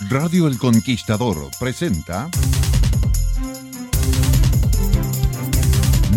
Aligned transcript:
Radio 0.00 0.48
El 0.48 0.58
Conquistador 0.58 1.50
presenta 1.58 2.28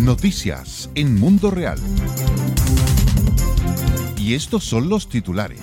Noticias 0.00 0.90
en 0.96 1.14
Mundo 1.14 1.50
Real. 1.50 1.78
Y 4.18 4.34
estos 4.34 4.64
son 4.64 4.88
los 4.88 5.08
titulares. 5.08 5.60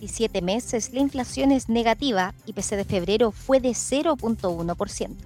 17 0.00 0.42
meses 0.42 0.92
la 0.92 1.00
inflación 1.00 1.50
es 1.50 1.68
negativa 1.68 2.34
y 2.44 2.52
PC 2.52 2.76
de 2.76 2.84
febrero 2.84 3.32
fue 3.32 3.58
de 3.58 3.70
0.1%. 3.70 5.16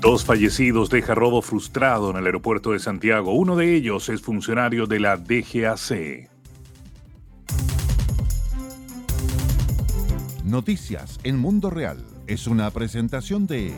Dos 0.00 0.24
fallecidos 0.24 0.90
deja 0.90 1.14
robo 1.14 1.42
frustrado 1.42 2.10
en 2.10 2.16
el 2.16 2.26
aeropuerto 2.26 2.72
de 2.72 2.78
Santiago. 2.78 3.32
Uno 3.32 3.56
de 3.56 3.74
ellos 3.74 4.08
es 4.08 4.20
funcionario 4.20 4.86
de 4.86 5.00
la 5.00 5.16
DGAC. 5.16 6.30
Noticias 10.44 11.18
en 11.24 11.38
Mundo 11.38 11.70
Real 11.70 12.04
es 12.26 12.46
una 12.46 12.70
presentación 12.70 13.46
de 13.46 13.74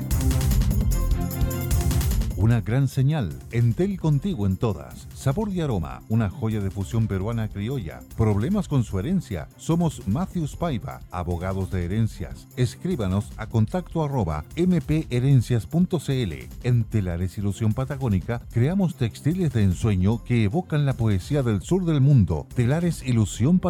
una 2.37 2.61
gran 2.61 2.89
señal. 2.89 3.39
Entel 3.51 3.99
contigo 3.99 4.47
en 4.47 4.57
todas. 4.57 5.09
Sabor 5.19 5.51
y 5.53 5.61
aroma, 5.61 6.03
una 6.09 6.31
joya 6.31 6.61
de 6.61 6.71
fusión 6.71 7.09
peruana 7.09 7.49
criolla. 7.49 8.03
Problemas 8.17 8.69
con 8.69 8.85
su 8.85 9.01
herencia. 9.01 9.49
Somos 9.57 10.07
Matthews 10.07 10.55
Paiva, 10.55 11.01
abogados 11.11 11.73
de 11.73 11.85
herencias. 11.85 12.47
Escríbanos 12.57 13.33
a 13.37 13.49
contacto 13.49 14.05
arroba 14.05 14.45
mpherencias.cl. 14.55 16.33
En 16.63 16.85
Telares 16.85 17.37
Ilusión 17.37 17.75
Patagónica 17.75 18.43
creamos 18.53 18.95
textiles 18.95 19.53
de 19.53 19.65
ensueño 19.65 20.23
que 20.23 20.45
evocan 20.45 20.87
la 20.87 20.93
poesía 20.93 21.43
del 21.43 21.63
sur 21.63 21.85
del 21.85 22.01
mundo. 22.01 22.47
Telares 22.55 23.03
Ilusión. 23.03 23.61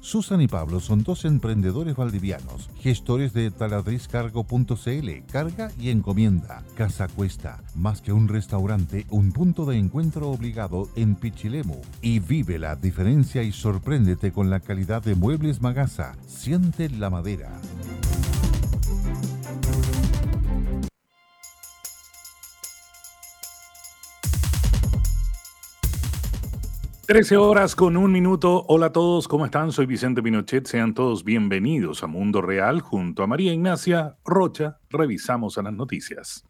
Susan 0.00 0.40
y 0.42 0.48
Pablo 0.48 0.80
son 0.80 1.02
dos 1.02 1.24
emprendedores 1.24 1.96
valdivianos, 1.96 2.68
gestores 2.78 3.32
de 3.32 3.50
taladrizcargo.cl, 3.50 5.10
carga 5.32 5.72
y 5.80 5.88
encomienda. 5.88 6.62
Casa 6.74 7.08
Cuesta, 7.08 7.62
más 7.74 8.02
que 8.02 8.12
un 8.12 8.28
restaurante, 8.28 9.06
un 9.08 9.32
punto 9.32 9.64
de 9.64 9.78
encuentro 9.78 9.93
obligado 10.22 10.88
en 10.96 11.14
Pichilemu. 11.14 11.80
Y 12.02 12.18
vive 12.18 12.58
la 12.58 12.74
diferencia 12.74 13.42
y 13.42 13.52
sorpréndete 13.52 14.32
con 14.32 14.50
la 14.50 14.60
calidad 14.60 15.02
de 15.02 15.14
Muebles 15.14 15.62
Magasa. 15.62 16.16
Siente 16.26 16.88
la 16.90 17.10
madera. 17.10 17.60
Trece 27.06 27.36
horas 27.36 27.76
con 27.76 27.96
un 27.96 28.10
minuto. 28.10 28.64
Hola 28.66 28.86
a 28.86 28.92
todos, 28.92 29.28
¿cómo 29.28 29.44
están? 29.44 29.70
Soy 29.72 29.86
Vicente 29.86 30.22
Pinochet. 30.22 30.66
Sean 30.66 30.94
todos 30.94 31.22
bienvenidos 31.22 32.02
a 32.02 32.06
Mundo 32.06 32.40
Real 32.40 32.80
junto 32.80 33.22
a 33.22 33.26
María 33.26 33.52
Ignacia 33.52 34.16
Rocha. 34.24 34.78
Revisamos 34.88 35.58
a 35.58 35.62
las 35.62 35.74
noticias. 35.74 36.44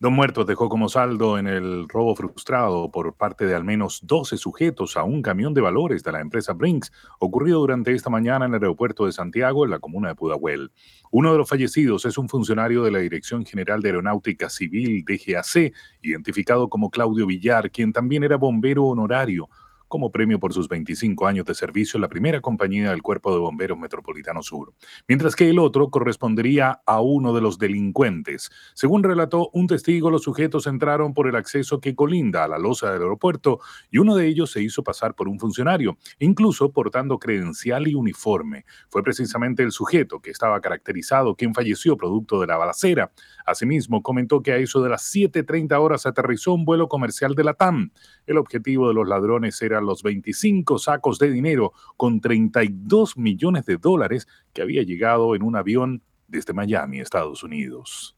Dos 0.00 0.12
muertos 0.12 0.46
dejó 0.46 0.68
como 0.68 0.88
saldo 0.88 1.38
en 1.38 1.48
el 1.48 1.88
robo 1.88 2.14
frustrado 2.14 2.88
por 2.88 3.14
parte 3.14 3.46
de 3.46 3.56
al 3.56 3.64
menos 3.64 3.98
12 4.04 4.36
sujetos 4.36 4.96
a 4.96 5.02
un 5.02 5.22
camión 5.22 5.54
de 5.54 5.60
valores 5.60 6.04
de 6.04 6.12
la 6.12 6.20
empresa 6.20 6.52
Brinks, 6.52 6.92
ocurrido 7.18 7.58
durante 7.58 7.92
esta 7.92 8.08
mañana 8.08 8.46
en 8.46 8.54
el 8.54 8.62
aeropuerto 8.62 9.06
de 9.06 9.12
Santiago, 9.12 9.64
en 9.64 9.72
la 9.72 9.80
comuna 9.80 10.10
de 10.10 10.14
Pudahuel. 10.14 10.70
Uno 11.10 11.32
de 11.32 11.38
los 11.38 11.48
fallecidos 11.48 12.04
es 12.04 12.16
un 12.16 12.28
funcionario 12.28 12.84
de 12.84 12.92
la 12.92 13.00
Dirección 13.00 13.44
General 13.44 13.82
de 13.82 13.88
Aeronáutica 13.88 14.48
Civil, 14.48 15.04
DGAC, 15.04 15.74
identificado 16.02 16.68
como 16.68 16.90
Claudio 16.90 17.26
Villar, 17.26 17.72
quien 17.72 17.92
también 17.92 18.22
era 18.22 18.36
bombero 18.36 18.84
honorario 18.84 19.48
como 19.88 20.12
premio 20.12 20.38
por 20.38 20.52
sus 20.52 20.68
25 20.68 21.26
años 21.26 21.46
de 21.46 21.54
servicio 21.54 21.98
la 21.98 22.08
primera 22.08 22.40
compañía 22.40 22.90
del 22.90 23.02
Cuerpo 23.02 23.32
de 23.32 23.38
Bomberos 23.38 23.78
Metropolitano 23.78 24.42
Sur, 24.42 24.74
mientras 25.08 25.34
que 25.34 25.48
el 25.48 25.58
otro 25.58 25.90
correspondería 25.90 26.80
a 26.86 27.00
uno 27.00 27.32
de 27.34 27.40
los 27.40 27.58
delincuentes. 27.58 28.50
Según 28.74 29.02
relató 29.02 29.50
un 29.52 29.66
testigo, 29.66 30.10
los 30.10 30.22
sujetos 30.22 30.66
entraron 30.66 31.14
por 31.14 31.28
el 31.28 31.36
acceso 31.36 31.80
que 31.80 31.94
colinda 31.94 32.44
a 32.44 32.48
la 32.48 32.58
losa 32.58 32.92
del 32.92 33.02
aeropuerto 33.02 33.60
y 33.90 33.98
uno 33.98 34.14
de 34.14 34.26
ellos 34.26 34.50
se 34.50 34.62
hizo 34.62 34.82
pasar 34.82 35.14
por 35.14 35.28
un 35.28 35.40
funcionario, 35.40 35.96
incluso 36.18 36.70
portando 36.70 37.18
credencial 37.18 37.88
y 37.88 37.94
uniforme. 37.94 38.64
Fue 38.90 39.02
precisamente 39.02 39.62
el 39.62 39.72
sujeto 39.72 40.20
que 40.20 40.30
estaba 40.30 40.60
caracterizado 40.60 41.34
quien 41.34 41.54
falleció 41.54 41.96
producto 41.96 42.40
de 42.40 42.46
la 42.46 42.56
balacera. 42.56 43.10
Asimismo, 43.46 44.02
comentó 44.02 44.42
que 44.42 44.52
a 44.52 44.56
eso 44.56 44.82
de 44.82 44.90
las 44.90 45.14
7.30 45.14 45.78
horas 45.80 46.06
aterrizó 46.06 46.52
un 46.52 46.64
vuelo 46.64 46.88
comercial 46.88 47.34
de 47.34 47.44
la 47.44 47.54
TAM. 47.54 47.90
El 48.26 48.36
objetivo 48.36 48.88
de 48.88 48.94
los 48.94 49.08
ladrones 49.08 49.60
era 49.62 49.77
los 49.80 50.02
25 50.02 50.78
sacos 50.78 51.18
de 51.18 51.30
dinero 51.30 51.72
con 51.96 52.20
32 52.20 53.16
millones 53.16 53.64
de 53.66 53.76
dólares 53.76 54.26
que 54.52 54.62
había 54.62 54.82
llegado 54.82 55.34
en 55.34 55.42
un 55.42 55.56
avión 55.56 56.02
desde 56.26 56.52
Miami, 56.52 57.00
Estados 57.00 57.42
Unidos. 57.42 58.17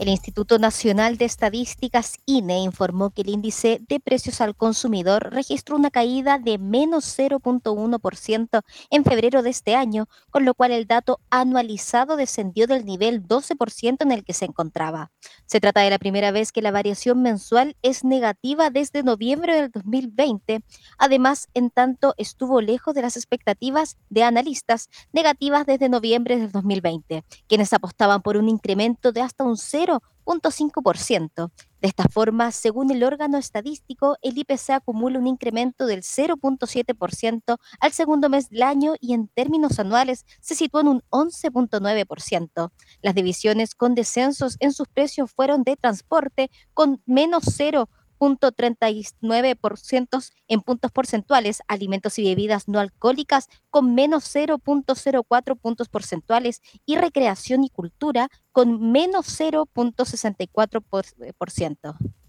El 0.00 0.08
Instituto 0.08 0.58
Nacional 0.58 1.18
de 1.18 1.26
Estadísticas 1.26 2.14
INE 2.24 2.60
informó 2.60 3.10
que 3.10 3.20
el 3.20 3.28
índice 3.28 3.82
de 3.86 4.00
precios 4.00 4.40
al 4.40 4.56
consumidor 4.56 5.30
registró 5.30 5.76
una 5.76 5.90
caída 5.90 6.38
de 6.38 6.56
menos 6.56 7.04
0.1% 7.18 8.62
en 8.88 9.04
febrero 9.04 9.42
de 9.42 9.50
este 9.50 9.76
año, 9.76 10.08
con 10.30 10.46
lo 10.46 10.54
cual 10.54 10.72
el 10.72 10.86
dato 10.86 11.20
anualizado 11.28 12.16
descendió 12.16 12.66
del 12.66 12.86
nivel 12.86 13.28
12% 13.28 13.98
en 14.00 14.12
el 14.12 14.24
que 14.24 14.32
se 14.32 14.46
encontraba. 14.46 15.10
Se 15.44 15.60
trata 15.60 15.82
de 15.82 15.90
la 15.90 15.98
primera 15.98 16.30
vez 16.30 16.50
que 16.50 16.62
la 16.62 16.70
variación 16.70 17.20
mensual 17.20 17.76
es 17.82 18.02
negativa 18.02 18.70
desde 18.70 19.02
noviembre 19.02 19.54
del 19.54 19.70
2020. 19.70 20.62
Además, 20.96 21.50
en 21.52 21.68
tanto 21.68 22.14
estuvo 22.16 22.62
lejos 22.62 22.94
de 22.94 23.02
las 23.02 23.18
expectativas 23.18 23.98
de 24.08 24.22
analistas 24.22 24.88
negativas 25.12 25.66
desde 25.66 25.90
noviembre 25.90 26.38
del 26.38 26.50
2020, 26.50 27.22
quienes 27.46 27.74
apostaban 27.74 28.22
por 28.22 28.38
un 28.38 28.48
incremento 28.48 29.12
de 29.12 29.20
hasta 29.20 29.44
un 29.44 29.58
0 29.58 29.89
0.5%. 29.90 31.50
De 31.80 31.88
esta 31.88 32.04
forma, 32.04 32.52
según 32.52 32.90
el 32.90 33.02
órgano 33.02 33.38
estadístico, 33.38 34.16
el 34.20 34.36
IPC 34.36 34.70
acumula 34.70 35.18
un 35.18 35.26
incremento 35.26 35.86
del 35.86 36.02
0.7% 36.02 37.56
al 37.80 37.92
segundo 37.92 38.28
mes 38.28 38.50
del 38.50 38.62
año 38.62 38.94
y 39.00 39.14
en 39.14 39.28
términos 39.28 39.78
anuales 39.78 40.26
se 40.40 40.54
sitúa 40.54 40.82
en 40.82 40.88
un 40.88 41.02
11.9%. 41.08 42.70
Las 43.00 43.14
divisiones 43.14 43.74
con 43.74 43.94
descensos 43.94 44.56
en 44.60 44.72
sus 44.72 44.88
precios 44.88 45.30
fueron 45.32 45.64
de 45.64 45.76
transporte 45.76 46.50
con 46.74 47.02
menos 47.06 47.44
0 47.46 47.88
0.39% 48.20 50.30
en 50.48 50.60
puntos 50.60 50.92
porcentuales, 50.92 51.62
alimentos 51.66 52.18
y 52.18 52.24
bebidas 52.24 52.68
no 52.68 52.78
alcohólicas 52.78 53.48
con 53.70 53.94
menos 53.94 54.24
0.04 54.24 55.58
puntos 55.58 55.88
porcentuales 55.88 56.60
y 56.84 56.96
recreación 56.96 57.64
y 57.64 57.70
cultura 57.70 58.28
con 58.52 58.92
menos 58.92 59.24
0.64%. 59.40 62.19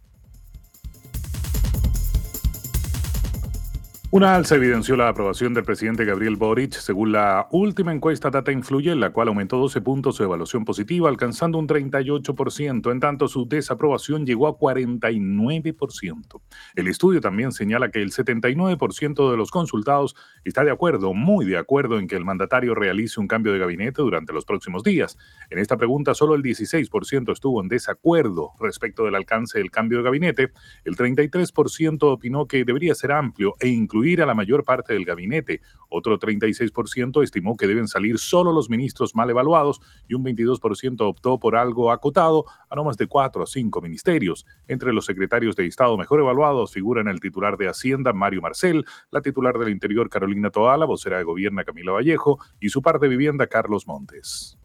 Una 4.13 4.35
alza 4.35 4.55
evidenció 4.55 4.97
la 4.97 5.07
aprobación 5.07 5.53
del 5.53 5.63
presidente 5.63 6.03
Gabriel 6.03 6.35
Boric 6.35 6.73
según 6.73 7.13
la 7.13 7.47
última 7.49 7.93
encuesta 7.93 8.29
Data 8.29 8.51
Influye, 8.51 8.91
en 8.91 8.99
la 8.99 9.11
cual 9.11 9.29
aumentó 9.29 9.55
12 9.57 9.79
puntos 9.79 10.17
su 10.17 10.23
evaluación 10.25 10.65
positiva, 10.65 11.07
alcanzando 11.07 11.57
un 11.57 11.65
38%, 11.65 12.91
en 12.91 12.99
tanto 12.99 13.29
su 13.29 13.47
desaprobación 13.47 14.25
llegó 14.25 14.49
a 14.49 14.57
49%. 14.57 16.41
El 16.75 16.89
estudio 16.89 17.21
también 17.21 17.53
señala 17.53 17.89
que 17.89 18.01
el 18.01 18.11
79% 18.11 19.31
de 19.31 19.37
los 19.37 19.49
consultados 19.49 20.17
está 20.43 20.65
de 20.65 20.71
acuerdo, 20.71 21.13
muy 21.13 21.45
de 21.45 21.57
acuerdo, 21.57 21.97
en 21.97 22.09
que 22.09 22.17
el 22.17 22.25
mandatario 22.25 22.75
realice 22.75 23.17
un 23.17 23.29
cambio 23.29 23.53
de 23.53 23.59
gabinete 23.59 24.01
durante 24.01 24.33
los 24.33 24.43
próximos 24.43 24.83
días. 24.83 25.17
En 25.49 25.57
esta 25.57 25.77
pregunta, 25.77 26.15
solo 26.15 26.35
el 26.35 26.43
16% 26.43 27.31
estuvo 27.31 27.61
en 27.61 27.69
desacuerdo 27.69 28.51
respecto 28.59 29.05
del 29.05 29.15
alcance 29.15 29.57
del 29.57 29.71
cambio 29.71 29.99
de 29.99 30.03
gabinete, 30.03 30.51
el 30.83 30.97
33% 30.97 32.11
opinó 32.11 32.45
que 32.45 32.65
debería 32.65 32.93
ser 32.93 33.13
amplio 33.13 33.53
e 33.61 33.69
incluir 33.69 34.00
incluir 34.01 34.21
a 34.23 34.25
la 34.25 34.33
mayor 34.33 34.63
parte 34.63 34.93
del 34.93 35.05
gabinete. 35.05 35.61
Otro 35.89 36.17
36% 36.17 37.21
estimó 37.21 37.55
que 37.55 37.67
deben 37.67 37.87
salir 37.87 38.17
solo 38.17 38.51
los 38.51 38.67
ministros 38.67 39.15
mal 39.15 39.29
evaluados 39.29 39.79
y 40.07 40.15
un 40.15 40.23
22% 40.23 41.01
optó 41.01 41.39
por 41.39 41.55
algo 41.55 41.91
acotado 41.91 42.45
a 42.69 42.75
no 42.75 42.83
más 42.83 42.97
de 42.97 43.05
cuatro 43.05 43.43
o 43.43 43.45
cinco 43.45 43.79
ministerios. 43.79 44.45
Entre 44.67 44.91
los 44.91 45.05
secretarios 45.05 45.55
de 45.55 45.67
Estado 45.67 45.97
mejor 45.97 46.19
evaluados 46.19 46.73
figuran 46.73 47.07
el 47.07 47.19
titular 47.19 47.57
de 47.57 47.67
Hacienda, 47.67 48.11
Mario 48.11 48.41
Marcel, 48.41 48.85
la 49.11 49.21
titular 49.21 49.59
del 49.59 49.69
Interior, 49.69 50.09
Carolina 50.09 50.49
Toala, 50.49 50.85
vocera 50.85 51.17
de 51.17 51.23
Gobierno, 51.23 51.63
Camila 51.63 51.91
Vallejo, 51.91 52.39
y 52.59 52.69
su 52.69 52.81
par 52.81 52.99
de 52.99 53.07
vivienda, 53.07 53.45
Carlos 53.45 53.85
Montes. 53.85 54.60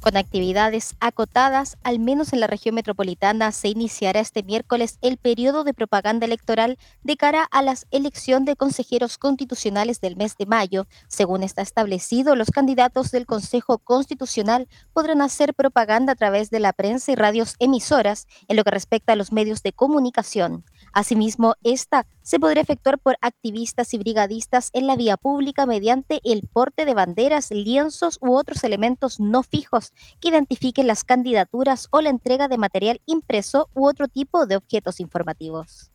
Con 0.00 0.16
actividades 0.16 0.96
acotadas, 0.98 1.76
al 1.82 1.98
menos 1.98 2.32
en 2.32 2.40
la 2.40 2.46
región 2.46 2.74
metropolitana, 2.74 3.52
se 3.52 3.68
iniciará 3.68 4.20
este 4.20 4.42
miércoles 4.42 4.96
el 5.02 5.18
periodo 5.18 5.62
de 5.62 5.74
propaganda 5.74 6.24
electoral 6.24 6.78
de 7.02 7.18
cara 7.18 7.44
a 7.50 7.60
la 7.60 7.74
elección 7.90 8.46
de 8.46 8.56
consejeros 8.56 9.18
constitucionales 9.18 10.00
del 10.00 10.16
mes 10.16 10.38
de 10.38 10.46
mayo. 10.46 10.86
Según 11.06 11.42
está 11.42 11.60
establecido, 11.60 12.34
los 12.34 12.50
candidatos 12.50 13.10
del 13.10 13.26
Consejo 13.26 13.76
Constitucional 13.76 14.68
podrán 14.94 15.20
hacer 15.20 15.52
propaganda 15.52 16.14
a 16.14 16.16
través 16.16 16.48
de 16.48 16.60
la 16.60 16.72
prensa 16.72 17.12
y 17.12 17.14
radios 17.14 17.56
emisoras 17.58 18.26
en 18.48 18.56
lo 18.56 18.64
que 18.64 18.70
respecta 18.70 19.12
a 19.12 19.16
los 19.16 19.32
medios 19.32 19.62
de 19.62 19.74
comunicación. 19.74 20.64
Asimismo, 20.92 21.54
esta 21.62 22.06
se 22.22 22.40
podrá 22.40 22.60
efectuar 22.60 22.98
por 22.98 23.16
activistas 23.20 23.94
y 23.94 23.98
brigadistas 23.98 24.70
en 24.72 24.86
la 24.86 24.96
vía 24.96 25.16
pública 25.16 25.66
mediante 25.66 26.20
el 26.24 26.48
porte 26.52 26.84
de 26.84 26.94
banderas, 26.94 27.50
lienzos 27.50 28.18
u 28.20 28.34
otros 28.34 28.64
elementos 28.64 29.20
no 29.20 29.42
fijos 29.42 29.92
que 30.20 30.28
identifiquen 30.28 30.86
las 30.86 31.04
candidaturas 31.04 31.88
o 31.90 32.00
la 32.00 32.10
entrega 32.10 32.48
de 32.48 32.58
material 32.58 33.00
impreso 33.06 33.68
u 33.74 33.86
otro 33.86 34.08
tipo 34.08 34.46
de 34.46 34.56
objetos 34.56 35.00
informativos. 35.00 35.90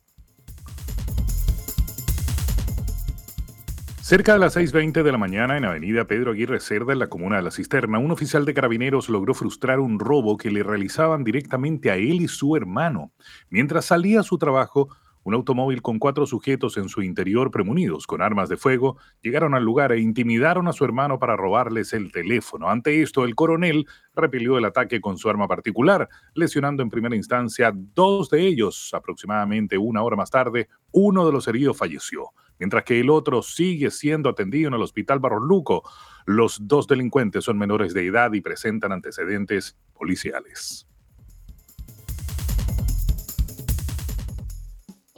Cerca 4.06 4.34
de 4.34 4.38
las 4.38 4.56
6.20 4.56 5.02
de 5.02 5.10
la 5.10 5.18
mañana 5.18 5.56
en 5.56 5.64
Avenida 5.64 6.04
Pedro 6.04 6.30
Aguirre 6.30 6.60
Cerda, 6.60 6.92
en 6.92 7.00
la 7.00 7.08
comuna 7.08 7.38
de 7.38 7.42
La 7.42 7.50
Cisterna, 7.50 7.98
un 7.98 8.12
oficial 8.12 8.44
de 8.44 8.54
carabineros 8.54 9.08
logró 9.08 9.34
frustrar 9.34 9.80
un 9.80 9.98
robo 9.98 10.36
que 10.36 10.48
le 10.48 10.62
realizaban 10.62 11.24
directamente 11.24 11.90
a 11.90 11.96
él 11.96 12.20
y 12.20 12.28
su 12.28 12.54
hermano. 12.54 13.10
Mientras 13.50 13.86
salía 13.86 14.20
a 14.20 14.22
su 14.22 14.38
trabajo, 14.38 14.90
un 15.24 15.34
automóvil 15.34 15.82
con 15.82 15.98
cuatro 15.98 16.24
sujetos 16.24 16.76
en 16.76 16.88
su 16.88 17.02
interior 17.02 17.50
premunidos 17.50 18.06
con 18.06 18.22
armas 18.22 18.48
de 18.48 18.56
fuego 18.56 18.96
llegaron 19.22 19.54
al 19.54 19.64
lugar 19.64 19.90
e 19.90 19.98
intimidaron 19.98 20.68
a 20.68 20.72
su 20.72 20.84
hermano 20.84 21.18
para 21.18 21.34
robarles 21.34 21.92
el 21.92 22.12
teléfono. 22.12 22.70
Ante 22.70 23.02
esto, 23.02 23.24
el 23.24 23.34
coronel 23.34 23.88
repelió 24.14 24.56
el 24.56 24.66
ataque 24.66 25.00
con 25.00 25.18
su 25.18 25.28
arma 25.28 25.48
particular, 25.48 26.08
lesionando 26.32 26.84
en 26.84 26.90
primera 26.90 27.16
instancia 27.16 27.72
dos 27.74 28.30
de 28.30 28.46
ellos. 28.46 28.90
Aproximadamente 28.94 29.76
una 29.76 30.04
hora 30.04 30.14
más 30.14 30.30
tarde, 30.30 30.68
uno 30.92 31.26
de 31.26 31.32
los 31.32 31.48
heridos 31.48 31.76
falleció 31.76 32.30
mientras 32.58 32.84
que 32.84 33.00
el 33.00 33.10
otro 33.10 33.42
sigue 33.42 33.90
siendo 33.90 34.28
atendido 34.28 34.68
en 34.68 34.74
el 34.74 34.82
Hospital 34.82 35.18
Barros 35.18 35.42
Luco. 35.42 35.82
Los 36.24 36.58
dos 36.66 36.86
delincuentes 36.86 37.44
son 37.44 37.58
menores 37.58 37.94
de 37.94 38.06
edad 38.06 38.32
y 38.32 38.40
presentan 38.40 38.92
antecedentes 38.92 39.76
policiales. 39.94 40.86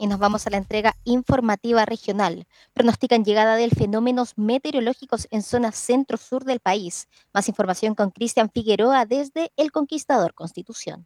Y 0.01 0.07
nos 0.07 0.17
vamos 0.17 0.47
a 0.47 0.49
la 0.49 0.57
entrega 0.57 0.95
informativa 1.03 1.85
regional. 1.85 2.47
Pronostican 2.73 3.25
llegada 3.25 3.57
de 3.57 3.69
fenómenos 3.69 4.37
meteorológicos 4.37 5.27
en 5.29 5.43
zona 5.43 5.73
centro-sur 5.73 6.45
del 6.45 6.61
país. 6.61 7.09
Más 7.33 7.49
información 7.49 7.95
con 7.95 8.11
Cristian 8.11 8.49
Figueroa 8.49 9.05
desde 9.05 9.51
El 9.57 9.73
Conquistador 9.73 10.33
Constitución. 10.33 11.05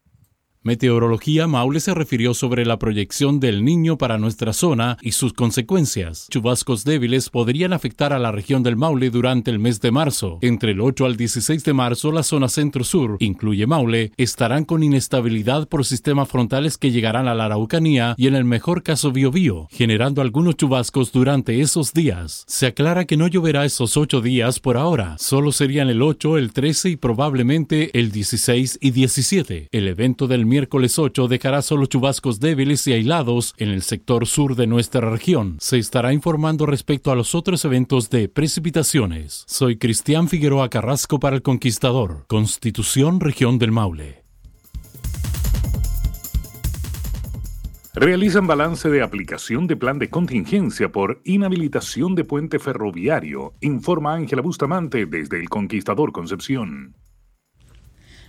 Meteorología 0.66 1.46
Maule 1.46 1.82
se 1.82 1.94
refirió 1.94 2.34
sobre 2.34 2.66
la 2.66 2.80
proyección 2.80 3.42
del 3.42 3.66
niño 3.66 3.98
para 3.98 4.18
nuestra 4.18 4.54
zona 4.54 4.98
y 5.02 5.12
sus 5.12 5.34
consecuencias. 5.34 6.28
Chubascos 6.30 6.86
débiles 6.86 7.30
podrían 7.30 7.74
afectar 7.74 8.14
a 8.14 8.20
la 8.20 8.32
región 8.32 8.64
del 8.64 8.78
Maule 8.78 9.10
durante 9.10 9.52
el 9.52 9.60
mes 9.60 9.82
de 9.82 9.92
marzo. 9.92 10.40
Entre 10.42 10.72
el 10.72 10.80
8 10.80 11.06
al 11.06 11.18
16 11.18 11.66
de 11.66 11.74
marzo, 11.74 12.14
la 12.14 12.24
zona 12.24 12.48
centro-sur, 12.48 13.18
incluye 13.20 13.68
Maule, 13.68 14.14
estarán 14.16 14.64
con 14.64 14.84
inestabilidad 14.84 15.68
por 15.68 15.84
sistemas 15.84 16.30
frontales 16.30 16.78
que 16.78 16.92
llegarán 16.92 17.28
a 17.28 17.36
la 17.36 17.46
Araucanía 17.46 18.16
y 18.18 18.28
en 18.28 18.36
el 18.36 18.46
mejor 18.46 18.84
caso 18.84 19.12
Biobío, 19.12 19.68
generando 19.70 20.22
algunos 20.22 20.56
chubascos 20.56 21.12
durante 21.12 21.60
esos 21.60 21.92
días. 21.92 22.46
Se 22.48 22.68
aclara 22.68 23.04
que 23.04 23.18
no 23.18 23.28
lloverá 23.28 23.66
esos 23.66 23.98
ocho 23.98 24.22
días 24.22 24.62
por 24.62 24.78
ahora, 24.78 25.18
solo 25.20 25.52
serían 25.52 25.90
el 25.90 26.02
8, 26.02 26.38
el 26.38 26.54
13 26.54 26.92
y 26.92 26.96
probablemente 26.96 27.92
el 28.00 28.14
16 28.14 28.80
y 28.80 28.92
17. 28.92 29.68
El 29.70 29.90
evento 29.90 30.28
del 30.28 30.53
miércoles 30.54 31.00
8 31.00 31.28
dejará 31.28 31.64
solo 31.64 31.88
chubascos 31.88 32.40
débiles 32.40 32.86
y 32.86 32.94
aislados 32.94 33.56
en 33.58 33.70
el 33.70 33.82
sector 33.82 34.28
sur 34.28 34.56
de 34.56 34.68
nuestra 34.68 35.10
región. 35.10 35.58
Se 35.60 35.80
estará 35.80 36.14
informando 36.14 36.68
respecto 36.68 37.12
a 37.12 37.16
los 37.16 37.34
otros 37.34 37.66
eventos 37.66 38.12
de 38.12 38.30
precipitaciones. 38.30 39.46
Soy 39.48 39.78
Cristian 39.78 40.30
Figueroa 40.30 40.70
Carrasco 40.70 41.20
para 41.20 41.38
El 41.38 41.42
Conquistador, 41.42 42.26
Constitución 42.28 43.20
Región 43.20 43.58
del 43.58 43.72
Maule. 43.72 44.26
Realizan 47.96 48.46
balance 48.46 48.88
de 48.90 49.02
aplicación 49.02 49.66
de 49.66 49.76
plan 49.76 49.98
de 49.98 50.12
contingencia 50.12 50.92
por 50.92 51.20
inhabilitación 51.26 52.14
de 52.14 52.26
puente 52.26 52.60
ferroviario, 52.60 53.56
informa 53.62 54.14
Ángela 54.14 54.44
Bustamante 54.44 55.08
desde 55.08 55.40
El 55.40 55.50
Conquistador 55.50 56.12
Concepción 56.12 56.94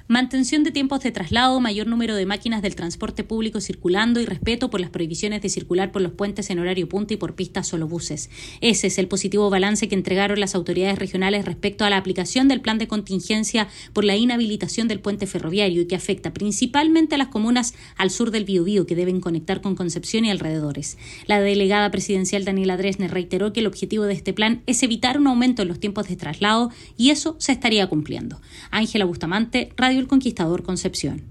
mantención 0.07 0.65
de 0.65 0.71
tiempos 0.71 1.01
de 1.01 1.13
traslado, 1.13 1.61
mayor 1.61 1.87
número 1.87 2.15
de 2.15 2.27
máquinas 2.27 2.61
del 2.61 2.77
transporte 2.77 3.25
público 3.25 3.61
circulando 3.61 4.21
y 4.21 4.27
respeto 4.27 4.69
por 4.69 4.81
las 4.81 4.91
prohibiciones 4.91 5.41
de 5.41 5.49
circular 5.49 5.93
por 5.93 6.03
los 6.03 6.13
puentes 6.13 6.51
en 6.51 6.59
horario 6.59 6.89
punta 6.89 7.15
y 7.15 7.17
por 7.17 7.35
pistas 7.35 7.69
solo 7.69 7.89
buses. 7.89 8.29
Ese 8.61 8.89
es 8.89 8.99
el 8.99 9.09
positivo 9.09 9.49
balance 9.49 9.89
que 9.89 9.95
entregaron 9.95 10.41
las 10.41 10.55
autoridades 10.55 10.99
regionales 10.99 11.47
respecto 11.47 11.85
a 11.85 11.91
la 11.91 11.97
aplicación 11.97 12.49
del 12.49 12.61
plan 12.61 12.77
de 12.79 12.87
contingencia 12.87 13.69
por 13.95 14.05
la 14.05 14.17
inhabilitación 14.17 14.89
del 14.89 15.01
puente 15.01 15.27
ferroviario 15.27 15.83
y 15.83 15.87
que 15.87 15.97
afecta 15.97 16.35
principalmente 16.35 17.15
a 17.15 17.19
las 17.19 17.29
comunas 17.29 17.75
al 17.97 18.11
sur 18.11 18.31
del 18.31 18.45
Biobío 18.45 18.87
que 18.87 18.97
deben 18.97 19.21
conectar 19.21 19.63
con 19.63 19.75
Concepción 19.75 20.25
y 20.25 20.31
alrededores. 20.31 20.99
La 21.27 21.41
delegada 21.41 21.91
presidencial 21.91 22.45
Daniela 22.45 22.77
Dresner 22.77 23.11
reiteró 23.11 23.53
que 23.53 23.61
el 23.61 23.67
objetivo 23.67 24.05
de 24.05 24.15
este 24.15 24.33
plan 24.33 24.63
es 24.67 24.83
evitar 24.83 25.19
un 25.19 25.27
aumento 25.27 25.63
en 25.63 25.69
los 25.69 25.81
tiempos 25.81 26.09
de 26.09 26.17
traslado 26.17 26.71
y 26.97 27.11
eso 27.11 27.37
se 27.39 27.53
estaría 27.53 27.87
cumpliendo. 27.87 28.41
Ángela 28.71 29.05
Bustamante, 29.07 29.71
Radio 29.77 29.94
el 29.99 30.07
Conquistador 30.07 30.63
Concepción. 30.63 31.23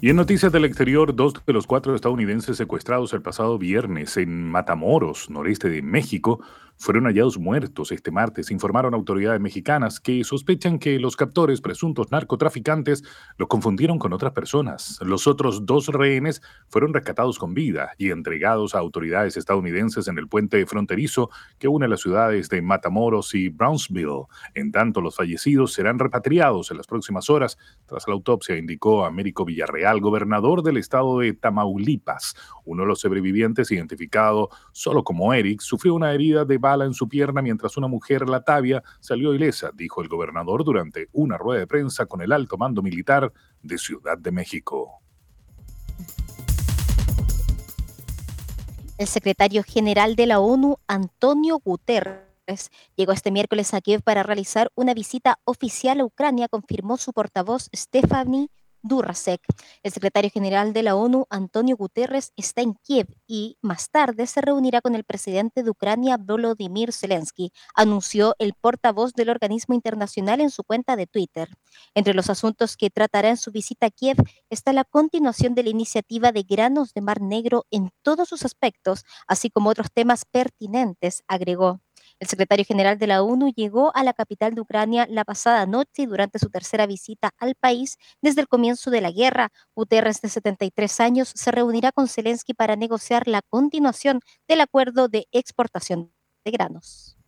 Y 0.00 0.10
en 0.10 0.16
noticias 0.16 0.50
del 0.50 0.64
exterior, 0.64 1.14
dos 1.14 1.34
de 1.46 1.52
los 1.52 1.68
cuatro 1.68 1.94
estadounidenses 1.94 2.56
secuestrados 2.56 3.12
el 3.12 3.22
pasado 3.22 3.56
viernes 3.56 4.16
en 4.16 4.50
Matamoros, 4.50 5.30
noreste 5.30 5.68
de 5.68 5.80
México, 5.80 6.40
fueron 6.82 7.04
hallados 7.04 7.38
muertos 7.38 7.92
este 7.92 8.10
martes, 8.10 8.50
informaron 8.50 8.92
autoridades 8.92 9.40
mexicanas 9.40 10.00
que 10.00 10.24
sospechan 10.24 10.80
que 10.80 10.98
los 10.98 11.14
captores, 11.14 11.60
presuntos 11.60 12.10
narcotraficantes, 12.10 13.04
los 13.38 13.46
confundieron 13.46 14.00
con 14.00 14.12
otras 14.12 14.32
personas. 14.32 14.98
Los 15.00 15.28
otros 15.28 15.64
dos 15.64 15.86
rehenes 15.86 16.42
fueron 16.68 16.92
rescatados 16.92 17.38
con 17.38 17.54
vida 17.54 17.92
y 17.98 18.10
entregados 18.10 18.74
a 18.74 18.80
autoridades 18.80 19.36
estadounidenses 19.36 20.08
en 20.08 20.18
el 20.18 20.26
puente 20.26 20.66
fronterizo 20.66 21.30
que 21.60 21.68
une 21.68 21.86
las 21.86 22.00
ciudades 22.00 22.48
de 22.48 22.62
Matamoros 22.62 23.32
y 23.36 23.48
Brownsville. 23.48 24.24
En 24.54 24.72
tanto, 24.72 25.00
los 25.00 25.14
fallecidos 25.14 25.72
serán 25.72 26.00
repatriados 26.00 26.72
en 26.72 26.78
las 26.78 26.88
próximas 26.88 27.30
horas 27.30 27.58
tras 27.86 28.08
la 28.08 28.14
autopsia, 28.14 28.58
indicó 28.58 29.04
Américo 29.04 29.44
Villarreal, 29.44 30.00
gobernador 30.00 30.64
del 30.64 30.78
estado 30.78 31.20
de 31.20 31.32
Tamaulipas. 31.32 32.34
Uno 32.64 32.82
de 32.82 32.88
los 32.88 33.00
sobrevivientes, 33.00 33.70
identificado 33.70 34.48
solo 34.72 35.04
como 35.04 35.32
Eric, 35.32 35.60
sufrió 35.60 35.94
una 35.94 36.12
herida 36.12 36.44
de 36.44 36.58
bala 36.58 36.71
en 36.80 36.94
su 36.94 37.08
pierna 37.08 37.42
mientras 37.42 37.76
una 37.76 37.88
mujer, 37.88 38.28
Latavia, 38.28 38.82
salió 39.00 39.34
ilesa, 39.34 39.70
dijo 39.74 40.00
el 40.00 40.08
gobernador 40.08 40.64
durante 40.64 41.08
una 41.12 41.36
rueda 41.36 41.60
de 41.60 41.66
prensa 41.66 42.06
con 42.06 42.22
el 42.22 42.32
alto 42.32 42.56
mando 42.56 42.82
militar 42.82 43.32
de 43.62 43.78
Ciudad 43.78 44.16
de 44.16 44.32
México. 44.32 45.02
El 48.98 49.06
secretario 49.06 49.62
general 49.62 50.16
de 50.16 50.26
la 50.26 50.38
ONU, 50.38 50.76
Antonio 50.86 51.58
Guterres, 51.58 52.70
llegó 52.96 53.12
este 53.12 53.30
miércoles 53.30 53.74
a 53.74 53.80
Kiev 53.80 54.02
para 54.02 54.22
realizar 54.22 54.70
una 54.74 54.94
visita 54.94 55.38
oficial 55.44 56.00
a 56.00 56.04
Ucrania, 56.04 56.48
confirmó 56.48 56.96
su 56.96 57.12
portavoz 57.12 57.68
Stephanie 57.74 58.48
Durrasek. 58.82 59.40
El 59.82 59.92
secretario 59.92 60.30
general 60.30 60.72
de 60.72 60.82
la 60.82 60.96
ONU, 60.96 61.26
Antonio 61.30 61.76
Guterres, 61.76 62.32
está 62.36 62.62
en 62.62 62.74
Kiev 62.74 63.06
y 63.26 63.56
más 63.62 63.90
tarde 63.90 64.26
se 64.26 64.40
reunirá 64.40 64.80
con 64.80 64.94
el 64.94 65.04
presidente 65.04 65.62
de 65.62 65.70
Ucrania, 65.70 66.16
Volodymyr 66.18 66.92
Zelensky, 66.92 67.52
anunció 67.74 68.34
el 68.38 68.54
portavoz 68.54 69.12
del 69.14 69.30
organismo 69.30 69.74
internacional 69.74 70.40
en 70.40 70.50
su 70.50 70.64
cuenta 70.64 70.96
de 70.96 71.06
Twitter. 71.06 71.48
Entre 71.94 72.14
los 72.14 72.30
asuntos 72.30 72.76
que 72.76 72.90
tratará 72.90 73.30
en 73.30 73.36
su 73.36 73.50
visita 73.50 73.86
a 73.86 73.90
Kiev 73.90 74.16
está 74.50 74.72
la 74.72 74.84
continuación 74.84 75.54
de 75.54 75.62
la 75.62 75.70
iniciativa 75.70 76.32
de 76.32 76.42
granos 76.42 76.94
de 76.94 77.00
Mar 77.00 77.20
Negro 77.20 77.66
en 77.70 77.90
todos 78.02 78.28
sus 78.28 78.44
aspectos, 78.44 79.04
así 79.26 79.50
como 79.50 79.70
otros 79.70 79.88
temas 79.92 80.24
pertinentes, 80.24 81.22
agregó. 81.28 81.80
El 82.22 82.28
secretario 82.28 82.64
general 82.64 83.00
de 83.00 83.08
la 83.08 83.20
ONU 83.20 83.52
llegó 83.52 83.90
a 83.96 84.04
la 84.04 84.12
capital 84.12 84.54
de 84.54 84.60
Ucrania 84.60 85.08
la 85.10 85.24
pasada 85.24 85.66
noche 85.66 86.06
durante 86.06 86.38
su 86.38 86.50
tercera 86.50 86.86
visita 86.86 87.30
al 87.36 87.56
país 87.56 87.98
desde 88.22 88.42
el 88.42 88.46
comienzo 88.46 88.92
de 88.92 89.00
la 89.00 89.10
guerra. 89.10 89.48
Guterres, 89.74 90.20
de 90.20 90.28
73 90.28 91.00
años, 91.00 91.32
se 91.34 91.50
reunirá 91.50 91.90
con 91.90 92.06
Zelensky 92.06 92.54
para 92.54 92.76
negociar 92.76 93.26
la 93.26 93.42
continuación 93.42 94.20
del 94.46 94.60
acuerdo 94.60 95.08
de 95.08 95.26
exportación 95.32 96.12
de 96.44 96.52
granos. 96.52 97.18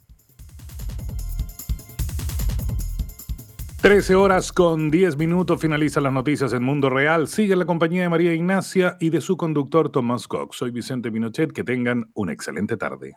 13 3.82 4.14
horas 4.14 4.52
con 4.52 4.92
10 4.92 5.16
minutos 5.16 5.60
finalizan 5.60 6.04
las 6.04 6.12
noticias 6.12 6.52
en 6.52 6.62
Mundo 6.62 6.88
Real. 6.88 7.26
Sigue 7.26 7.56
la 7.56 7.66
compañía 7.66 8.02
de 8.02 8.10
María 8.10 8.32
Ignacia 8.32 8.96
y 9.00 9.10
de 9.10 9.20
su 9.20 9.36
conductor 9.36 9.90
Tomás 9.90 10.28
Cox. 10.28 10.58
Soy 10.58 10.70
Vicente 10.70 11.10
Pinochet. 11.10 11.50
Que 11.50 11.64
tengan 11.64 12.12
una 12.14 12.32
excelente 12.32 12.76
tarde. 12.76 13.16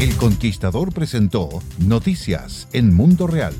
El 0.00 0.16
Conquistador 0.16 0.92
presentó 0.94 1.48
Noticias 1.84 2.68
en 2.72 2.94
Mundo 2.94 3.26
Real. 3.26 3.52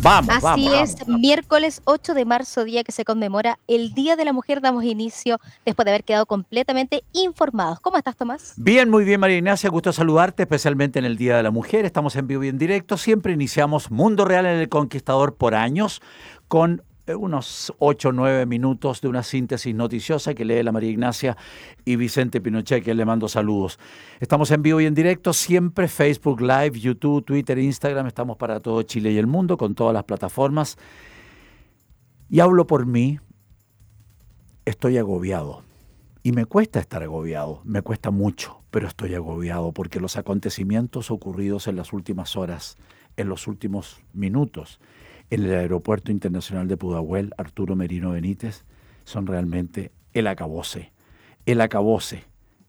Vamos, 0.00 0.30
Así 0.36 0.44
vamos, 0.44 0.72
es, 0.72 0.96
vamos. 1.04 1.20
miércoles 1.20 1.82
8 1.86 2.14
de 2.14 2.24
marzo, 2.24 2.62
día 2.62 2.84
que 2.84 2.92
se 2.92 3.04
conmemora 3.04 3.58
el 3.66 3.92
Día 3.92 4.14
de 4.14 4.24
la 4.24 4.32
Mujer, 4.32 4.60
damos 4.60 4.84
inicio 4.84 5.40
después 5.66 5.84
de 5.84 5.90
haber 5.90 6.04
quedado 6.04 6.26
completamente 6.26 7.02
informados. 7.12 7.80
¿Cómo 7.80 7.96
estás, 7.96 8.14
Tomás? 8.16 8.54
Bien, 8.56 8.88
muy 8.88 9.04
bien, 9.04 9.18
María 9.18 9.38
Ignacia. 9.38 9.68
Gusto 9.68 9.92
saludarte, 9.92 10.44
especialmente 10.44 11.00
en 11.00 11.04
el 11.06 11.16
Día 11.16 11.36
de 11.36 11.42
la 11.42 11.50
Mujer. 11.50 11.84
Estamos 11.86 12.14
en 12.14 12.28
vivo 12.28 12.44
y 12.44 12.48
en 12.48 12.58
directo. 12.58 12.98
Siempre 12.98 13.32
iniciamos 13.32 13.90
Mundo 13.90 14.24
Real 14.24 14.46
en 14.46 14.60
el 14.60 14.68
Conquistador 14.68 15.34
por 15.34 15.56
años 15.56 16.00
con 16.46 16.84
unos 17.08 17.72
8 17.78 18.08
o 18.08 18.12
9 18.12 18.46
minutos 18.46 19.00
de 19.00 19.08
una 19.08 19.22
síntesis 19.22 19.74
noticiosa 19.74 20.34
que 20.34 20.44
lee 20.44 20.62
la 20.62 20.72
María 20.72 20.90
Ignacia 20.90 21.36
y 21.84 21.96
Vicente 21.96 22.40
Pinochet, 22.40 22.84
que 22.84 22.94
le 22.94 23.04
mando 23.04 23.28
saludos. 23.28 23.78
Estamos 24.20 24.50
en 24.50 24.62
vivo 24.62 24.80
y 24.80 24.86
en 24.86 24.94
directo, 24.94 25.32
siempre 25.32 25.88
Facebook 25.88 26.40
Live, 26.40 26.78
YouTube, 26.78 27.24
Twitter, 27.24 27.58
Instagram. 27.58 28.06
Estamos 28.06 28.36
para 28.36 28.60
todo 28.60 28.82
Chile 28.82 29.12
y 29.12 29.18
el 29.18 29.26
mundo 29.26 29.56
con 29.56 29.74
todas 29.74 29.94
las 29.94 30.04
plataformas. 30.04 30.78
Y 32.28 32.40
hablo 32.40 32.66
por 32.66 32.86
mí, 32.86 33.18
estoy 34.64 34.98
agobiado. 34.98 35.64
Y 36.22 36.32
me 36.32 36.44
cuesta 36.44 36.80
estar 36.80 37.02
agobiado, 37.02 37.62
me 37.64 37.80
cuesta 37.80 38.10
mucho, 38.10 38.60
pero 38.70 38.86
estoy 38.86 39.14
agobiado 39.14 39.72
porque 39.72 40.00
los 40.00 40.16
acontecimientos 40.16 41.10
ocurridos 41.10 41.66
en 41.66 41.76
las 41.76 41.94
últimas 41.94 42.36
horas, 42.36 42.76
en 43.16 43.28
los 43.28 43.46
últimos 43.46 44.02
minutos, 44.12 44.80
en 45.30 45.44
el 45.44 45.54
Aeropuerto 45.54 46.12
Internacional 46.12 46.68
de 46.68 46.76
Pudahuel, 46.76 47.32
Arturo 47.38 47.76
Merino 47.76 48.10
Benítez, 48.10 48.64
son 49.04 49.26
realmente 49.26 49.92
el 50.12 50.26
acabose, 50.26 50.92
el 51.46 51.60
acabose, 51.60 52.24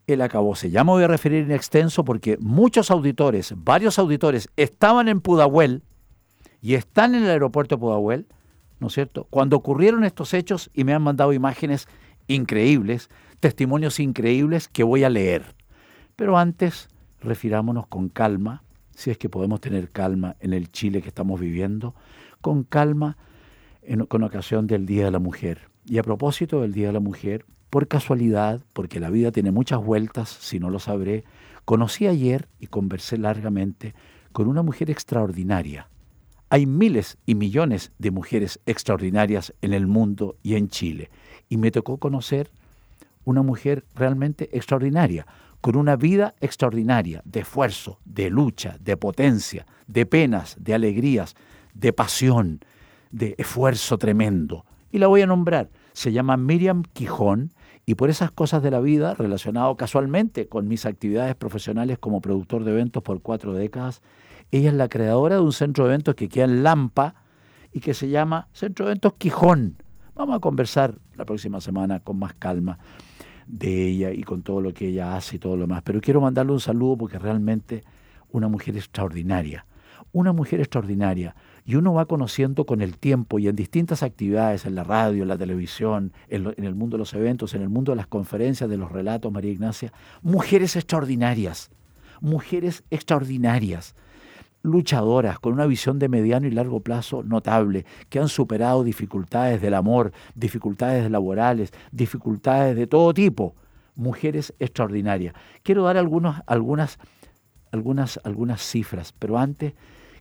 el 0.06 0.22
acabose. 0.22 0.70
Ya 0.70 0.84
me 0.84 0.92
voy 0.92 1.04
a 1.04 1.08
referir 1.08 1.44
en 1.44 1.52
extenso 1.52 2.04
porque 2.04 2.38
muchos 2.40 2.90
auditores, 2.90 3.54
varios 3.56 3.98
auditores, 3.98 4.48
estaban 4.56 5.08
en 5.08 5.20
Pudahuel 5.20 5.82
y 6.60 6.74
están 6.74 7.14
en 7.14 7.24
el 7.24 7.30
aeropuerto 7.30 7.76
de 7.76 7.80
Pudahuel, 7.80 8.26
¿no 8.78 8.86
es 8.86 8.94
cierto? 8.94 9.26
Cuando 9.30 9.56
ocurrieron 9.56 10.04
estos 10.04 10.32
hechos 10.32 10.70
y 10.72 10.84
me 10.84 10.94
han 10.94 11.02
mandado 11.02 11.32
imágenes 11.32 11.88
increíbles, 12.28 13.10
testimonios 13.40 13.98
increíbles 13.98 14.68
que 14.68 14.84
voy 14.84 15.04
a 15.04 15.10
leer. 15.10 15.54
Pero 16.14 16.38
antes, 16.38 16.88
refirámonos 17.20 17.86
con 17.88 18.08
calma, 18.08 18.62
si 18.94 19.10
es 19.10 19.18
que 19.18 19.28
podemos 19.28 19.60
tener 19.60 19.90
calma 19.90 20.36
en 20.40 20.52
el 20.52 20.68
Chile 20.68 21.02
que 21.02 21.08
estamos 21.08 21.40
viviendo, 21.40 21.94
con 22.42 22.64
calma 22.64 23.16
en, 23.80 24.04
con 24.04 24.22
ocasión 24.22 24.66
del 24.66 24.84
Día 24.84 25.06
de 25.06 25.10
la 25.10 25.18
Mujer. 25.18 25.70
Y 25.86 25.96
a 25.96 26.02
propósito 26.02 26.60
del 26.60 26.74
Día 26.74 26.88
de 26.88 26.92
la 26.92 27.00
Mujer, 27.00 27.46
por 27.70 27.88
casualidad, 27.88 28.60
porque 28.74 29.00
la 29.00 29.08
vida 29.08 29.32
tiene 29.32 29.50
muchas 29.50 29.82
vueltas, 29.82 30.28
si 30.28 30.60
no 30.60 30.68
lo 30.68 30.78
sabré, 30.78 31.24
conocí 31.64 32.06
ayer 32.06 32.48
y 32.60 32.66
conversé 32.66 33.16
largamente 33.16 33.94
con 34.32 34.46
una 34.46 34.62
mujer 34.62 34.90
extraordinaria. 34.90 35.88
Hay 36.50 36.66
miles 36.66 37.16
y 37.24 37.34
millones 37.34 37.92
de 37.98 38.10
mujeres 38.10 38.60
extraordinarias 38.66 39.54
en 39.62 39.72
el 39.72 39.86
mundo 39.86 40.36
y 40.42 40.56
en 40.56 40.68
Chile. 40.68 41.10
Y 41.48 41.56
me 41.56 41.70
tocó 41.70 41.96
conocer 41.96 42.50
una 43.24 43.40
mujer 43.40 43.86
realmente 43.94 44.50
extraordinaria, 44.52 45.26
con 45.62 45.76
una 45.76 45.96
vida 45.96 46.34
extraordinaria, 46.40 47.22
de 47.24 47.40
esfuerzo, 47.40 48.00
de 48.04 48.28
lucha, 48.28 48.76
de 48.80 48.96
potencia, 48.96 49.64
de 49.86 50.04
penas, 50.04 50.56
de 50.58 50.74
alegrías, 50.74 51.36
de 51.74 51.92
pasión, 51.92 52.60
de 53.10 53.34
esfuerzo 53.38 53.98
tremendo. 53.98 54.64
Y 54.90 54.98
la 54.98 55.06
voy 55.06 55.22
a 55.22 55.26
nombrar. 55.26 55.70
Se 55.92 56.12
llama 56.12 56.36
Miriam 56.36 56.82
Quijón 56.92 57.52
y 57.84 57.94
por 57.96 58.10
esas 58.10 58.30
cosas 58.30 58.62
de 58.62 58.70
la 58.70 58.80
vida, 58.80 59.14
relacionado 59.14 59.76
casualmente 59.76 60.48
con 60.48 60.68
mis 60.68 60.86
actividades 60.86 61.34
profesionales 61.34 61.98
como 61.98 62.20
productor 62.20 62.64
de 62.64 62.72
eventos 62.72 63.02
por 63.02 63.20
cuatro 63.22 63.54
décadas, 63.54 64.02
ella 64.50 64.68
es 64.68 64.74
la 64.74 64.88
creadora 64.88 65.36
de 65.36 65.40
un 65.40 65.52
centro 65.52 65.84
de 65.84 65.90
eventos 65.90 66.14
que 66.14 66.28
queda 66.28 66.44
en 66.44 66.62
Lampa 66.62 67.14
y 67.72 67.80
que 67.80 67.94
se 67.94 68.08
llama 68.08 68.48
Centro 68.52 68.84
de 68.84 68.92
Eventos 68.92 69.14
Quijón. 69.14 69.76
Vamos 70.14 70.36
a 70.36 70.40
conversar 70.40 70.98
la 71.16 71.24
próxima 71.24 71.60
semana 71.60 72.00
con 72.00 72.18
más 72.18 72.34
calma 72.34 72.78
de 73.46 73.86
ella 73.86 74.12
y 74.12 74.22
con 74.22 74.42
todo 74.42 74.60
lo 74.60 74.72
que 74.72 74.88
ella 74.88 75.16
hace 75.16 75.36
y 75.36 75.38
todo 75.38 75.56
lo 75.56 75.66
más. 75.66 75.82
Pero 75.82 76.00
quiero 76.00 76.20
mandarle 76.20 76.52
un 76.52 76.60
saludo 76.60 76.98
porque 76.98 77.18
realmente 77.18 77.82
una 78.30 78.48
mujer 78.48 78.76
extraordinaria, 78.76 79.66
una 80.12 80.32
mujer 80.32 80.60
extraordinaria. 80.60 81.34
Y 81.64 81.76
uno 81.76 81.94
va 81.94 82.06
conociendo 82.06 82.66
con 82.66 82.82
el 82.82 82.98
tiempo 82.98 83.38
y 83.38 83.48
en 83.48 83.54
distintas 83.54 84.02
actividades, 84.02 84.66
en 84.66 84.74
la 84.74 84.84
radio, 84.84 85.22
en 85.22 85.28
la 85.28 85.38
televisión, 85.38 86.12
en, 86.28 86.52
el 86.56 86.74
mundo 86.74 86.96
de 86.96 86.98
los 86.98 87.14
eventos, 87.14 87.54
en 87.54 87.62
el 87.62 87.68
mundo 87.68 87.92
de 87.92 87.96
las 87.96 88.08
conferencias, 88.08 88.68
de 88.68 88.76
los 88.76 88.90
relatos, 88.90 89.30
María 89.30 89.52
Ignacia, 89.52 89.92
mujeres 90.22 90.74
extraordinarias, 90.74 91.70
mujeres 92.20 92.82
extraordinarias 92.90 93.94
luchadoras 94.62 95.38
con 95.38 95.52
una 95.52 95.66
visión 95.66 95.98
de 95.98 96.08
mediano 96.08 96.46
y 96.46 96.50
largo 96.50 96.80
plazo 96.80 97.22
notable, 97.22 97.84
que 98.08 98.18
han 98.18 98.28
superado 98.28 98.84
dificultades 98.84 99.60
del 99.60 99.74
amor, 99.74 100.12
dificultades 100.34 101.10
laborales, 101.10 101.72
dificultades 101.90 102.76
de 102.76 102.86
todo 102.86 103.12
tipo. 103.12 103.54
Mujeres 103.94 104.54
extraordinarias. 104.58 105.34
Quiero 105.62 105.82
dar 105.82 105.96
algunos, 105.96 106.36
algunas, 106.46 106.98
algunas, 107.72 108.20
algunas 108.24 108.62
cifras, 108.62 109.12
pero 109.18 109.36
antes 109.38 109.74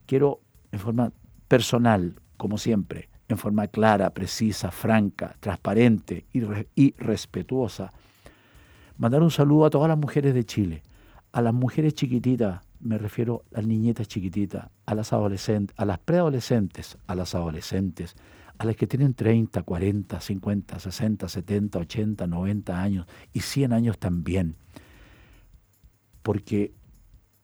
quiero, 0.05 0.41
en 0.71 0.79
forma 0.79 1.13
personal, 1.51 2.15
como 2.38 2.58
siempre, 2.58 3.10
en 3.27 3.38
forma 3.38 3.67
clara, 3.67 4.12
precisa, 4.12 4.72
franca, 4.72 5.36
transparente 5.41 6.25
y, 6.31 6.39
re, 6.39 6.70
y 6.75 6.93
respetuosa, 6.98 7.91
mandar 8.96 9.22
un 9.22 9.31
saludo 9.31 9.65
a 9.65 9.70
todas 9.70 9.89
las 9.89 9.98
mujeres 9.98 10.34
de 10.34 10.46
Chile, 10.46 10.81
a 11.34 11.41
las 11.41 11.53
mujeres 11.53 11.93
chiquititas, 11.93 12.62
me 12.79 12.98
refiero 12.98 13.43
a 13.51 13.58
las 13.58 13.67
niñetas 13.67 14.08
chiquititas, 14.08 14.70
a 14.86 14.96
las 14.96 15.12
adolescentes, 15.12 15.75
a 15.77 15.84
las 15.84 16.00
preadolescentes, 16.00 16.98
a 17.05 17.15
las 17.15 17.36
adolescentes, 17.36 18.15
a 18.58 18.63
las 18.63 18.77
que 18.77 18.88
tienen 18.88 19.13
30, 19.13 19.62
40, 19.62 20.22
50, 20.22 20.79
60, 20.79 21.27
70, 21.27 21.79
80, 21.79 22.27
90 22.27 22.81
años 22.81 23.08
y 23.34 23.41
100 23.41 23.74
años 23.74 23.98
también. 23.98 24.55
Porque, 26.24 26.72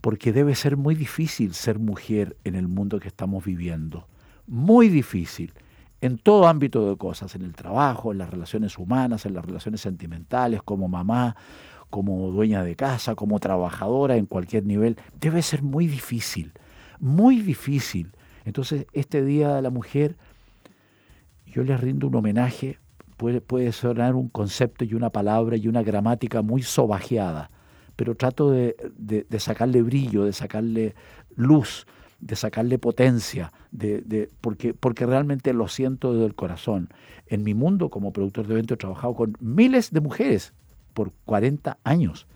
porque 0.08 0.32
debe 0.32 0.56
ser 0.56 0.78
muy 0.78 0.96
difícil 0.96 1.54
ser 1.54 1.80
mujer 1.80 2.38
en 2.46 2.56
el 2.56 2.70
mundo 2.70 2.98
que 2.98 3.10
estamos 3.10 3.44
viviendo. 3.44 4.08
Muy 4.48 4.88
difícil. 4.88 5.52
En 6.00 6.18
todo 6.18 6.48
ámbito 6.48 6.90
de 6.90 6.96
cosas, 6.96 7.36
en 7.36 7.42
el 7.42 7.54
trabajo, 7.54 8.14
en 8.14 8.20
las 8.20 8.30
relaciones 8.30 8.78
humanas, 8.78 9.26
en 9.26 9.34
las 9.34 9.44
relaciones 9.44 9.82
sentimentales, 9.82 10.64
como 10.64 10.88
mamá, 10.88 11.36
como 11.90 12.32
dueña 12.32 12.64
de 12.64 12.78
casa, 12.78 13.16
como 13.16 13.38
trabajadora 13.40 14.16
en 14.16 14.28
cualquier 14.28 14.66
nivel, 14.66 14.96
debe 15.20 15.42
ser 15.42 15.62
muy 15.62 15.88
difícil, 15.88 16.54
muy 17.02 17.42
difícil. 17.42 18.14
Entonces, 18.46 18.88
este 18.94 19.26
Día 19.26 19.56
de 19.56 19.62
la 19.62 19.72
Mujer, 19.72 20.16
yo 21.48 21.66
les 21.66 21.82
rindo 21.82 22.08
un 22.08 22.16
homenaje, 22.16 22.80
puede, 23.18 23.42
puede 23.42 23.74
sonar 23.74 24.16
un 24.16 24.30
concepto 24.30 24.86
y 24.86 24.94
una 24.94 25.10
palabra 25.10 25.58
y 25.58 25.68
una 25.68 25.84
gramática 25.84 26.42
muy 26.42 26.64
sobajeada, 26.64 27.52
pero 27.98 28.16
trato 28.16 28.50
de, 28.51 28.77
de, 28.98 29.27
de 29.30 29.39
sacarle 29.42 29.82
brillo, 29.82 30.24
de 30.24 30.32
sacarle 30.32 30.96
luz, 31.36 31.86
de 32.20 32.36
sacarle 32.36 32.80
potencia, 32.80 33.51
de, 33.72 34.30
porque, 34.42 34.74
porque 34.74 35.06
realmente 35.06 35.54
lo 35.54 35.68
siento 35.68 36.13
desde 36.13 36.25
el 36.25 36.36
corazón. 36.36 36.89
En 37.27 37.44
mi 37.44 37.54
mundo 37.54 37.89
como 37.89 38.12
productor 38.12 38.48
de 38.48 38.54
eventos 38.54 38.75
he 38.75 38.80
trabajado 38.80 39.16
con 39.16 39.38
miles 39.39 39.92
de 39.92 40.01
mujeres 40.01 40.54
por 40.94 41.12
40 41.25 41.77
años, 41.84 42.27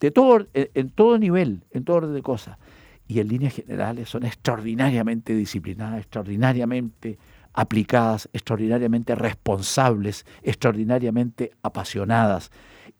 de 0.00 0.10
todo, 0.10 0.46
en, 0.52 0.90
todo 0.90 1.18
nivel, 1.18 1.62
en 1.70 1.84
todo 1.84 1.98
orden 1.98 2.14
de 2.14 2.22
cosas. 2.22 2.58
Y 3.06 3.20
en 3.20 3.28
líneas 3.28 3.54
generales 3.54 4.08
son 4.08 4.24
extraordinariamente 4.24 5.34
disciplinadas, 5.34 6.00
extraordinariamente 6.00 7.18
aplicadas, 7.52 8.28
extraordinariamente 8.32 9.14
responsables, 9.14 10.26
extraordinariamente 10.42 11.52
apasionadas. 11.62 12.50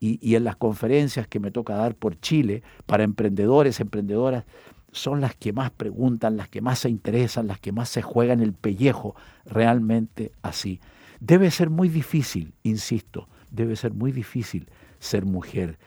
Y, 0.05 0.19
y, 0.21 0.35
en 0.35 0.45
las 0.45 0.57
conferencias 0.57 1.27
que 1.27 1.41
me 1.41 1.51
toca 1.51 1.77
dar 1.77 1.95
por 1.95 2.21
Chile 2.21 2.63
para 2.85 3.05
emprendedores, 3.05 3.81
emprendedoras, 3.81 4.45
son 4.93 5.21
las 5.23 5.35
que 5.35 5.53
más 5.53 5.71
preguntan, 5.71 6.37
las 6.37 6.49
que 6.49 6.61
más 6.61 6.81
se 6.81 6.91
interesan, 6.91 7.47
las 7.47 7.59
que 7.59 7.73
más 7.73 7.89
se 7.89 8.03
juegan 8.03 8.41
el 8.41 8.53
pellejo 8.53 9.17
realmente 9.47 10.33
así. 10.43 10.81
Debe 11.21 11.51
ser 11.51 11.71
muy 11.71 11.89
difícil, 11.89 12.53
insisto, 12.65 13.29
debe 13.51 13.77
ser 13.77 13.95
muy 13.95 14.13
difícil 14.13 14.69
ser 14.99 15.25
mujer. 15.25 15.79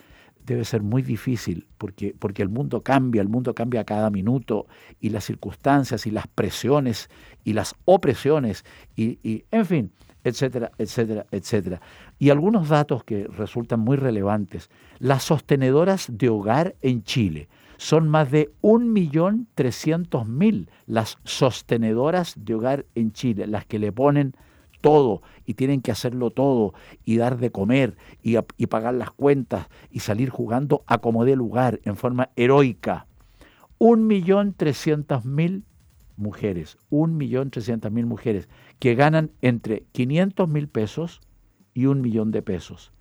Debe 0.45 0.63
ser 0.63 0.81
muy 0.81 1.01
difícil 1.01 1.67
porque, 1.77 2.15
porque 2.17 2.41
el 2.41 2.47
mundo 2.47 2.81
cambia, 2.81 3.21
el 3.21 3.27
mundo 3.27 3.53
cambia 3.53 3.83
cada 3.83 4.09
minuto 4.09 4.65
y 5.01 5.09
las 5.09 5.25
circunstancias 5.25 6.07
y 6.07 6.11
las 6.11 6.25
presiones 6.27 7.09
y 7.43 7.51
las 7.51 7.75
opresiones 7.83 8.63
y, 8.95 9.19
y 9.23 9.43
en 9.51 9.65
fin, 9.65 9.91
etcétera, 10.27 10.71
etcétera, 10.77 11.25
etcétera. 11.31 11.81
Y 12.19 12.29
algunos 12.29 12.69
datos 12.69 13.03
que 13.03 13.23
resultan 13.25 13.79
muy 13.79 13.97
relevantes. 13.97 14.69
Las 14.99 15.23
sostenedoras 15.23 16.05
de 16.09 16.29
hogar 16.29 16.75
en 16.81 17.01
Chile, 17.03 17.49
son 17.77 18.09
más 18.09 18.29
de 18.31 18.51
1.300.000 18.61 20.67
las 20.87 21.17
sostenedoras 21.23 22.33
de 22.37 22.55
hogar 22.55 22.85
en 22.95 23.13
Chile, 23.13 23.47
las 23.47 23.65
que 23.65 23.79
le 23.79 23.93
ponen 23.93 24.35
todo 24.81 25.21
y 25.45 25.53
tienen 25.55 25.81
que 25.81 25.91
hacerlo 25.91 26.31
todo 26.31 26.73
y 27.05 27.17
dar 27.17 27.37
de 27.37 27.51
comer 27.51 27.95
y, 28.21 28.37
pagar 28.67 28.93
las 28.93 29.11
cuentas 29.11 29.67
y 29.91 29.99
salir 29.99 30.29
jugando 30.29 30.83
a 30.87 30.99
como 30.99 31.25
de 31.25 31.35
lugar 31.35 31.81
en 31.83 31.95
forma 31.95 32.29
heroica. 32.35 33.07
1.300.000 33.79 35.63
mujeres, 36.15 36.77
1.300.000 36.89 38.05
mujeres 38.05 38.47
que 38.79 38.95
ganan 38.95 39.31
entre 39.41 39.83
500.000 39.93 40.67
pesos 40.67 41.21
y 41.73 41.85
un 41.85 42.01
millón 42.01 42.31
de 42.31 42.41
pesos 42.41 42.91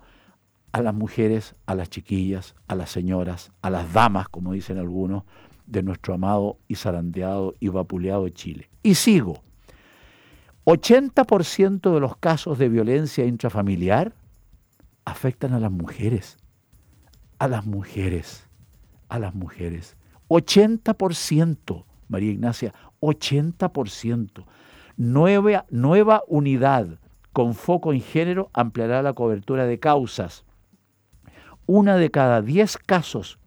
a 0.72 0.82
las 0.82 0.94
mujeres, 0.94 1.54
a 1.64 1.74
las 1.74 1.88
chiquillas, 1.88 2.54
a 2.68 2.74
las 2.74 2.90
señoras, 2.90 3.50
a 3.62 3.70
las 3.70 3.92
damas, 3.92 4.28
como 4.28 4.52
dicen 4.52 4.78
algunos, 4.78 5.24
de 5.66 5.82
nuestro 5.82 6.14
amado 6.14 6.58
y 6.68 6.76
zarandeado 6.76 7.54
y 7.60 7.68
vapuleado 7.68 8.28
Chile. 8.28 8.70
Y 8.82 8.94
sigo. 8.94 9.42
80% 10.64 11.94
de 11.94 12.00
los 12.00 12.16
casos 12.16 12.58
de 12.58 12.68
violencia 12.68 13.24
intrafamiliar 13.24 14.14
afectan 15.04 15.52
a 15.52 15.60
las 15.60 15.70
mujeres. 15.70 16.38
A 17.38 17.48
las 17.48 17.66
mujeres. 17.66 18.48
A 19.08 19.18
las 19.18 19.34
mujeres. 19.34 19.96
80%, 20.28 21.84
María 22.08 22.32
Ignacia, 22.32 22.74
80%. 23.00 24.44
Nueva, 24.96 25.66
nueva 25.70 26.22
unidad 26.26 26.98
con 27.32 27.54
foco 27.54 27.92
en 27.92 28.00
género 28.00 28.50
ampliará 28.52 29.02
la 29.02 29.12
cobertura 29.12 29.66
de 29.66 29.78
causas. 29.78 30.44
Una 31.66 31.96
de 31.96 32.10
cada 32.10 32.40
diez 32.42 32.78
casos 32.78 33.38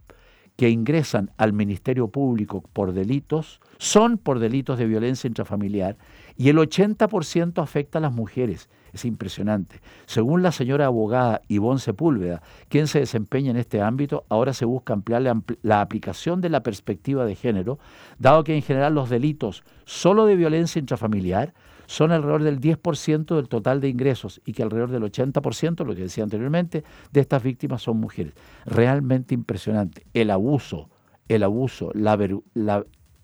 que 0.59 0.69
ingresan 0.69 1.31
al 1.37 1.53
Ministerio 1.53 2.09
Público 2.09 2.61
por 2.73 2.91
delitos 2.91 3.61
son 3.77 4.17
por 4.17 4.39
delitos 4.39 4.77
de 4.77 4.87
violencia 4.87 5.29
intrafamiliar 5.29 5.95
y 6.35 6.49
el 6.49 6.57
80% 6.57 7.63
afecta 7.63 7.99
a 7.99 8.01
las 8.01 8.11
mujeres. 8.11 8.67
Es 8.91 9.05
impresionante. 9.05 9.79
Según 10.05 10.43
la 10.43 10.51
señora 10.51 10.87
abogada 10.87 11.43
Ivonne 11.47 11.79
Sepúlveda, 11.79 12.41
quien 12.67 12.87
se 12.87 12.99
desempeña 12.99 13.51
en 13.51 13.55
este 13.55 13.81
ámbito, 13.81 14.25
ahora 14.27 14.51
se 14.51 14.65
busca 14.65 14.91
ampliar 14.91 15.21
la, 15.61 15.79
aplicación 15.79 16.41
de 16.41 16.49
la 16.49 16.61
perspectiva 16.61 17.23
de 17.23 17.35
género, 17.35 17.79
dado 18.17 18.43
que 18.43 18.53
en 18.53 18.61
general 18.61 18.93
los 18.93 19.09
delitos 19.09 19.63
solo 19.85 20.25
de 20.25 20.35
violencia 20.35 20.77
intrafamiliar 20.77 21.53
son 21.89 22.11
alrededor 22.11 22.43
del 22.43 22.61
10% 22.61 23.35
del 23.35 23.49
total 23.49 23.81
de 23.81 23.89
ingresos 23.89 24.41
y 24.45 24.53
que 24.53 24.61
alrededor 24.61 24.91
del 24.91 25.01
80%, 25.01 25.83
lo 25.83 25.95
que 25.95 26.03
decía 26.03 26.23
anteriormente, 26.23 26.83
de 27.11 27.19
estas 27.19 27.41
víctimas 27.41 27.81
son 27.81 27.97
mujeres. 27.97 28.35
Realmente 28.67 29.33
impresionante. 29.33 30.05
El 30.13 30.29
abuso, 30.29 30.91
el 31.27 31.41
abuso, 31.41 31.89
la, 31.95 32.13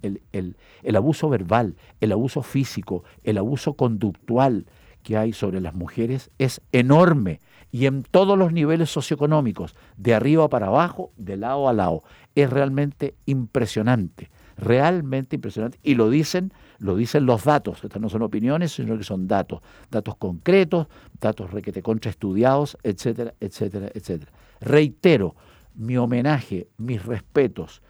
el, 0.01 0.58
el 0.82 0.95
abuso 0.95 1.30
verbal, 1.30 1.75
el 2.01 2.12
abuso 2.12 2.41
físico, 2.41 3.04
el 3.23 3.38
abuso 3.38 3.75
conductual 3.75 4.65
que 5.04 5.15
hay 5.15 5.32
sobre 5.32 5.62
las 5.62 5.75
mujeres 5.75 6.32
es 6.39 6.60
enorme 6.71 7.41
y 7.71 7.86
en 7.86 8.01
todos 8.01 8.36
los 8.36 8.51
niveles 8.51 8.89
socioeconómicos, 8.89 9.75
de 9.95 10.15
arriba 10.15 10.49
para 10.49 10.67
abajo, 10.67 11.12
de 11.17 11.38
lado 11.38 11.69
a 11.69 11.73
lado. 11.73 12.01
Es 12.34 12.49
realmente 12.49 13.13
impresionante 13.28 14.32
realmente 14.58 15.36
impresionante. 15.36 15.80
Y 15.84 15.95
lo 15.95 16.10
dicen, 16.10 16.54
lo 16.80 16.96
dicen 16.96 17.26
los 17.26 17.44
datos. 17.44 17.84
Estas 17.84 18.02
no 18.02 18.10
son 18.10 18.22
opiniones, 18.22 18.74
sino 18.74 18.98
que 18.98 19.04
son 19.04 19.28
datos. 19.28 19.62
Datos 19.90 20.16
concretos, 20.18 20.88
datos 21.20 21.52
requete 21.52 21.82
estudiados, 22.10 22.78
etcétera, 22.84 23.34
etcétera, 23.40 23.90
etcétera. 23.94 24.32
Reitero 24.62 25.36
mi 25.76 25.98
homenaje, 25.98 26.68
mis 26.78 27.06
respetos, 27.06 27.82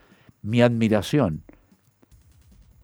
mi 0.42 0.62
admiración 0.62 1.42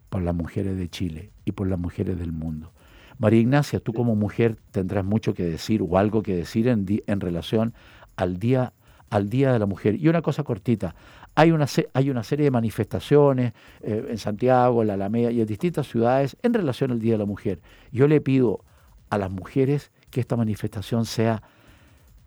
por 0.09 0.23
las 0.23 0.35
mujeres 0.35 0.77
de 0.77 0.89
Chile 0.89 1.31
y 1.45 1.53
por 1.53 1.69
las 1.69 1.79
mujeres 1.79 2.19
del 2.19 2.33
mundo. 2.33 2.73
María 3.19 3.41
Ignacia, 3.41 3.81
tú 3.81 3.93
como 3.93 4.17
mujer 4.17 4.59
tendrás 4.71 5.05
mucho 5.05 5.33
que 5.35 5.45
decir 5.45 5.83
o 5.83 5.99
algo 5.99 6.23
que 6.23 6.35
decir 6.35 6.69
en, 6.69 6.85
en 7.07 7.21
relación 7.21 7.75
al 8.17 8.39
día, 8.39 8.73
al 9.11 9.29
día 9.29 9.53
de 9.53 9.59
la 9.59 9.67
Mujer. 9.67 9.95
Y 9.95 10.09
una 10.09 10.23
cosa 10.23 10.43
cortita, 10.43 10.95
hay 11.35 11.51
una, 11.51 11.67
hay 11.95 12.11
una 12.11 12.23
serie 12.23 12.45
de 12.45 12.51
manifestaciones 12.51 13.53
eh, 13.81 14.07
en 14.09 14.19
Santiago, 14.19 14.83
en 14.83 14.89
la 14.89 14.95
Alameda 14.95 15.31
y 15.31 15.41
en 15.41 15.47
distintas 15.47 15.89
ciudades 15.89 16.37
en 16.43 16.53
relación 16.53 16.91
al 16.91 17.01
Día 17.01 17.13
de 17.13 17.19
la 17.19 17.27
Mujer. 17.27 17.61
Yo 17.91 18.07
le 18.07 18.21
pido 18.21 18.65
a 19.09 19.19
las 19.19 19.31
mujeres 19.31 19.93
que 20.11 20.21
esta 20.21 20.37
manifestación 20.37 21.07
sea 21.07 21.43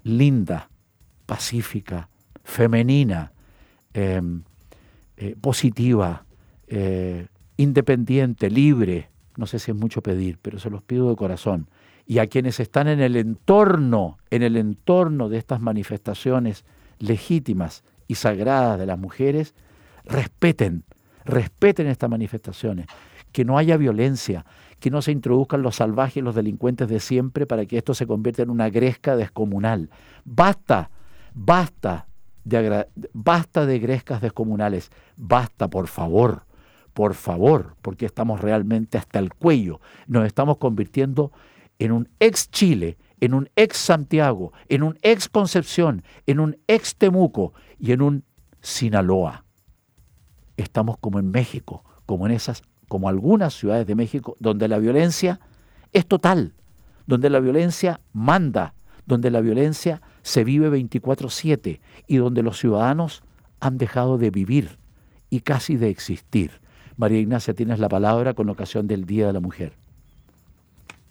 linda, 0.04 0.70
pacífica, 1.26 2.10
femenina, 2.44 3.32
em, 3.94 4.44
eh, 5.18 5.36
positiva, 5.40 6.26
eh, 6.68 7.28
independiente, 7.58 8.50
libre. 8.50 9.10
No 9.38 9.46
sé 9.46 9.60
si 9.60 9.72
es 9.72 9.78
mucho 9.78 10.02
pedir, 10.02 10.38
pero 10.42 10.60
se 10.60 10.70
los 10.70 10.84
pido 10.84 11.10
de 11.10 11.16
corazón. 11.16 11.70
Y 12.08 12.20
a 12.20 12.28
quienes 12.28 12.60
están 12.60 12.88
en 12.88 13.00
el 13.00 13.16
entorno, 13.16 14.18
en 14.30 14.44
el 14.44 14.58
entorno 14.58 15.30
de 15.30 15.38
estas 15.38 15.62
manifestaciones 15.62 16.66
legítimas, 17.00 17.84
y 18.08 18.16
sagradas 18.16 18.80
de 18.80 18.86
las 18.86 18.98
mujeres, 18.98 19.54
respeten, 20.04 20.84
respeten 21.24 21.88
estas 21.88 22.10
manifestaciones, 22.10 22.88
que 23.32 23.46
no 23.46 23.58
haya 23.58 23.78
violencia, 23.78 24.46
que 24.80 24.92
no 24.92 25.02
se 25.02 25.12
introduzcan 25.12 25.62
los 25.62 25.78
salvajes 25.78 26.18
y 26.18 26.22
los 26.22 26.36
delincuentes 26.36 26.88
de 26.88 27.00
siempre 27.00 27.46
para 27.46 27.66
que 27.66 27.78
esto 27.78 27.94
se 27.94 28.08
convierta 28.08 28.44
en 28.44 28.50
una 28.50 28.70
gresca 28.70 29.16
descomunal. 29.16 29.90
Basta, 30.24 30.90
basta 31.34 32.08
de 32.44 32.88
basta 33.14 33.66
de 33.66 33.80
grescas 33.80 34.22
descomunales, 34.22 34.92
basta 35.18 35.68
por 35.68 35.88
favor, 35.88 36.44
por 36.94 37.16
favor, 37.16 37.76
porque 37.82 38.06
estamos 38.06 38.40
realmente 38.40 38.98
hasta 38.98 39.20
el 39.20 39.34
cuello, 39.34 39.82
nos 40.08 40.26
estamos 40.26 40.58
convirtiendo 40.58 41.32
en 41.80 41.92
un 41.92 42.08
ex 42.20 42.50
Chile, 42.52 42.98
en 43.20 43.34
un 43.34 43.50
ex 43.56 43.78
Santiago, 43.78 44.54
en 44.70 44.84
un 44.84 44.98
ex 45.02 45.28
Concepción, 45.28 46.04
en 46.28 46.40
un 46.40 46.58
ex 46.68 46.96
Temuco 46.96 47.54
y 47.80 47.92
en 47.92 48.02
un 48.02 48.24
Sinaloa. 48.62 49.46
Estamos 50.58 50.98
como 50.98 51.20
en 51.20 51.30
México, 51.32 51.84
como 52.06 52.26
en 52.26 52.32
esas, 52.32 52.64
como 52.88 53.10
algunas 53.10 53.54
ciudades 53.54 53.86
de 53.86 53.96
México, 53.96 54.36
donde 54.40 54.68
la 54.68 54.78
violencia 54.80 55.40
es 55.92 56.06
total, 56.06 56.54
donde 57.08 57.30
la 57.30 57.40
violencia 57.40 58.00
manda, 58.14 58.74
donde 59.06 59.30
la 59.30 59.42
violencia 59.42 60.02
se 60.24 60.44
vive 60.44 60.70
24/7 60.70 61.80
y 62.08 62.18
donde 62.18 62.42
los 62.42 62.58
ciudadanos 62.58 63.24
han 63.60 63.78
dejado 63.78 64.18
de 64.18 64.32
vivir 64.32 64.78
y 65.30 65.42
casi 65.42 65.76
de 65.76 65.90
existir. 65.90 66.62
María 66.98 67.20
Ignacia, 67.20 67.54
tienes 67.54 67.80
la 67.80 67.90
palabra 67.90 68.34
con 68.34 68.50
ocasión 68.50 68.88
del 68.88 69.06
Día 69.06 69.28
de 69.28 69.34
la 69.34 69.40
Mujer. 69.40 69.74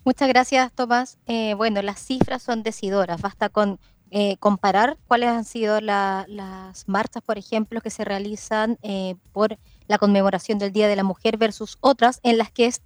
Muchas 0.05 0.29
gracias, 0.29 0.73
Tomás. 0.73 1.19
Eh, 1.27 1.55
bueno, 1.55 1.81
las 1.83 1.99
cifras 1.99 2.43
son 2.43 2.63
decidoras. 2.63 3.23
Basta 3.23 3.49
con 3.49 3.79
eh, 4.17 4.37
comparar 4.39 4.97
cuáles 5.09 5.29
han 5.31 5.45
sido 5.45 5.81
las 5.81 6.85
marchas, 6.87 7.21
por 7.21 7.37
ejemplo, 7.37 7.81
que 7.81 7.91
se 7.91 8.05
realizan 8.05 8.79
eh, 8.83 9.17
por 9.33 9.59
la 9.89 9.99
conmemoración 9.99 10.61
del 10.61 10.71
Día 10.71 10.87
de 10.87 10.95
la 10.95 11.03
Mujer 11.03 11.37
versus 11.37 11.79
otras 11.81 12.21
en 12.23 12.39
las 12.39 12.53
que 12.53 12.67
es 12.67 12.81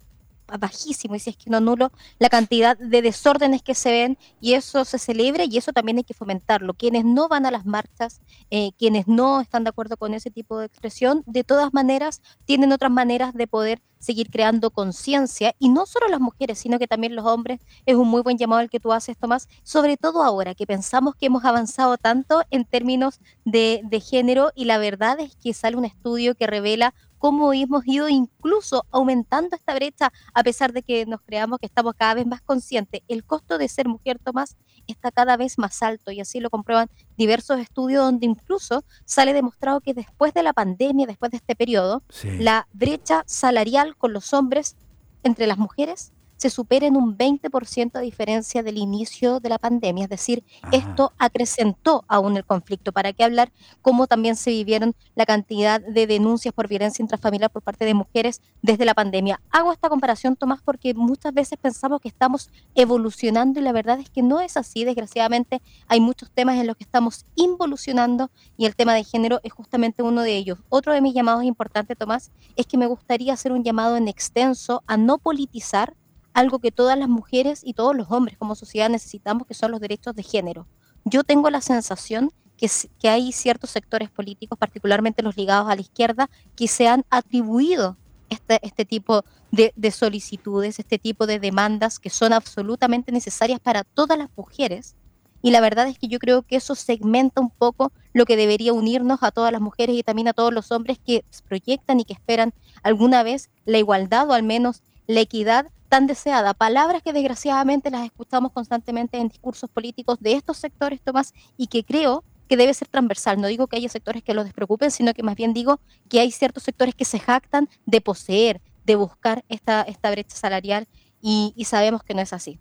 bajísimo 0.57 1.15
y 1.15 1.19
si 1.19 1.31
es 1.31 1.37
que 1.37 1.49
no 1.49 1.59
nulo 1.59 1.91
la 2.17 2.29
cantidad 2.29 2.77
de 2.77 3.01
desórdenes 3.01 3.61
que 3.61 3.75
se 3.75 3.91
ven 3.91 4.17
y 4.41 4.53
eso 4.53 4.85
se 4.85 4.97
celebra 4.97 5.45
y 5.45 5.57
eso 5.57 5.73
también 5.73 5.97
hay 5.97 6.03
que 6.03 6.13
fomentarlo. 6.13 6.73
Quienes 6.73 7.05
no 7.05 7.27
van 7.27 7.45
a 7.45 7.51
las 7.51 7.65
marchas, 7.65 8.21
eh, 8.49 8.71
quienes 8.77 9.07
no 9.07 9.41
están 9.41 9.63
de 9.63 9.69
acuerdo 9.69 9.97
con 9.97 10.13
ese 10.13 10.31
tipo 10.31 10.59
de 10.59 10.65
expresión, 10.65 11.23
de 11.25 11.43
todas 11.43 11.73
maneras 11.73 12.21
tienen 12.45 12.71
otras 12.71 12.91
maneras 12.91 13.33
de 13.33 13.47
poder 13.47 13.81
seguir 13.99 14.29
creando 14.29 14.71
conciencia 14.71 15.53
y 15.59 15.69
no 15.69 15.85
solo 15.85 16.07
las 16.07 16.19
mujeres, 16.19 16.59
sino 16.59 16.79
que 16.79 16.87
también 16.87 17.15
los 17.15 17.25
hombres. 17.25 17.59
Es 17.85 17.95
un 17.95 18.07
muy 18.07 18.21
buen 18.21 18.37
llamado 18.37 18.61
el 18.61 18.69
que 18.69 18.79
tú 18.79 18.91
haces, 18.93 19.17
Tomás, 19.17 19.47
sobre 19.63 19.97
todo 19.97 20.23
ahora 20.23 20.55
que 20.55 20.65
pensamos 20.65 21.15
que 21.15 21.27
hemos 21.27 21.45
avanzado 21.45 21.97
tanto 21.97 22.41
en 22.49 22.65
términos 22.65 23.19
de, 23.45 23.81
de 23.83 23.99
género 23.99 24.51
y 24.55 24.65
la 24.65 24.77
verdad 24.77 25.19
es 25.19 25.35
que 25.35 25.53
sale 25.53 25.77
un 25.77 25.85
estudio 25.85 26.35
que 26.35 26.47
revela 26.47 26.93
cómo 27.19 27.53
hemos 27.53 27.85
ido 27.85 28.09
incluso 28.09 28.85
aumentando 28.89 29.55
esta 29.55 29.75
brecha 29.75 30.11
a 30.33 30.43
pesar 30.43 30.73
de 30.73 30.81
que 30.81 31.05
nos 31.05 31.21
creamos 31.21 31.59
que 31.59 31.67
estamos 31.67 31.93
cada 31.95 32.15
vez 32.15 32.25
más 32.25 32.41
conscientes. 32.41 33.01
El 33.07 33.23
costo 33.23 33.57
de 33.57 33.67
ser 33.67 33.87
mujer, 33.87 34.17
Tomás, 34.17 34.55
está 34.87 35.11
cada 35.11 35.37
vez 35.37 35.59
más 35.59 35.83
alto 35.83 36.11
y 36.11 36.19
así 36.19 36.39
lo 36.39 36.49
comprueban 36.49 36.89
diversos 37.17 37.59
estudios 37.59 38.03
donde 38.03 38.25
incluso 38.25 38.83
sale 39.05 39.33
demostrado 39.33 39.81
que 39.81 39.93
después 39.93 40.33
de 40.33 40.41
la 40.41 40.53
pandemia, 40.53 41.05
después 41.05 41.31
de 41.31 41.37
este 41.37 41.55
periodo, 41.55 42.01
la 42.23 42.67
brecha 42.73 43.23
salarial 43.27 43.95
con 43.95 44.13
los 44.13 44.33
hombres 44.33 44.75
entre 45.23 45.45
las 45.45 45.57
mujeres 45.57 46.13
se 46.39 46.49
supera 46.49 46.87
en 46.87 46.95
un 46.95 47.17
20% 47.17 47.97
a 47.97 47.99
diferencia 47.99 48.63
del 48.63 48.77
inicio 48.77 49.41
de 49.41 49.49
la 49.49 49.57
pandemia. 49.57 50.05
Es 50.05 50.09
decir, 50.09 50.45
esto 50.71 51.11
acrecentó 51.17 52.05
aún 52.07 52.37
el 52.37 52.45
conflicto. 52.45 52.93
¿Para 52.93 53.11
qué 53.11 53.25
hablar 53.25 53.51
cómo 53.81 54.07
también 54.07 54.37
se 54.37 54.51
vivieron 54.51 54.95
la 55.15 55.25
cantidad 55.25 55.81
de 55.81 56.07
denuncias 56.07 56.53
por 56.53 56.69
violencia 56.69 57.03
intrafamiliar 57.03 57.51
por 57.51 57.61
parte 57.61 57.83
de 57.83 57.93
mujeres 57.93 58.41
desde 58.61 58.85
la 58.85 58.93
pandemia? 58.93 59.41
Hago 59.51 59.73
esta 59.73 59.89
comparación, 59.89 60.37
Tomás, 60.37 60.61
porque 60.63 60.93
muchas 60.93 61.33
veces 61.33 61.59
pensamos 61.61 61.99
que 61.99 62.07
estamos 62.07 62.49
evolucionando 62.73 63.59
y 63.59 63.63
la 63.63 63.73
verdad 63.73 63.99
es 63.99 64.09
que 64.09 64.23
no 64.23 64.39
es 64.39 64.55
así. 64.55 64.85
Desgraciadamente 64.85 65.61
hay 65.89 65.99
muchos 65.99 66.31
temas 66.31 66.57
en 66.57 66.67
los 66.67 66.77
que 66.77 66.85
estamos 66.85 67.25
involucionando 67.35 68.31
y 68.55 68.65
el 68.65 68.77
tema 68.77 68.93
de 68.93 69.03
género 69.03 69.41
es 69.43 69.51
justamente 69.51 70.03
uno 70.03 70.21
de 70.21 70.37
ellos. 70.37 70.59
Otro 70.69 70.93
de 70.93 71.01
mis 71.01 71.13
llamados 71.13 71.43
importantes, 71.43 71.97
Tomás, 71.97 72.31
es 72.55 72.65
que 72.65 72.77
me 72.77 72.87
gustaría 72.87 73.33
hacer 73.33 73.51
un 73.51 73.65
llamado 73.65 73.97
en 73.97 74.07
extenso 74.07 74.83
a 74.87 74.95
no 74.95 75.17
politizar 75.17 75.97
algo 76.33 76.59
que 76.59 76.71
todas 76.71 76.97
las 76.97 77.09
mujeres 77.09 77.61
y 77.63 77.73
todos 77.73 77.95
los 77.95 78.11
hombres 78.11 78.37
como 78.37 78.55
sociedad 78.55 78.89
necesitamos, 78.89 79.47
que 79.47 79.53
son 79.53 79.71
los 79.71 79.79
derechos 79.79 80.15
de 80.15 80.23
género. 80.23 80.67
Yo 81.05 81.23
tengo 81.23 81.49
la 81.49 81.61
sensación 81.61 82.31
que, 82.57 82.69
que 82.99 83.09
hay 83.09 83.31
ciertos 83.31 83.69
sectores 83.69 84.09
políticos, 84.09 84.57
particularmente 84.57 85.23
los 85.23 85.37
ligados 85.37 85.69
a 85.69 85.75
la 85.75 85.81
izquierda, 85.81 86.29
que 86.55 86.67
se 86.67 86.87
han 86.87 87.05
atribuido 87.09 87.97
este, 88.29 88.59
este 88.61 88.85
tipo 88.85 89.23
de, 89.51 89.73
de, 89.75 89.91
solicitudes, 89.91 90.79
este 90.79 90.99
tipo 90.99 91.25
de 91.25 91.39
demandas 91.39 91.99
que 91.99 92.09
son 92.09 92.33
absolutamente 92.33 93.11
necesarias 93.11 93.59
para 93.59 93.83
todas 93.83 94.17
las 94.17 94.29
mujeres. 94.35 94.95
Y 95.41 95.51
la 95.51 95.61
verdad 95.61 95.87
es 95.87 95.97
que 95.97 96.07
yo 96.07 96.19
creo 96.19 96.43
que 96.43 96.57
eso 96.57 96.75
segmenta 96.75 97.41
un 97.41 97.49
poco 97.49 97.91
lo 98.13 98.25
que 98.25 98.35
debería 98.35 98.73
unirnos 98.73 99.23
a 99.23 99.31
todas 99.31 99.51
las 99.51 99.61
mujeres 99.61 99.95
y 99.95 100.03
también 100.03 100.27
a 100.27 100.33
todos 100.33 100.53
los 100.53 100.71
hombres 100.71 100.99
que 100.99 101.23
proyectan 101.47 101.99
y 101.99 102.05
que 102.05 102.13
esperan 102.13 102.53
alguna 102.83 103.23
vez 103.23 103.49
la 103.65 103.77
igualdad 103.77 104.29
o 104.29 104.33
al 104.33 104.43
menos 104.43 104.83
la 105.07 105.21
equidad 105.21 105.67
tan 105.89 106.05
deseada, 106.05 106.53
palabras 106.53 107.01
que 107.01 107.11
desgraciadamente 107.11 107.89
las 107.89 108.05
escuchamos 108.05 108.51
constantemente 108.51 109.17
en 109.17 109.27
discursos 109.27 109.69
políticos 109.69 110.17
de 110.21 110.33
estos 110.33 110.57
sectores, 110.57 111.01
Tomás, 111.01 111.33
y 111.57 111.67
que 111.67 111.83
creo 111.83 112.23
que 112.47 112.55
debe 112.57 112.73
ser 112.73 112.87
transversal. 112.87 113.41
No 113.41 113.47
digo 113.47 113.67
que 113.67 113.77
haya 113.77 113.89
sectores 113.89 114.23
que 114.23 114.33
los 114.33 114.45
despreocupen, 114.45 114.91
sino 114.91 115.13
que 115.13 115.23
más 115.23 115.35
bien 115.35 115.53
digo 115.53 115.79
que 116.07 116.19
hay 116.19 116.31
ciertos 116.31 116.63
sectores 116.63 116.95
que 116.95 117.05
se 117.05 117.19
jactan 117.19 117.67
de 117.85 118.01
poseer, 118.01 118.61
de 118.85 118.95
buscar 118.95 119.43
esta, 119.49 119.81
esta 119.81 120.11
brecha 120.11 120.35
salarial 120.35 120.87
y, 121.21 121.53
sabemos 121.65 122.03
que 122.03 122.13
no 122.13 122.21
es 122.21 122.33
así. 122.33 122.59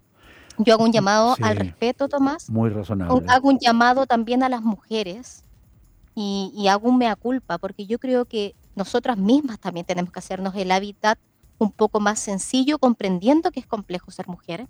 Yo 0.59 0.75
hago 0.75 0.85
un 0.85 0.93
llamado 0.93 1.37
al 1.41 1.57
respeto, 1.57 2.09
Tomás. 2.09 2.51
Muy 2.51 2.71
razonable. 2.71 3.25
Hago 3.29 3.49
un 3.49 3.59
llamado 3.59 4.07
también 4.07 4.43
a 4.43 4.49
las 4.49 4.63
mujeres 4.63 5.45
y, 6.15 6.53
y 6.55 6.67
hago 6.67 6.89
un 6.89 6.99
mea 6.99 7.15
culpa, 7.15 7.59
porque 7.59 7.87
yo 7.87 7.99
creo 7.99 8.25
que 8.25 8.57
nosotras 8.75 9.17
mismas 9.19 9.61
también 9.61 9.87
tenemos 9.87 10.13
que 10.13 10.19
hacernos 10.19 10.55
el 10.57 10.73
hábitat 10.73 11.19
un 11.59 11.73
poco 11.73 12.01
más 12.01 12.19
sencillo, 12.19 12.79
comprendiendo 12.79 13.51
que 13.51 13.61
es 13.61 13.67
complejo 13.67 14.11
ser 14.11 14.29
mujer. 14.29 14.69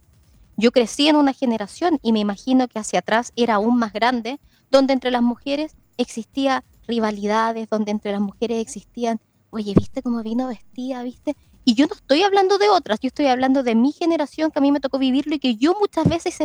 Yo 0.56 0.72
crecí 0.72 1.08
en 1.08 1.16
una 1.16 1.32
generación 1.32 2.00
y 2.02 2.12
me 2.12 2.18
imagino 2.18 2.66
que 2.66 2.78
hacia 2.78 2.98
atrás 2.98 3.32
era 3.36 3.54
aún 3.54 3.78
más 3.78 3.92
grande, 3.92 4.40
donde 4.70 4.92
entre 4.92 5.10
las 5.10 5.22
mujeres 5.22 5.76
existía 5.98 6.64
rivalidades, 6.86 7.68
donde 7.68 7.92
entre 7.92 8.12
las 8.12 8.20
mujeres 8.20 8.60
existían, 8.60 9.20
oye, 9.50 9.74
¿viste 9.74 10.02
cómo 10.02 10.22
vino 10.22 10.48
vestida? 10.48 11.02
¿Viste? 11.02 11.36
Y 11.64 11.74
yo 11.74 11.86
no 11.86 11.94
estoy 11.94 12.22
hablando 12.22 12.56
de 12.56 12.70
otras, 12.70 12.98
yo 13.00 13.08
estoy 13.08 13.26
hablando 13.26 13.62
de 13.62 13.74
mi 13.74 13.92
generación 13.92 14.50
que 14.50 14.58
a 14.58 14.62
mí 14.62 14.72
me 14.72 14.80
tocó 14.80 14.98
vivirlo 14.98 15.34
y 15.34 15.38
que 15.38 15.56
yo 15.56 15.74
muchas 15.78 16.08
veces 16.08 16.38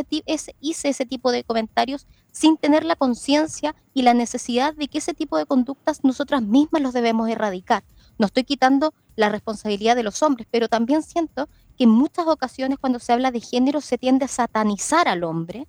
hice 0.60 0.88
ese 0.90 1.06
tipo 1.06 1.32
de 1.32 1.44
comentarios 1.44 2.06
sin 2.30 2.58
tener 2.58 2.84
la 2.84 2.94
conciencia 2.94 3.74
y 3.94 4.02
la 4.02 4.12
necesidad 4.12 4.74
de 4.74 4.86
que 4.86 4.98
ese 4.98 5.14
tipo 5.14 5.38
de 5.38 5.46
conductas 5.46 6.04
nosotras 6.04 6.42
mismas 6.42 6.82
los 6.82 6.92
debemos 6.92 7.30
erradicar. 7.30 7.84
No 8.18 8.26
estoy 8.26 8.44
quitando 8.44 8.94
la 9.16 9.28
responsabilidad 9.28 9.96
de 9.96 10.02
los 10.02 10.22
hombres, 10.22 10.46
pero 10.50 10.68
también 10.68 11.02
siento 11.02 11.48
que 11.76 11.84
en 11.84 11.90
muchas 11.90 12.26
ocasiones 12.26 12.78
cuando 12.78 12.98
se 12.98 13.12
habla 13.12 13.30
de 13.30 13.40
género 13.40 13.80
se 13.80 13.98
tiende 13.98 14.24
a 14.24 14.28
satanizar 14.28 15.08
al 15.08 15.24
hombre. 15.24 15.66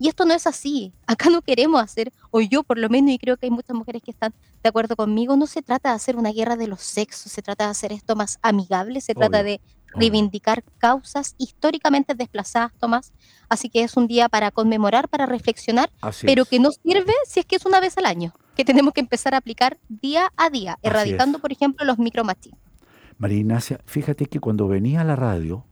Y 0.00 0.08
esto 0.08 0.24
no 0.24 0.32
es 0.32 0.46
así. 0.46 0.92
Acá 1.06 1.28
no 1.28 1.42
queremos 1.42 1.82
hacer, 1.82 2.12
o 2.30 2.40
yo 2.40 2.62
por 2.62 2.78
lo 2.78 2.88
menos, 2.88 3.10
y 3.10 3.18
creo 3.18 3.36
que 3.36 3.46
hay 3.46 3.50
muchas 3.50 3.74
mujeres 3.74 4.00
que 4.02 4.12
están 4.12 4.32
de 4.62 4.68
acuerdo 4.68 4.94
conmigo, 4.94 5.36
no 5.36 5.46
se 5.46 5.62
trata 5.62 5.90
de 5.90 5.96
hacer 5.96 6.16
una 6.16 6.30
guerra 6.30 6.56
de 6.56 6.68
los 6.68 6.80
sexos, 6.80 7.32
se 7.32 7.42
trata 7.42 7.64
de 7.64 7.70
hacer 7.70 7.92
esto 7.92 8.14
más 8.14 8.38
amigable, 8.42 9.00
se 9.00 9.14
trata 9.14 9.42
de 9.42 9.60
reivindicar 9.94 10.62
causas 10.78 11.34
históricamente 11.38 12.14
desplazadas, 12.14 12.72
Tomás. 12.78 13.12
Así 13.48 13.68
que 13.68 13.82
es 13.82 13.96
un 13.96 14.06
día 14.06 14.28
para 14.28 14.50
conmemorar, 14.50 15.08
para 15.08 15.26
reflexionar, 15.26 15.90
pero 16.22 16.44
que 16.44 16.60
no 16.60 16.70
sirve 16.70 17.12
si 17.26 17.40
es 17.40 17.46
que 17.46 17.56
es 17.56 17.66
una 17.66 17.80
vez 17.80 17.96
al 17.98 18.06
año, 18.06 18.34
que 18.58 18.64
tenemos 18.64 18.92
que 18.92 18.98
empezar 18.98 19.34
a 19.34 19.36
aplicar 19.36 19.78
día 19.88 20.32
a 20.36 20.50
día, 20.50 20.80
erradicando, 20.82 21.38
por 21.38 21.52
ejemplo, 21.52 21.86
los 21.86 21.96
micromachismos. 21.96 22.60
María 23.16 23.38
Ignacia, 23.38 23.80
fíjate 23.86 24.26
que 24.26 24.40
cuando 24.40 24.66
venía 24.66 25.02
a 25.02 25.04
la 25.04 25.14
radio, 25.14 25.64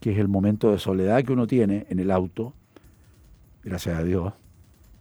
que 0.00 0.12
es 0.12 0.18
el 0.18 0.28
momento 0.28 0.72
de 0.72 0.78
soledad 0.78 1.22
que 1.22 1.34
uno 1.34 1.46
tiene 1.46 1.86
en 1.90 1.98
el 1.98 2.10
auto, 2.10 2.54
gracias 3.62 3.98
a 3.98 4.02
Dios, 4.02 4.32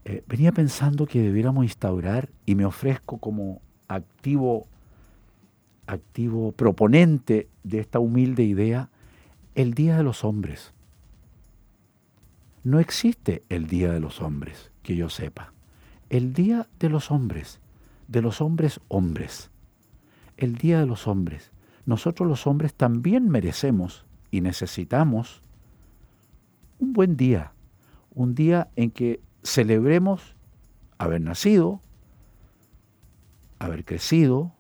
eh, 0.04 0.26
venía 0.28 0.52
pensando 0.52 1.06
que 1.06 1.22
debiéramos 1.22 1.64
instaurar, 1.64 2.28
y 2.46 2.56
me 2.56 2.66
ofrezco 2.66 3.18
como 3.18 3.62
activo, 3.88 4.68
activo 5.86 6.52
proponente 6.52 7.48
de 7.64 7.80
esta 7.80 8.00
humilde 8.00 8.44
idea, 8.44 8.90
el 9.56 9.74
Día 9.74 9.96
de 9.96 10.04
los 10.04 10.26
Hombres. 10.26 10.74
No 12.66 12.82
existe 12.82 13.44
el 13.48 13.68
Día 13.68 13.94
de 13.94 14.02
los 14.02 14.22
Hombres, 14.22 14.74
que 14.84 14.98
yo 14.98 15.08
sepa. 15.08 15.54
El 16.10 16.34
Día 16.34 16.68
de 16.80 16.90
los 16.90 17.12
Hombres, 17.12 17.60
de 18.08 18.22
los 18.22 18.42
hombres 18.42 18.80
hombres. 18.88 19.50
El 20.38 20.56
Día 20.56 20.80
de 20.80 20.86
los 20.86 21.08
Hombres. 21.08 21.52
Nosotros 21.86 22.28
los 22.28 22.48
hombres 22.48 22.74
también 22.74 23.30
merecemos 23.30 24.06
y 24.32 24.42
necesitamos 24.42 25.42
un 26.80 26.94
buen 26.94 27.18
día, 27.18 27.54
un 28.14 28.36
día 28.36 28.70
en 28.76 28.92
que 28.92 29.22
celebremos 29.44 30.36
haber 30.98 31.22
nacido, 31.22 31.82
haber 33.60 33.86
crecido, 33.86 34.54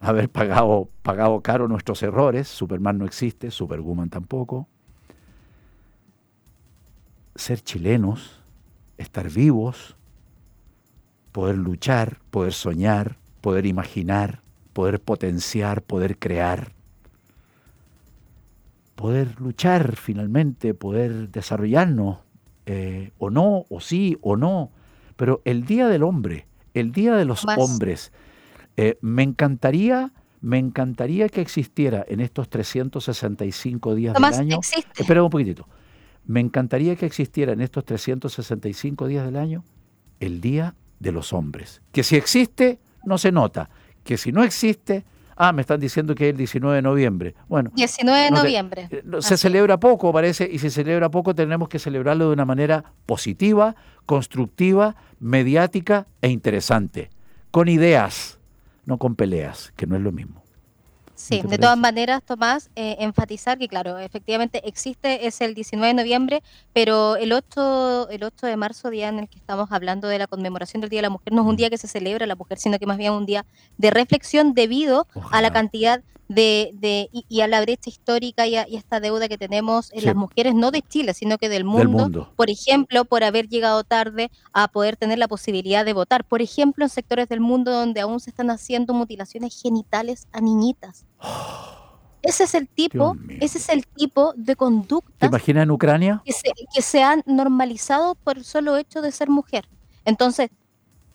haber 0.00 0.28
pagado, 0.28 0.88
pagado 1.02 1.40
caro 1.40 1.68
nuestros 1.68 2.02
errores, 2.02 2.48
Superman 2.48 2.98
no 2.98 3.04
existe, 3.04 3.50
Superwoman 3.50 4.10
tampoco, 4.10 4.68
ser 7.34 7.60
chilenos, 7.62 8.41
estar 8.98 9.30
vivos, 9.30 9.96
poder 11.32 11.56
luchar, 11.56 12.18
poder 12.30 12.52
soñar, 12.52 13.18
poder 13.40 13.66
imaginar, 13.66 14.42
poder 14.72 15.00
potenciar, 15.00 15.82
poder 15.82 16.18
crear, 16.18 16.72
poder 18.94 19.40
luchar 19.40 19.96
finalmente, 19.96 20.74
poder 20.74 21.30
desarrollarnos, 21.30 22.18
eh, 22.66 23.10
o 23.18 23.30
no, 23.30 23.64
o 23.68 23.80
sí, 23.80 24.18
o 24.20 24.36
no. 24.36 24.70
Pero 25.16 25.42
el 25.44 25.64
Día 25.64 25.88
del 25.88 26.02
Hombre, 26.02 26.46
el 26.74 26.92
Día 26.92 27.16
de 27.16 27.24
los 27.24 27.44
Hombres, 27.44 28.12
eh, 28.76 28.98
me 29.00 29.22
encantaría 29.22 30.12
me 30.42 30.58
encantaría 30.58 31.28
que 31.28 31.40
existiera 31.40 32.04
en 32.08 32.20
estos 32.20 32.50
365 32.50 33.94
días 33.94 34.14
del 34.14 34.24
año. 34.24 34.58
Espera 34.98 35.22
un 35.22 35.30
poquitito. 35.30 35.66
Me 36.26 36.40
encantaría 36.40 36.96
que 36.96 37.06
existiera 37.06 37.52
en 37.52 37.60
estos 37.60 37.84
365 37.84 39.06
días 39.06 39.24
del 39.24 39.36
año 39.36 39.64
el 40.20 40.40
Día 40.40 40.74
de 41.00 41.12
los 41.12 41.32
Hombres. 41.32 41.82
Que 41.92 42.02
si 42.02 42.16
existe, 42.16 42.78
no 43.04 43.18
se 43.18 43.32
nota. 43.32 43.70
Que 44.04 44.16
si 44.16 44.30
no 44.30 44.44
existe, 44.44 45.04
ah, 45.36 45.52
me 45.52 45.62
están 45.62 45.80
diciendo 45.80 46.14
que 46.14 46.28
es 46.28 46.30
el 46.32 46.36
19 46.36 46.76
de 46.76 46.82
noviembre. 46.82 47.34
Bueno. 47.48 47.70
19 47.74 48.20
de 48.20 48.30
noviembre. 48.30 48.88
Eh, 48.90 49.02
se 49.20 49.36
celebra 49.36 49.78
poco, 49.78 50.12
parece, 50.12 50.48
y 50.50 50.58
si 50.58 50.70
se 50.70 50.82
celebra 50.82 51.10
poco 51.10 51.34
tenemos 51.34 51.68
que 51.68 51.78
celebrarlo 51.78 52.28
de 52.28 52.32
una 52.34 52.44
manera 52.44 52.84
positiva, 53.06 53.74
constructiva, 54.06 54.94
mediática 55.18 56.06
e 56.20 56.28
interesante. 56.28 57.10
Con 57.50 57.68
ideas 57.68 58.38
no 58.84 58.98
con 58.98 59.14
peleas, 59.14 59.72
que 59.76 59.86
no 59.86 59.96
es 59.96 60.02
lo 60.02 60.12
mismo. 60.12 60.41
Sí, 61.22 61.40
de 61.40 61.56
todas 61.56 61.78
maneras, 61.78 62.20
Tomás, 62.24 62.68
eh, 62.74 62.96
enfatizar 62.98 63.56
que, 63.56 63.68
claro, 63.68 63.96
efectivamente 63.98 64.60
existe, 64.68 65.24
es 65.28 65.40
el 65.40 65.54
19 65.54 65.86
de 65.86 65.94
noviembre, 65.94 66.42
pero 66.72 67.14
el 67.14 67.32
8, 67.32 68.08
el 68.10 68.24
8 68.24 68.48
de 68.48 68.56
marzo, 68.56 68.90
día 68.90 69.08
en 69.08 69.20
el 69.20 69.28
que 69.28 69.38
estamos 69.38 69.70
hablando 69.70 70.08
de 70.08 70.18
la 70.18 70.26
conmemoración 70.26 70.80
del 70.80 70.90
Día 70.90 70.98
de 70.98 71.02
la 71.02 71.10
Mujer, 71.10 71.32
no 71.32 71.42
es 71.42 71.48
un 71.48 71.54
día 71.54 71.70
que 71.70 71.78
se 71.78 71.86
celebra 71.86 72.26
la 72.26 72.34
mujer, 72.34 72.58
sino 72.58 72.76
que 72.76 72.86
más 72.86 72.98
bien 72.98 73.12
un 73.12 73.24
día 73.24 73.46
de 73.78 73.90
reflexión 73.92 74.52
debido 74.52 75.06
a 75.30 75.40
la 75.40 75.52
cantidad 75.52 76.02
de, 76.34 76.70
de 76.74 77.08
y, 77.12 77.40
a 77.40 77.48
la 77.48 77.60
brecha 77.60 77.90
histórica 77.90 78.46
y 78.46 78.56
a, 78.56 78.62
esta 78.62 79.00
deuda 79.00 79.28
que 79.28 79.38
tenemos 79.38 79.92
en 79.92 80.04
las 80.04 80.14
mujeres, 80.14 80.54
no 80.54 80.70
de 80.70 80.82
Chile, 80.82 81.14
sino 81.14 81.38
que 81.38 81.48
del 81.48 81.64
mundo, 81.64 82.32
por 82.36 82.50
ejemplo, 82.50 83.04
por 83.04 83.24
haber 83.24 83.48
llegado 83.48 83.84
tarde 83.84 84.30
a 84.52 84.68
poder 84.68 84.96
tener 84.96 85.18
la 85.18 85.28
posibilidad 85.28 85.84
de 85.84 85.92
votar, 85.92 86.24
por 86.24 86.42
ejemplo, 86.42 86.84
en 86.84 86.90
sectores 86.90 87.28
del 87.28 87.40
mundo 87.40 87.72
donde 87.72 88.00
aún 88.00 88.20
se 88.20 88.30
están 88.30 88.50
haciendo 88.50 88.94
mutilaciones 88.94 89.60
genitales 89.60 90.26
a 90.32 90.40
niñitas. 90.40 91.06
Ese 92.22 92.44
es 92.44 92.54
el 92.54 92.68
tipo, 92.68 93.16
ese 93.40 93.58
es 93.58 93.68
el 93.68 93.84
tipo 93.84 94.32
de 94.36 94.54
conducta. 94.54 95.12
¿Te 95.18 95.26
imaginas 95.26 95.64
en 95.64 95.72
Ucrania? 95.72 96.22
Que 96.24 96.32
se, 96.32 96.52
que 96.72 96.80
se 96.80 97.02
han 97.02 97.24
normalizado 97.26 98.14
por 98.14 98.38
el 98.38 98.44
solo 98.44 98.76
hecho 98.76 99.02
de 99.02 99.10
ser 99.10 99.28
mujer. 99.28 99.68
Entonces, 100.04 100.50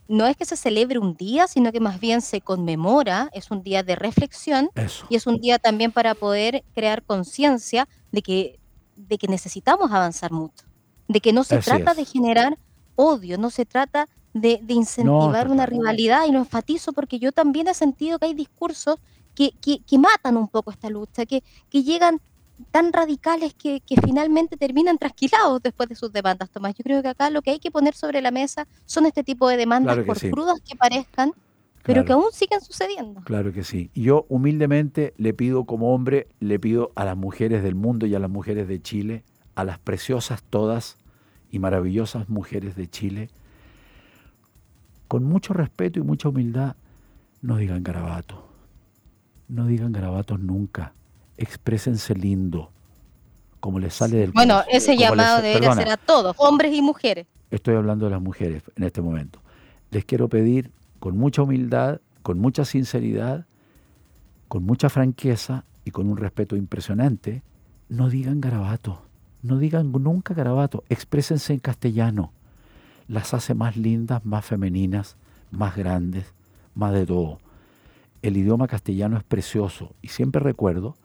no 0.08 0.26
es 0.26 0.38
que 0.38 0.46
se 0.46 0.56
celebre 0.56 1.00
un 1.00 1.16
día, 1.16 1.48
sino 1.48 1.72
que 1.72 1.80
más 1.80 2.00
bien 2.00 2.22
se 2.22 2.42
conmemora, 2.42 3.30
es 3.34 3.52
un 3.52 3.62
día 3.62 3.84
de 3.84 3.96
reflexión 3.96 4.70
y 5.10 5.16
es 5.16 5.28
un 5.28 5.40
día 5.40 5.60
también 5.60 5.92
para 5.92 6.16
poder 6.16 6.64
crear 6.74 7.04
conciencia 7.04 7.88
de 8.12 8.22
que, 8.22 8.60
de 8.96 9.18
que 9.18 9.28
necesitamos 9.28 9.92
avanzar 9.92 10.32
mucho, 10.32 10.66
de 11.08 11.20
que 11.20 11.34
no 11.34 11.44
se 11.44 11.60
trata 11.60 11.94
de 11.94 12.06
generar 12.06 12.58
odio, 12.96 13.38
no 13.38 13.50
se 13.50 13.66
trata 13.66 14.08
de, 14.34 14.62
incentivar 14.68 15.50
una 15.50 15.66
rivalidad 15.66 16.26
y 16.28 16.32
lo 16.32 16.40
enfatizo 16.40 16.94
porque 16.94 17.20
yo 17.20 17.32
también 17.32 17.68
he 17.68 17.74
sentido 17.74 18.20
que 18.20 18.28
hay 18.28 18.34
discursos 18.34 18.98
que, 19.36 19.52
que, 19.62 19.98
matan 20.00 20.38
un 20.38 20.48
poco 20.48 20.72
esta 20.72 20.90
lucha, 20.90 21.26
que, 21.26 21.44
que 21.70 21.84
llegan 21.84 22.22
tan 22.72 22.94
radicales 22.94 23.54
que, 23.54 23.82
finalmente 24.04 24.58
terminan 24.58 24.98
trasquilados 24.98 25.62
después 25.62 25.90
de 25.90 25.96
sus 25.96 26.12
demandas, 26.12 26.50
Tomás. 26.50 26.76
Yo 26.76 26.84
creo 26.84 27.02
que 27.02 27.10
acá 27.10 27.30
lo 27.30 27.42
que 27.42 27.52
hay 27.52 27.60
que 27.60 27.72
poner 27.72 27.94
sobre 27.94 28.22
la 28.22 28.32
mesa 28.32 28.68
son 28.86 29.06
este 29.06 29.24
tipo 29.24 29.48
de 29.50 29.58
demandas, 29.58 29.98
por 30.00 30.20
crudas 30.20 30.62
que 30.62 30.76
parezcan, 30.76 31.34
pero 31.84 32.04
que 32.04 32.12
aún 32.12 32.32
siguen 32.34 32.62
sucediendo. 32.62 33.22
Claro 33.22 33.54
que 33.54 33.64
sí. 33.64 33.90
Yo 33.96 34.26
humildemente 34.28 35.14
le 35.18 35.34
pido 35.34 35.66
como 35.66 35.94
hombre, 35.94 36.28
le 36.40 36.60
pido 36.60 36.92
a 36.96 37.06
las 37.06 37.16
mujeres 37.16 37.64
del 37.64 37.76
mundo 37.76 38.06
y 38.06 38.16
a 38.16 38.20
las 38.20 38.30
mujeres 38.30 38.68
de 38.68 38.82
Chile, 38.82 39.24
a 39.56 39.64
las 39.64 39.80
preciosas 39.80 40.44
todas 40.44 40.98
y 41.50 41.60
maravillosas 41.60 42.28
mujeres 42.28 42.76
de 42.76 42.90
Chile, 42.90 43.30
con 45.08 45.24
mucho 45.24 45.54
respeto 45.54 46.00
y 46.00 46.04
mucha 46.04 46.28
humildad, 46.28 46.76
no 47.42 47.56
digan 47.56 47.84
garabato. 47.84 48.46
No 49.48 49.66
digan 49.66 49.94
garabatos 49.94 50.42
nunca 50.42 50.94
exprésense 51.38 52.16
lindo, 52.16 52.72
como 53.60 53.80
les 53.80 53.94
sale 53.94 54.18
del 54.18 54.32
Bueno, 54.32 54.64
ese 54.70 54.98
llamado 54.98 55.42
debe 55.42 55.72
ser 55.74 55.90
a 55.90 55.98
todos, 55.98 56.36
hombres 56.40 56.74
y 56.74 56.82
mujeres. 56.82 57.28
Estoy 57.52 57.76
hablando 57.76 58.06
de 58.06 58.12
las 58.12 58.22
mujeres 58.22 58.64
en 58.76 58.84
este 58.84 59.02
momento. 59.02 59.40
Les 59.92 60.04
quiero 60.04 60.28
pedir 60.28 60.72
con 61.00 61.18
mucha 61.18 61.44
humildad, 61.44 62.02
con 62.24 62.40
mucha 62.40 62.66
sinceridad, 62.66 63.46
con 64.48 64.64
mucha 64.64 64.90
franqueza 64.90 65.64
y 65.86 65.92
con 65.92 66.10
un 66.10 66.18
respeto 66.18 66.56
impresionante, 66.56 67.44
no 67.90 68.10
digan 68.10 68.42
garabato, 68.42 69.02
no 69.42 69.58
digan 69.58 69.92
nunca 69.92 70.34
garabato, 70.34 70.84
exprésense 70.90 71.54
en 71.54 71.60
castellano. 71.60 72.34
Las 73.08 73.34
hace 73.34 73.54
más 73.54 73.78
lindas, 73.78 74.26
más 74.26 74.44
femeninas, 74.44 75.16
más 75.52 75.76
grandes, 75.78 76.34
más 76.76 76.94
de 76.94 77.06
todo. 77.06 77.40
El 78.22 78.36
idioma 78.36 78.68
castellano 78.68 79.18
es 79.18 79.24
precioso 79.24 79.94
y 80.02 80.10
siempre 80.10 80.42
recuerdo 80.42 80.98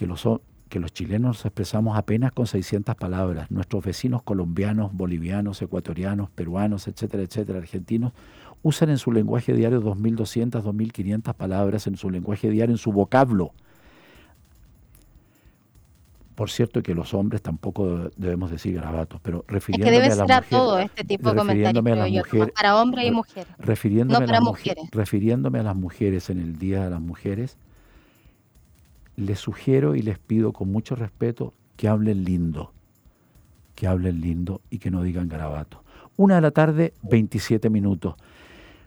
que 0.00 0.06
los, 0.06 0.26
que 0.70 0.80
los 0.80 0.94
chilenos 0.94 1.36
nos 1.36 1.44
expresamos 1.44 1.98
apenas 1.98 2.32
con 2.32 2.46
600 2.46 2.94
palabras. 2.94 3.50
Nuestros 3.50 3.84
vecinos 3.84 4.22
colombianos, 4.22 4.94
bolivianos, 4.94 5.60
ecuatorianos, 5.60 6.30
peruanos, 6.30 6.88
etcétera, 6.88 7.22
etcétera, 7.22 7.58
argentinos, 7.58 8.14
usan 8.62 8.88
en 8.88 8.96
su 8.96 9.12
lenguaje 9.12 9.52
diario 9.52 9.82
2.200, 9.82 10.62
2.500 10.62 11.34
palabras 11.34 11.86
en 11.86 11.98
su 11.98 12.08
lenguaje 12.08 12.48
diario, 12.48 12.72
en 12.72 12.78
su 12.78 12.92
vocablo. 12.92 13.52
Por 16.34 16.48
cierto 16.48 16.82
que 16.82 16.94
los 16.94 17.12
hombres 17.12 17.42
tampoco 17.42 18.10
debemos 18.16 18.50
decir 18.50 18.74
garabatos, 18.76 19.20
pero 19.22 19.44
refiriéndome 19.48 19.96
es 19.96 20.02
que 20.02 20.08
debe 20.08 20.22
a 20.22 20.26
la 20.26 20.34
ser 20.34 20.48
todo 20.48 20.78
este 20.78 21.04
tipo 21.04 21.28
de 21.28 21.36
comentarios, 21.36 22.26
para 22.54 22.80
hombres 22.80 23.06
y 23.06 23.10
mujeres, 23.10 23.48
refiriéndome 23.58 24.20
no 24.20 24.26
para 24.26 24.40
mujeres. 24.40 24.84
refiriéndome 24.92 25.58
a 25.58 25.62
las 25.62 25.76
mujeres 25.76 26.30
en 26.30 26.40
el 26.40 26.58
Día 26.58 26.84
de 26.84 26.88
las 26.88 27.02
Mujeres, 27.02 27.58
les 29.16 29.38
sugiero 29.38 29.94
y 29.94 30.02
les 30.02 30.18
pido 30.18 30.52
con 30.52 30.70
mucho 30.70 30.94
respeto 30.94 31.54
que 31.76 31.88
hablen 31.88 32.24
lindo, 32.24 32.72
que 33.74 33.86
hablen 33.86 34.20
lindo 34.20 34.60
y 34.70 34.78
que 34.78 34.90
no 34.90 35.02
digan 35.02 35.28
garabato. 35.28 35.82
Una 36.16 36.36
de 36.36 36.40
la 36.42 36.50
tarde, 36.50 36.92
27 37.02 37.70
minutos. 37.70 38.14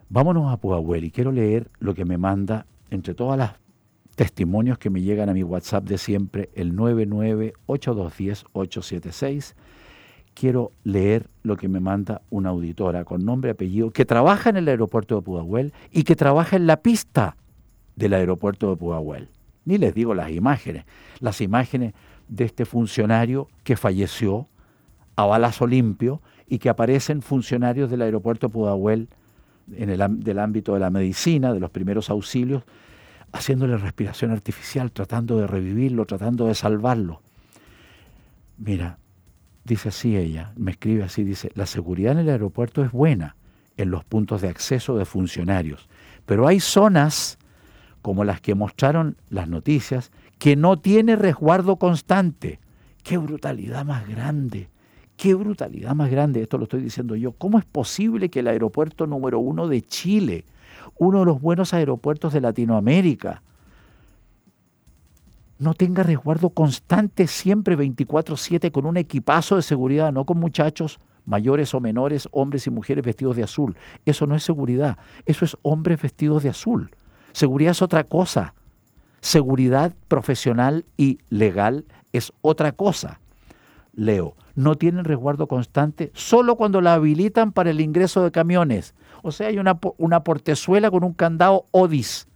Vámonos 0.10 0.52
a 0.52 0.58
Puahuel 0.58 1.06
y 1.06 1.12
quiero 1.12 1.32
leer 1.32 1.70
lo 1.80 1.96
que 1.96 2.06
me 2.06 2.18
manda 2.18 2.66
entre 2.92 3.16
todas 3.16 3.38
las 3.38 3.54
testimonios 4.16 4.78
que 4.78 4.92
me 4.92 5.02
llegan 5.02 5.30
a 5.30 5.34
mi 5.34 5.44
WhatsApp 5.44 5.86
de 5.86 5.98
siempre, 5.98 6.50
el 6.54 6.76
998210876. 6.76 9.56
Quiero 10.36 10.72
leer 10.84 11.30
lo 11.42 11.58
que 11.58 11.68
me 11.68 11.80
manda 11.80 12.22
una 12.30 12.50
auditora 12.50 13.06
con 13.06 13.26
nombre 13.26 13.50
y 13.50 13.54
apellido 13.54 13.90
que 13.92 14.06
trabaja 14.06 14.52
en 14.52 14.58
el 14.58 14.68
aeropuerto 14.68 15.16
de 15.16 15.22
Pudahuel 15.22 15.74
y 15.92 16.04
que 16.04 16.16
trabaja 16.16 16.56
en 16.56 16.68
la 16.68 16.78
pista 16.78 17.38
del 17.96 18.14
aeropuerto 18.14 18.70
de 18.70 18.76
Pudahuel 18.76 19.30
ni 19.66 19.78
les 19.78 19.94
digo 19.94 20.14
las 20.14 20.32
imágenes, 20.32 20.86
las 21.20 21.42
imágenes 21.42 21.94
de 22.28 22.46
este 22.46 22.66
funcionario 22.66 23.48
que 23.64 23.76
falleció 23.76 24.48
a 25.16 25.26
balazo 25.26 25.68
limpio 25.68 26.22
y 26.48 26.60
que 26.60 26.70
aparecen 26.70 27.22
funcionarios 27.22 27.90
del 27.90 28.02
aeropuerto 28.02 28.50
Pudahuel 28.50 29.10
en 29.76 29.90
el 29.90 30.20
del 30.20 30.40
ámbito 30.40 30.74
de 30.74 30.80
la 30.80 30.90
medicina, 30.90 31.54
de 31.54 31.60
los 31.60 31.70
primeros 31.70 32.10
auxilios, 32.10 32.64
haciéndole 33.32 33.78
respiración 33.78 34.32
artificial, 34.32 34.92
tratando 34.92 35.38
de 35.40 35.48
revivirlo, 35.48 36.06
tratando 36.06 36.48
de 36.48 36.56
salvarlo. 36.56 37.22
Mira, 38.58 38.98
dice 39.64 39.90
así 39.90 40.18
ella, 40.18 40.52
me 40.56 40.72
escribe 40.72 41.04
así, 41.04 41.24
dice, 41.24 41.52
la 41.56 41.66
seguridad 41.66 42.14
en 42.14 42.20
el 42.20 42.30
aeropuerto 42.30 42.84
es 42.84 42.92
buena 42.92 43.36
en 43.78 43.90
los 43.90 44.04
puntos 44.04 44.42
de 44.42 44.50
acceso 44.50 44.98
de 44.98 45.06
funcionarios, 45.06 45.90
pero 46.26 46.48
hay 46.48 46.60
zonas 46.60 47.40
como 48.04 48.24
las 48.26 48.42
que 48.42 48.54
mostraron 48.54 49.18
las 49.30 49.48
noticias, 49.48 50.12
que 50.38 50.56
no 50.56 50.78
tiene 50.78 51.16
resguardo 51.16 51.78
constante. 51.78 52.60
¡Qué 53.02 53.18
brutalidad 53.18 53.86
más 53.86 54.08
grande! 54.08 54.70
¡Qué 55.16 55.34
brutalidad 55.34 55.96
más 55.96 56.12
grande! 56.12 56.42
Esto 56.42 56.58
lo 56.58 56.66
estoy 56.66 56.82
diciendo 56.82 57.16
yo. 57.16 57.32
¿Cómo 57.32 57.58
es 57.58 57.66
posible 57.66 58.30
que 58.30 58.42
el 58.42 58.50
aeropuerto 58.50 59.08
número 59.08 59.40
uno 59.40 59.70
de 59.70 59.82
Chile, 59.82 60.44
uno 60.98 61.20
de 61.20 61.26
los 61.26 61.42
buenos 61.42 61.74
aeropuertos 61.74 62.34
de 62.34 62.42
Latinoamérica, 62.42 63.42
no 65.58 65.74
tenga 65.74 66.04
resguardo 66.04 66.50
constante 66.50 67.26
siempre 67.28 67.78
24/7 67.78 68.70
con 68.72 68.86
un 68.86 68.98
equipazo 68.98 69.56
de 69.56 69.62
seguridad, 69.62 70.12
no 70.12 70.26
con 70.26 70.40
muchachos 70.40 71.00
mayores 71.26 71.74
o 71.74 71.80
menores, 71.80 72.28
hombres 72.32 72.68
y 72.68 72.70
mujeres 72.70 73.06
vestidos 73.06 73.38
de 73.38 73.44
azul. 73.44 73.78
Eso 74.06 74.28
no 74.28 74.36
es 74.36 74.44
seguridad, 74.44 74.98
eso 75.26 75.46
es 75.46 75.56
hombres 75.62 76.02
vestidos 76.02 76.44
de 76.44 76.50
azul. 76.50 76.92
Seguridad 77.34 77.72
es 77.72 77.82
otra 77.82 78.04
cosa. 78.04 78.54
Seguridad 79.20 79.94
profesional 80.08 80.86
y 80.98 81.20
legal 81.30 81.86
es 82.14 82.32
otra 82.42 82.72
cosa. 82.72 83.20
leo, 83.96 84.36
no 84.56 84.76
tienen 84.76 85.06
resguardo 85.06 85.48
constante 85.48 86.12
solo 86.14 86.56
cuando 86.56 86.82
la 86.82 86.94
habilitan 86.94 87.52
para 87.52 87.72
el 87.72 87.82
ingreso 87.82 88.24
de 88.24 88.32
camiones. 88.32 88.96
O 89.22 89.32
sea, 89.32 89.48
hay 89.48 89.58
una, 89.58 90.24
portezuela 90.24 90.92
con 90.92 91.04
un 91.04 91.14
candado 91.14 91.66
ODIS. 91.72 92.28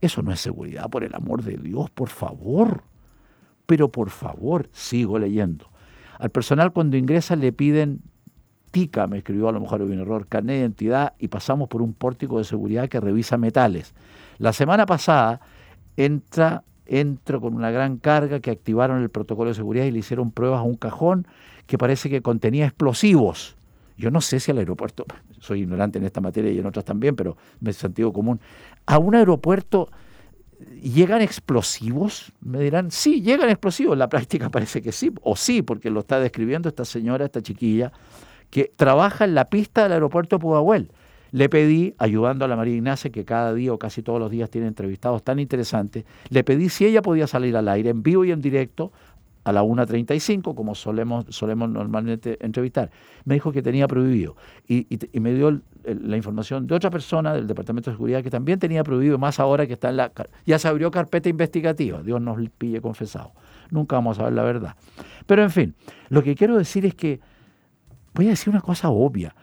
Eso 0.00 0.22
no 0.22 0.32
es 0.32 0.40
seguridad, 0.40 0.88
por 0.88 1.04
el 1.04 1.14
amor 1.14 1.42
de 1.42 1.56
Dios, 1.56 1.90
por 1.90 2.08
favor. 2.08 2.84
Pero 3.66 3.90
por 3.90 4.10
favor, 4.10 4.68
sigo 4.72 5.18
leyendo. 5.18 5.70
Al 6.18 6.30
personal 6.30 6.72
cuando 6.72 6.96
ingresa 6.96 7.36
le 7.36 7.52
piden 7.52 8.00
Me 9.08 9.18
escribió 9.18 9.48
a 9.48 9.52
lo 9.52 9.60
mejor 9.60 9.82
un 9.82 9.98
error, 9.98 10.26
carnet 10.28 10.54
de 10.54 10.60
identidad 10.60 11.14
y 11.18 11.28
pasamos 11.28 11.68
por 11.68 11.82
un 11.82 11.94
pórtico 11.94 12.38
de 12.38 12.44
seguridad 12.44 12.88
que 12.88 13.00
revisa 13.00 13.36
metales. 13.36 13.94
La 14.38 14.52
semana 14.52 14.86
pasada 14.86 15.40
entra 15.96 16.62
entro 16.86 17.40
con 17.40 17.54
una 17.54 17.70
gran 17.70 17.98
carga 17.98 18.40
que 18.40 18.50
activaron 18.50 19.02
el 19.02 19.10
protocolo 19.10 19.50
de 19.50 19.54
seguridad 19.54 19.84
y 19.84 19.90
le 19.90 19.98
hicieron 19.98 20.30
pruebas 20.30 20.60
a 20.60 20.62
un 20.62 20.76
cajón 20.76 21.26
que 21.66 21.76
parece 21.76 22.08
que 22.08 22.22
contenía 22.22 22.64
explosivos. 22.66 23.56
Yo 23.96 24.10
no 24.10 24.20
sé 24.20 24.40
si 24.40 24.50
al 24.50 24.58
aeropuerto, 24.58 25.04
soy 25.38 25.62
ignorante 25.62 25.98
en 25.98 26.04
esta 26.04 26.20
materia 26.20 26.50
y 26.50 26.58
en 26.58 26.66
otras 26.66 26.84
también, 26.84 27.14
pero 27.14 27.36
me 27.60 27.72
sentido 27.72 28.12
común, 28.12 28.40
a 28.86 28.98
un 28.98 29.14
aeropuerto 29.14 29.90
llegan 30.82 31.20
explosivos, 31.20 32.32
me 32.40 32.60
dirán, 32.60 32.90
sí, 32.90 33.20
llegan 33.20 33.48
explosivos, 33.50 33.96
la 33.98 34.08
práctica 34.08 34.48
parece 34.50 34.80
que 34.80 34.92
sí, 34.92 35.12
o 35.22 35.36
sí, 35.36 35.62
porque 35.62 35.90
lo 35.90 36.00
está 36.00 36.20
describiendo 36.20 36.68
esta 36.68 36.84
señora, 36.84 37.26
esta 37.26 37.42
chiquilla, 37.42 37.92
que 38.50 38.72
trabaja 38.76 39.24
en 39.24 39.34
la 39.34 39.46
pista 39.46 39.82
del 39.82 39.92
aeropuerto 39.92 40.38
Pudahuel. 40.38 40.90
Le 41.30 41.48
pedí, 41.48 41.94
ayudando 41.98 42.44
a 42.44 42.48
la 42.48 42.56
María 42.56 42.76
Ignacia, 42.76 43.10
que 43.10 43.24
cada 43.24 43.52
día 43.52 43.72
o 43.72 43.78
casi 43.78 44.02
todos 44.02 44.18
los 44.18 44.30
días 44.30 44.48
tiene 44.48 44.66
entrevistados 44.66 45.22
tan 45.22 45.38
interesantes, 45.38 46.04
le 46.30 46.42
pedí 46.42 46.70
si 46.70 46.86
ella 46.86 47.02
podía 47.02 47.26
salir 47.26 47.56
al 47.56 47.68
aire 47.68 47.90
en 47.90 48.02
vivo 48.02 48.24
y 48.24 48.32
en 48.32 48.40
directo 48.40 48.92
a 49.48 49.52
la 49.52 49.62
1.35, 49.62 50.54
como 50.54 50.74
solemos, 50.74 51.24
solemos 51.30 51.70
normalmente 51.70 52.36
entrevistar. 52.40 52.90
Me 53.24 53.34
dijo 53.34 53.50
que 53.50 53.62
tenía 53.62 53.88
prohibido 53.88 54.36
y, 54.66 54.86
me 55.14 55.32
dio 55.32 55.62
la 55.84 56.16
información 56.18 56.66
de 56.66 56.74
otra 56.74 56.90
persona 56.90 57.32
del 57.32 57.46
Departamento 57.46 57.90
de 57.90 57.96
Seguridad 57.96 58.22
que 58.22 58.28
también 58.28 58.58
tenía 58.58 58.84
prohibido, 58.84 59.16
más 59.16 59.40
ahora 59.40 59.66
que 59.66 59.72
está 59.72 59.88
en 59.88 59.96
la... 59.96 60.12
Ya 60.44 60.58
se 60.58 60.68
abrió 60.68 60.90
carpeta 60.90 61.30
investigativa, 61.30 62.02
Dios 62.02 62.20
nos 62.20 62.38
pille 62.58 62.82
confesado. 62.82 63.32
Nunca 63.70 63.96
vamos 63.96 64.18
a 64.18 64.24
ver 64.24 64.34
la 64.34 64.42
verdad. 64.42 64.76
Pero 65.26 65.42
en 65.42 65.50
fin, 65.50 65.74
lo 66.10 66.22
que 66.22 66.34
quiero 66.34 66.58
decir 66.58 66.84
es 66.84 66.94
que, 66.94 67.20
voy 68.18 68.26
a 68.26 68.30
decir 68.30 68.50
una 68.50 68.60
cosa 68.60 68.90
obvia, 68.90 69.34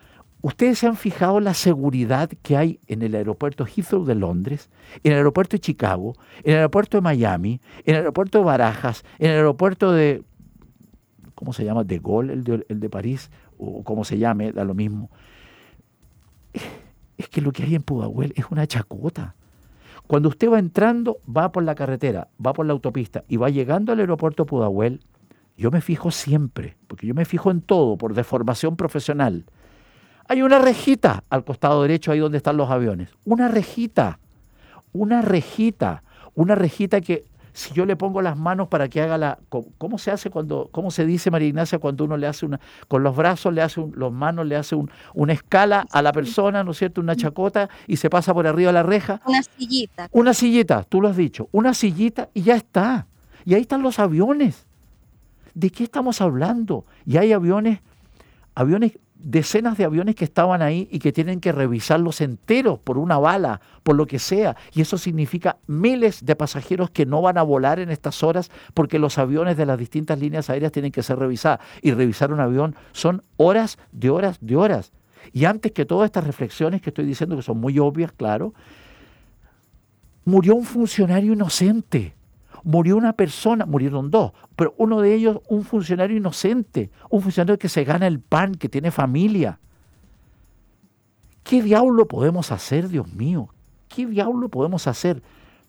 Ustedes 0.42 0.78
se 0.78 0.86
han 0.86 0.96
fijado 0.96 1.40
la 1.40 1.56
seguridad 1.56 2.30
que 2.44 2.56
hay 2.56 2.80
en 2.86 3.02
el 3.02 3.16
aeropuerto 3.16 3.66
Heathrow 3.66 4.06
de 4.06 4.14
Londres, 4.14 4.70
en 5.04 5.14
el 5.14 5.18
aeropuerto 5.18 5.56
de 5.56 5.60
Chicago, 5.60 6.14
en 6.44 6.52
el 6.52 6.58
aeropuerto 6.58 6.98
de 6.98 7.02
Miami, 7.02 7.62
en 7.84 7.96
el 7.96 8.02
aeropuerto 8.02 8.38
de 8.38 8.44
Barajas, 8.44 9.04
en 9.18 9.32
el 9.32 9.38
aeropuerto 9.38 9.92
de, 9.92 10.24
¿cómo 11.34 11.52
se 11.52 11.66
llama? 11.66 11.84
De 11.84 11.98
Gaulle, 11.98 12.34
el 12.34 12.80
de, 12.80 12.90
París, 12.92 13.32
o 13.58 13.84
como 13.84 14.06
se 14.06 14.20
llame, 14.20 14.52
da 14.52 14.64
lo 14.64 14.76
mismo. 14.76 15.10
Es 17.18 17.28
que 17.28 17.42
lo 17.42 17.52
que 17.52 17.64
hay 17.64 17.74
en 17.74 17.82
Pudahuel 17.82 18.32
es 18.36 18.46
una 18.52 18.68
chacota. 18.68 19.34
Cuando 20.06 20.30
usted 20.30 20.52
va 20.52 20.60
entrando, 20.60 21.18
va 21.26 21.52
por 21.52 21.64
la 21.64 21.74
carretera, 21.74 22.28
va 22.46 22.54
por 22.54 22.68
la 22.68 22.74
autopista 22.74 23.24
y 23.28 23.38
va 23.38 23.50
llegando 23.50 23.94
al 23.94 24.00
aeropuerto 24.00 24.46
Pudahuel, 24.46 25.02
yo 25.58 25.72
me 25.72 25.82
fijo 25.82 26.12
siempre, 26.12 26.78
porque 26.88 27.08
yo 27.08 27.14
me 27.14 27.26
fijo 27.26 27.52
en 27.52 27.62
todo 27.62 27.98
por 27.98 28.14
deformación 28.14 28.76
profesional 28.76 29.46
hay 30.28 30.42
una 30.42 30.60
rejita 30.60 31.24
al 31.30 31.44
costado 31.44 31.82
derecho, 31.84 32.12
ahí 32.12 32.20
donde 32.20 32.38
están 32.38 32.58
los 32.58 32.70
aviones. 32.70 33.10
Una 33.26 33.48
rejita, 33.48 34.20
una 34.92 35.22
rejita, 35.22 36.04
una 36.34 36.56
rejita 36.56 37.02
que 37.02 37.26
si 37.54 37.74
yo 37.74 37.86
le 37.86 37.96
pongo 37.96 38.22
las 38.22 38.36
manos 38.38 38.68
para 38.68 38.90
que 38.90 39.02
haga 39.02 39.18
la... 39.18 39.40
¿Cómo 39.78 39.98
se 39.98 40.12
hace 40.12 40.30
cuando, 40.30 40.68
cómo 40.72 40.92
se 40.92 41.06
dice 41.06 41.32
María 41.32 41.48
Ignacia 41.48 41.80
cuando 41.80 42.04
uno 42.04 42.18
le 42.18 42.28
hace 42.28 42.46
una... 42.46 42.60
Con 42.90 43.04
los 43.04 43.16
brazos 43.16 43.54
le 43.54 43.62
hace, 43.62 43.80
un, 43.80 43.94
los 43.96 44.12
manos 44.12 44.46
le 44.46 44.58
hace 44.58 44.76
un, 44.76 44.90
una 45.14 45.32
escala 45.32 45.86
a 45.92 46.02
la 46.02 46.12
persona, 46.12 46.66
¿no 46.66 46.72
es 46.72 46.78
cierto? 46.78 47.00
Una 47.00 47.16
chacota 47.16 47.70
y 47.88 47.96
se 47.96 48.10
pasa 48.10 48.34
por 48.34 48.46
arriba 48.46 48.70
de 48.70 48.74
la 48.74 48.84
reja. 48.84 49.22
Una 49.26 49.42
sillita. 49.44 50.10
Una 50.12 50.34
sillita, 50.34 50.84
tú 50.84 51.00
lo 51.00 51.08
has 51.08 51.16
dicho. 51.16 51.48
Una 51.54 51.74
sillita 51.74 52.30
y 52.34 52.42
ya 52.42 52.56
está. 52.56 53.08
Y 53.46 53.54
ahí 53.54 53.62
están 53.62 53.84
los 53.84 54.00
aviones. 54.00 54.66
¿De 55.56 55.72
qué 55.72 55.86
estamos 55.86 56.22
hablando? 56.22 56.86
Y 57.06 57.18
hay 57.18 57.32
aviones, 57.32 57.80
aviones 58.54 59.00
decenas 59.16 59.78
de 59.78 59.86
aviones 59.86 60.16
que 60.16 60.26
estaban 60.26 60.62
ahí 60.62 60.88
y 60.92 61.00
que 61.00 61.14
tienen 61.14 61.40
que 61.40 61.54
revisarlos 61.54 62.20
enteros 62.20 62.78
por 62.78 62.98
una 62.98 63.18
bala, 63.18 63.62
por 63.82 63.96
lo 63.96 64.06
que 64.06 64.20
sea. 64.20 64.58
Y 64.74 64.82
eso 64.82 64.98
significa 64.98 65.58
miles 65.66 66.26
de 66.26 66.36
pasajeros 66.36 66.92
que 66.92 67.06
no 67.06 67.22
van 67.22 67.38
a 67.38 67.44
volar 67.44 67.80
en 67.80 67.90
estas 67.90 68.22
horas 68.22 68.52
porque 68.74 69.00
los 69.00 69.18
aviones 69.18 69.56
de 69.56 69.66
las 69.66 69.80
distintas 69.80 70.20
líneas 70.20 70.50
aéreas 70.50 70.74
tienen 70.74 70.92
que 70.92 71.02
ser 71.02 71.18
revisados. 71.18 71.66
Y 71.82 71.92
revisar 71.92 72.34
un 72.34 72.42
avión 72.42 72.76
son 72.92 73.22
horas 73.38 73.78
de 73.94 74.10
horas 74.10 74.38
de 74.42 74.58
horas. 74.58 74.92
Y 75.32 75.46
antes 75.46 75.72
que 75.72 75.86
todas 75.86 76.08
estas 76.08 76.26
reflexiones 76.26 76.82
que 76.82 76.90
estoy 76.90 77.06
diciendo, 77.06 77.38
que 77.38 77.42
son 77.42 77.60
muy 77.60 77.80
obvias, 77.80 78.12
claro, 78.12 78.54
murió 80.26 80.54
un 80.54 80.66
funcionario 80.66 81.32
inocente 81.32 82.15
murió 82.66 82.98
una 82.98 83.14
persona, 83.14 83.66
murieron 83.66 84.10
dos, 84.10 84.34
pero 84.56 84.74
uno 84.78 85.00
de 85.00 85.14
ellos 85.14 85.40
un 85.48 85.64
funcionario 85.64 86.18
inocente, 86.18 86.90
un 87.12 87.22
funcionario 87.22 87.60
que 87.60 87.70
se 87.70 87.84
gana 87.84 88.08
el 88.08 88.20
pan, 88.20 88.56
que 88.56 88.68
tiene 88.68 88.90
familia. 88.90 89.60
¿Qué 91.44 91.62
diablo 91.62 92.08
podemos 92.08 92.52
hacer, 92.52 92.90
Dios 92.90 93.14
mío? 93.14 93.50
¿Qué 93.88 94.08
diablo 94.08 94.50
podemos 94.50 94.88
hacer? 94.88 95.22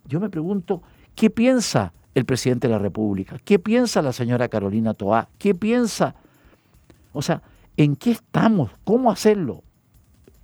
Yo 0.07 0.21
me 0.21 0.31
pregunto, 0.31 0.83
¿qué 1.15 1.29
piensa 1.29 1.93
el 2.15 2.25
presidente 2.25 2.67
de 2.67 2.73
la 2.73 2.79
República? 2.79 3.37
¿Qué 3.45 3.59
piensa 3.59 4.01
la 4.01 4.15
señora 4.15 4.49
Carolina 4.49 4.95
Toá? 4.95 5.29
¿Qué 5.39 5.55
piensa? 5.55 6.15
O 7.13 7.21
sea, 7.21 7.43
¿en 7.77 7.95
qué 7.95 8.13
estamos? 8.13 8.71
¿Cómo 8.85 9.11
hacerlo? 9.11 9.63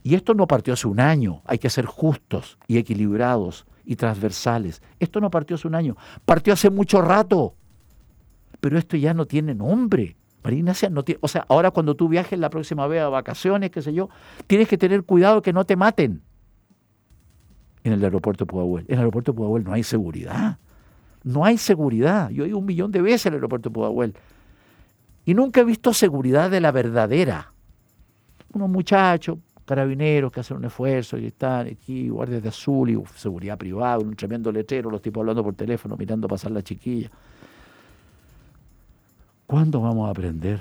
Y 0.02 0.16
esto 0.16 0.34
no 0.34 0.46
partió 0.46 0.74
hace 0.74 0.86
un 0.86 1.00
año, 1.00 1.40
hay 1.46 1.58
que 1.58 1.70
ser 1.70 1.86
justos 1.86 2.58
y 2.68 2.76
equilibrados 2.76 3.64
y 3.84 3.96
transversales. 3.96 4.82
Esto 4.98 5.20
no 5.20 5.30
partió 5.30 5.56
hace 5.56 5.68
un 5.68 5.74
año, 5.74 5.96
partió 6.24 6.52
hace 6.52 6.70
mucho 6.70 7.00
rato. 7.00 7.54
Pero 8.60 8.78
esto 8.78 8.96
ya 8.96 9.12
no 9.12 9.26
tiene 9.26 9.54
nombre. 9.54 10.16
María 10.44 10.58
Ignacia 10.60 10.88
no 10.90 11.04
tiene, 11.04 11.18
o 11.22 11.28
sea, 11.28 11.44
ahora 11.48 11.70
cuando 11.70 11.94
tú 11.94 12.08
viajes 12.08 12.38
la 12.38 12.50
próxima 12.50 12.86
vez 12.86 13.02
a 13.02 13.08
vacaciones, 13.08 13.70
qué 13.70 13.82
sé 13.82 13.92
yo, 13.92 14.08
tienes 14.46 14.68
que 14.68 14.78
tener 14.78 15.04
cuidado 15.04 15.42
que 15.42 15.52
no 15.52 15.64
te 15.64 15.76
maten 15.76 16.22
en 17.84 17.92
el 17.92 18.04
aeropuerto 18.04 18.44
de 18.44 18.50
Pudahuel. 18.50 18.84
En 18.88 18.94
el 18.94 18.98
aeropuerto 19.00 19.32
de 19.32 19.36
Pudahuel 19.36 19.64
no 19.64 19.72
hay 19.72 19.82
seguridad. 19.82 20.58
No 21.24 21.44
hay 21.44 21.58
seguridad. 21.58 22.30
Yo 22.30 22.44
he 22.44 22.48
ido 22.48 22.58
un 22.58 22.66
millón 22.66 22.90
de 22.92 23.02
veces 23.02 23.26
al 23.26 23.34
aeropuerto 23.34 23.68
de 23.68 23.74
Pudahuel. 23.74 24.14
Y 25.24 25.34
nunca 25.34 25.60
he 25.60 25.64
visto 25.64 25.92
seguridad 25.92 26.50
de 26.50 26.60
la 26.60 26.72
verdadera. 26.72 27.52
Unos 28.52 28.68
muchachos, 28.68 29.38
carabineros 29.64 30.32
que 30.32 30.40
hacen 30.40 30.56
un 30.56 30.64
esfuerzo 30.64 31.18
y 31.18 31.26
están 31.26 31.68
aquí, 31.68 32.08
guardias 32.08 32.42
de 32.42 32.48
azul 32.48 32.90
y 32.90 33.02
seguridad 33.16 33.56
privada, 33.56 33.98
un 33.98 34.14
tremendo 34.16 34.50
letrero, 34.50 34.90
los 34.90 35.02
tipos 35.02 35.20
hablando 35.20 35.42
por 35.42 35.54
teléfono, 35.54 35.96
mirando 35.96 36.28
pasar 36.28 36.50
la 36.50 36.62
chiquilla. 36.62 37.10
¿Cuándo 39.46 39.80
vamos 39.80 40.08
a 40.08 40.10
aprender? 40.10 40.60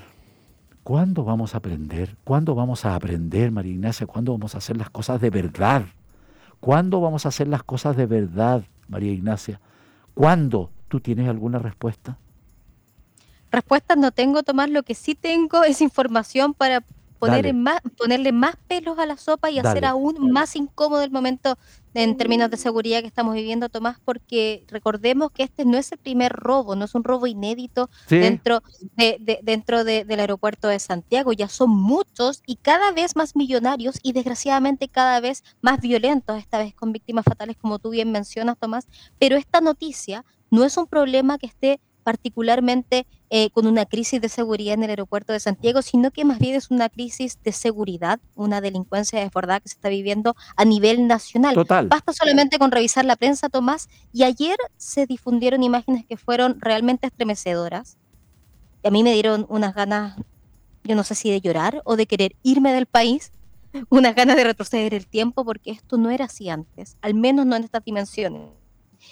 ¿Cuándo 0.84 1.24
vamos 1.24 1.54
a 1.54 1.58
aprender? 1.58 2.16
¿Cuándo 2.24 2.56
vamos 2.56 2.86
a 2.86 2.96
aprender, 2.96 3.52
María 3.52 3.72
Ignacia? 3.72 4.08
¿Cuándo 4.08 4.32
vamos 4.32 4.56
a 4.56 4.58
hacer 4.58 4.78
las 4.78 4.90
cosas 4.90 5.22
de 5.22 5.30
verdad? 5.30 5.86
¿Cuándo 6.60 7.00
vamos 7.00 7.26
a 7.26 7.30
hacer 7.30 7.48
las 7.48 7.64
cosas 7.64 7.96
de 7.96 8.06
verdad, 8.06 8.64
María 8.88 9.12
Ignacia? 9.12 9.60
¿Cuándo? 10.14 10.72
¿Tú 10.88 11.00
tienes 11.00 11.30
alguna 11.30 11.60
respuesta? 11.60 12.18
Respuestas 13.52 13.98
no 13.98 14.12
tengo, 14.12 14.44
Tomás. 14.44 14.70
Lo 14.70 14.84
que 14.84 14.96
sí 14.96 15.16
tengo 15.16 15.64
es 15.64 15.82
información 15.82 16.54
para 16.54 16.84
más, 17.54 17.82
ponerle 17.98 18.32
más 18.32 18.56
pelos 18.68 18.98
a 19.00 19.06
la 19.06 19.18
sopa 19.18 19.50
y 19.52 19.60
hacer 19.60 19.86
aún 19.86 20.32
más 20.32 20.56
incómodo 20.56 21.04
el 21.04 21.12
momento 21.12 21.58
en 21.94 22.18
términos 22.18 22.50
de 22.50 22.58
seguridad 22.58 23.02
que 23.02 23.08
estamos 23.08 23.34
viviendo, 23.34 23.70
Tomás, 23.70 23.98
porque 24.04 24.66
recordemos 24.70 25.32
que 25.32 25.44
este 25.44 25.66
no 25.66 25.78
es 25.78 25.92
el 25.92 25.98
primer 25.98 26.32
robo, 26.32 26.76
no 26.76 26.86
es 26.86 26.96
un 26.96 27.04
robo 27.04 27.28
inédito 27.28 27.90
dentro, 28.10 28.64
de, 28.96 29.40
dentro 29.44 29.84
del 29.84 30.20
aeropuerto 30.20 30.68
de 30.68 30.80
Santiago, 30.80 31.34
ya 31.34 31.50
son 31.50 31.70
muchos 31.70 32.42
y 32.46 32.56
cada 32.56 32.92
vez 32.92 33.16
más 33.16 33.36
millonarios 33.36 34.00
y 34.04 34.14
desgraciadamente 34.14 34.88
cada 34.88 35.20
vez 35.20 35.44
más 35.62 35.82
violentos, 35.82 36.38
esta 36.38 36.60
vez 36.60 36.74
con 36.74 36.94
víctimas 36.94 37.26
fatales, 37.26 37.58
como 37.58 37.80
tú 37.80 37.90
bien 37.90 38.12
mencionas, 38.12 38.58
Tomás, 38.58 38.88
pero 39.20 39.36
esta 39.36 39.60
noticia 39.60 40.24
no 40.50 40.64
es 40.64 40.78
un 40.78 40.88
problema 40.88 41.38
que 41.38 41.48
esté 41.48 41.80
particularmente 42.04 43.06
eh, 43.34 43.50
con 43.50 43.66
una 43.66 43.86
crisis 43.86 44.20
de 44.20 44.28
seguridad 44.28 44.74
en 44.74 44.84
el 44.84 44.90
aeropuerto 44.90 45.32
de 45.32 45.40
Santiago, 45.40 45.82
sino 45.82 46.12
que 46.12 46.26
más 46.26 46.38
bien 46.38 46.54
es 46.54 46.70
una 46.70 46.90
crisis 46.90 47.40
de 47.42 47.54
seguridad, 47.54 48.20
una 48.36 48.60
delincuencia 48.60 49.22
desbordada 49.22 49.62
que 49.62 49.70
se 49.70 49.76
está 49.76 49.88
viviendo 49.88 50.36
a 50.58 50.66
nivel 50.66 51.08
nacional. 51.08 51.56
Total. 51.56 51.88
Basta 51.88 52.12
solamente 52.12 52.60
con 52.60 52.72
revisar 52.72 53.06
la 53.06 53.16
prensa, 53.16 53.48
Tomás, 53.48 53.88
y 54.12 54.24
ayer 54.24 54.58
se 54.76 55.06
difundieron 55.06 55.64
imágenes 55.64 56.06
que 56.06 56.18
fueron 56.18 56.60
realmente 56.60 57.08
estremecedoras. 57.08 57.98
Y 58.84 58.90
a 58.90 58.92
mí 58.92 59.02
me 59.02 59.14
dieron 59.14 59.46
unas 59.48 59.76
ganas, 59.76 60.18
yo 60.84 60.98
no 60.98 61.06
sé 61.06 61.16
si 61.16 61.32
de 61.32 61.40
llorar 61.40 61.82
o 61.86 61.96
de 61.96 62.08
querer 62.08 62.36
irme 62.44 62.74
del 62.74 62.86
país, 62.86 63.32
unas 63.90 64.14
ganas 64.14 64.36
de 64.36 64.44
retroceder 64.44 64.94
el 64.94 65.08
tiempo, 65.08 65.46
porque 65.46 65.72
esto 65.72 65.96
no 65.96 66.10
era 66.10 66.26
así 66.26 66.50
antes, 66.50 66.98
al 67.02 67.14
menos 67.14 67.46
no 67.46 67.56
en 67.56 67.64
estas 67.64 67.86
dimensiones. 67.86 68.50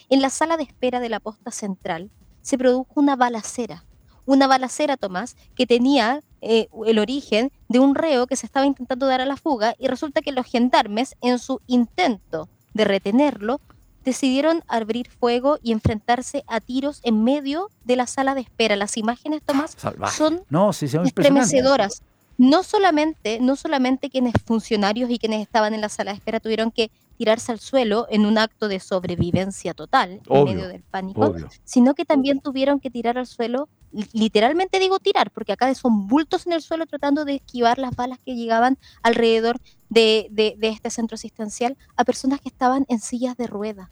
En 0.09 0.21
la 0.21 0.29
sala 0.29 0.57
de 0.57 0.63
espera 0.63 0.99
de 0.99 1.07
la 1.07 1.21
posta 1.21 1.51
central 1.51 2.11
se 2.41 2.57
produjo 2.57 2.91
una 2.95 3.15
balacera 3.15 3.85
una 4.29 4.45
balacera, 4.45 4.95
Tomás, 4.95 5.35
que 5.55 5.65
tenía 5.65 6.21
eh, 6.41 6.67
el 6.85 6.99
origen 6.99 7.51
de 7.67 7.79
un 7.79 7.95
reo 7.95 8.27
que 8.27 8.35
se 8.35 8.45
estaba 8.45 8.67
intentando 8.67 9.07
dar 9.07 9.21
a 9.21 9.25
la 9.25 9.37
fuga 9.37 9.73
y 9.79 9.87
resulta 9.87 10.21
que 10.21 10.31
los 10.31 10.45
gendarmes, 10.45 11.15
en 11.21 11.39
su 11.39 11.61
intento 11.65 12.47
de 12.75 12.85
retenerlo, 12.85 13.59
decidieron 14.05 14.63
abrir 14.67 15.09
fuego 15.09 15.57
y 15.63 15.71
enfrentarse 15.71 16.43
a 16.45 16.59
tiros 16.59 17.01
en 17.03 17.23
medio 17.23 17.71
de 17.85 17.95
la 17.95 18.05
sala 18.05 18.35
de 18.35 18.41
espera. 18.41 18.75
Las 18.75 18.97
imágenes, 18.97 19.41
Tomás, 19.43 19.75
son 20.15 20.43
no, 20.49 20.73
sí, 20.73 20.85
estremecedoras. 20.85 22.03
No 22.37 22.61
solamente, 22.61 23.39
no 23.41 23.55
solamente 23.55 24.11
quienes 24.11 24.33
funcionarios 24.45 25.09
y 25.09 25.17
quienes 25.17 25.41
estaban 25.41 25.73
en 25.73 25.81
la 25.81 25.89
sala 25.89 26.11
de 26.11 26.17
espera 26.17 26.39
tuvieron 26.39 26.69
que 26.69 26.91
tirarse 27.19 27.51
al 27.51 27.59
suelo 27.59 28.07
en 28.09 28.25
un 28.25 28.37
acto 28.37 28.69
de 28.69 28.79
sobrevivencia 28.79 29.73
total 29.73 30.21
en 30.25 30.43
medio 30.45 30.69
del 30.69 30.83
pánico, 30.83 31.35
sino 31.65 31.93
que 31.93 32.05
también 32.05 32.39
tuvieron 32.39 32.79
que 32.79 32.89
tirar 32.89 33.17
al 33.17 33.27
suelo, 33.27 33.67
literalmente 34.13 34.79
digo 34.79 34.99
tirar, 34.99 35.29
porque 35.29 35.51
acá 35.51 35.75
son 35.75 36.07
bultos 36.07 36.47
en 36.47 36.53
el 36.53 36.61
suelo 36.61 36.85
tratando 36.85 37.25
de 37.25 37.35
esquivar 37.35 37.77
las 37.77 37.93
balas 37.93 38.19
que 38.23 38.35
llegaban 38.35 38.77
alrededor 39.03 39.59
de, 39.89 40.29
de 40.31 40.67
este 40.69 40.89
centro 40.89 41.15
asistencial 41.15 41.75
a 41.97 42.05
personas 42.05 42.39
que 42.39 42.47
estaban 42.47 42.85
en 42.87 43.01
sillas 43.01 43.35
de 43.35 43.47
rueda. 43.47 43.91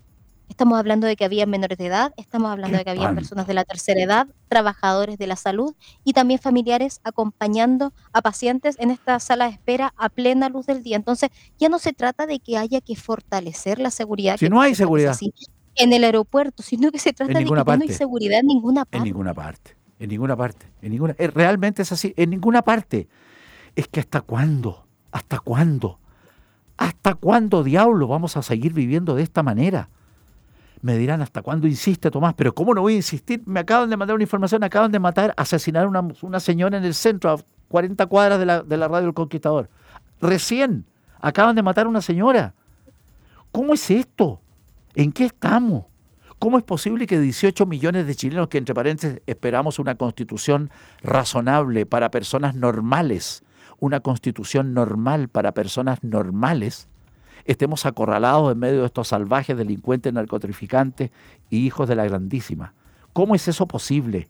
Estamos 0.50 0.80
hablando 0.80 1.08
de 1.08 1.16
que 1.16 1.26
había 1.26 1.46
menores 1.46 1.78
de 1.78 1.88
edad, 1.88 2.14
estamos 2.18 2.50
hablando 2.52 2.78
de 2.78 2.84
que 2.84 2.90
había 2.90 3.14
personas 3.14 3.48
de 3.48 3.54
la 3.54 3.66
tercera 3.66 4.02
edad, 4.02 4.28
trabajadores 4.48 5.18
de 5.18 5.28
la 5.28 5.36
salud 5.36 5.76
y 6.04 6.14
también 6.14 6.40
familiares 6.40 7.02
acompañando 7.04 7.94
a 8.14 8.22
pacientes 8.22 8.76
en 8.80 8.90
esta 8.90 9.20
sala 9.20 9.46
de 9.46 9.52
espera 9.52 9.94
a 9.98 10.10
plena 10.10 10.50
luz 10.50 10.66
del 10.66 10.84
día. 10.84 10.96
Entonces, 10.96 11.30
ya 11.60 11.70
no 11.70 11.80
se 11.80 11.94
trata 11.94 12.26
de 12.26 12.40
que 12.40 12.58
haya 12.58 12.82
que 12.82 12.96
fortalecer 12.96 13.80
la 13.80 13.92
seguridad. 13.92 14.38
Si 14.38 14.50
no 14.50 14.62
hay 14.62 14.74
seguridad. 14.74 15.18
en 15.76 15.94
el 15.94 16.04
aeropuerto, 16.04 16.64
sino 16.64 16.92
que 16.92 16.98
se 16.98 17.14
trata 17.14 17.38
de 17.38 17.46
que 17.46 17.52
no 17.52 17.64
hay 17.82 17.90
seguridad 17.90 18.40
en 18.40 18.48
ninguna 18.48 18.86
parte. 18.86 18.98
En 18.98 19.04
ninguna 19.04 19.34
parte, 19.34 19.76
en 20.00 20.10
ninguna 20.10 20.36
parte, 20.36 20.66
en 20.82 20.92
ninguna. 20.92 21.16
Eh, 21.20 21.28
realmente 21.28 21.82
es 21.82 21.92
así, 21.92 22.14
en 22.18 22.32
ninguna 22.32 22.64
parte. 22.64 23.08
Es 23.76 23.88
que 23.88 24.00
hasta 24.00 24.22
cuándo, 24.22 24.88
hasta 25.12 25.40
cuándo, 25.40 26.00
hasta 26.78 27.14
cuándo 27.16 27.64
diablo 27.64 28.08
vamos 28.08 28.38
a 28.38 28.42
seguir 28.42 28.74
viviendo 28.74 29.14
de 29.14 29.24
esta 29.24 29.44
manera. 29.44 29.90
Me 30.82 30.98
dirán, 30.98 31.22
¿hasta 31.22 31.42
cuándo 31.42 31.68
insiste 31.68 32.12
Tomás? 32.12 32.34
Pero 32.36 32.54
¿cómo 32.54 32.74
no 32.74 32.82
voy 32.82 32.94
a 32.94 32.98
insistir? 32.98 33.42
Me 33.46 33.60
acaban 33.60 33.90
de 33.90 33.98
mandar 33.98 34.16
una 34.16 34.24
información, 34.24 34.64
acaban 34.64 34.92
de 34.92 35.00
matar, 35.00 35.34
asesinar 35.38 35.86
a 35.86 36.02
una, 36.22 36.40
señora 36.40 36.78
en 36.78 36.86
el 36.86 36.94
centro, 36.94 37.32
a 37.32 37.38
40 37.70 38.06
cuadras 38.06 38.40
de 38.40 38.46
la, 38.46 38.62
de 38.62 38.78
la 38.78 38.88
radio 38.88 39.08
El 39.08 39.14
Conquistador. 39.14 39.70
Recién, 40.22 40.86
acaban 41.20 41.56
de 41.56 41.64
matar 41.64 41.88
a 41.88 41.90
una 41.90 42.02
señora. 42.02 42.54
¿Cómo 43.52 43.74
es 43.74 43.90
esto? 43.90 44.40
¿En 44.94 45.12
qué 45.12 45.26
estamos? 45.26 45.86
¿Cómo 46.40 46.60
es 46.60 46.64
posible 46.64 47.08
que 47.08 47.20
18 47.20 47.66
millones 47.66 48.06
de 48.06 48.14
chilenos, 48.14 48.48
que 48.48 48.60
entre 48.60 48.76
paréntesis 48.76 49.22
esperamos 49.26 49.80
una 49.80 49.96
constitución 49.96 50.70
razonable 51.02 51.88
para 51.88 52.12
personas 52.12 52.54
normales, 52.54 53.44
una 53.80 54.02
constitución 54.02 54.74
normal 54.76 55.30
para 55.30 55.54
personas 55.54 56.04
normales, 56.04 56.88
estemos 57.48 57.86
acorralados 57.86 58.52
en 58.52 58.60
medio 58.60 58.82
de 58.82 58.86
estos 58.86 59.08
salvajes 59.08 59.58
delincuentes 59.58 60.14
narcotraficantes 60.14 61.12
y 61.50 61.66
hijos 61.66 61.90
de 61.90 61.96
la 61.96 62.04
grandísima. 62.04 62.74
¿Cómo 63.14 63.34
es 63.34 63.48
eso 63.48 63.68
posible? 63.68 64.28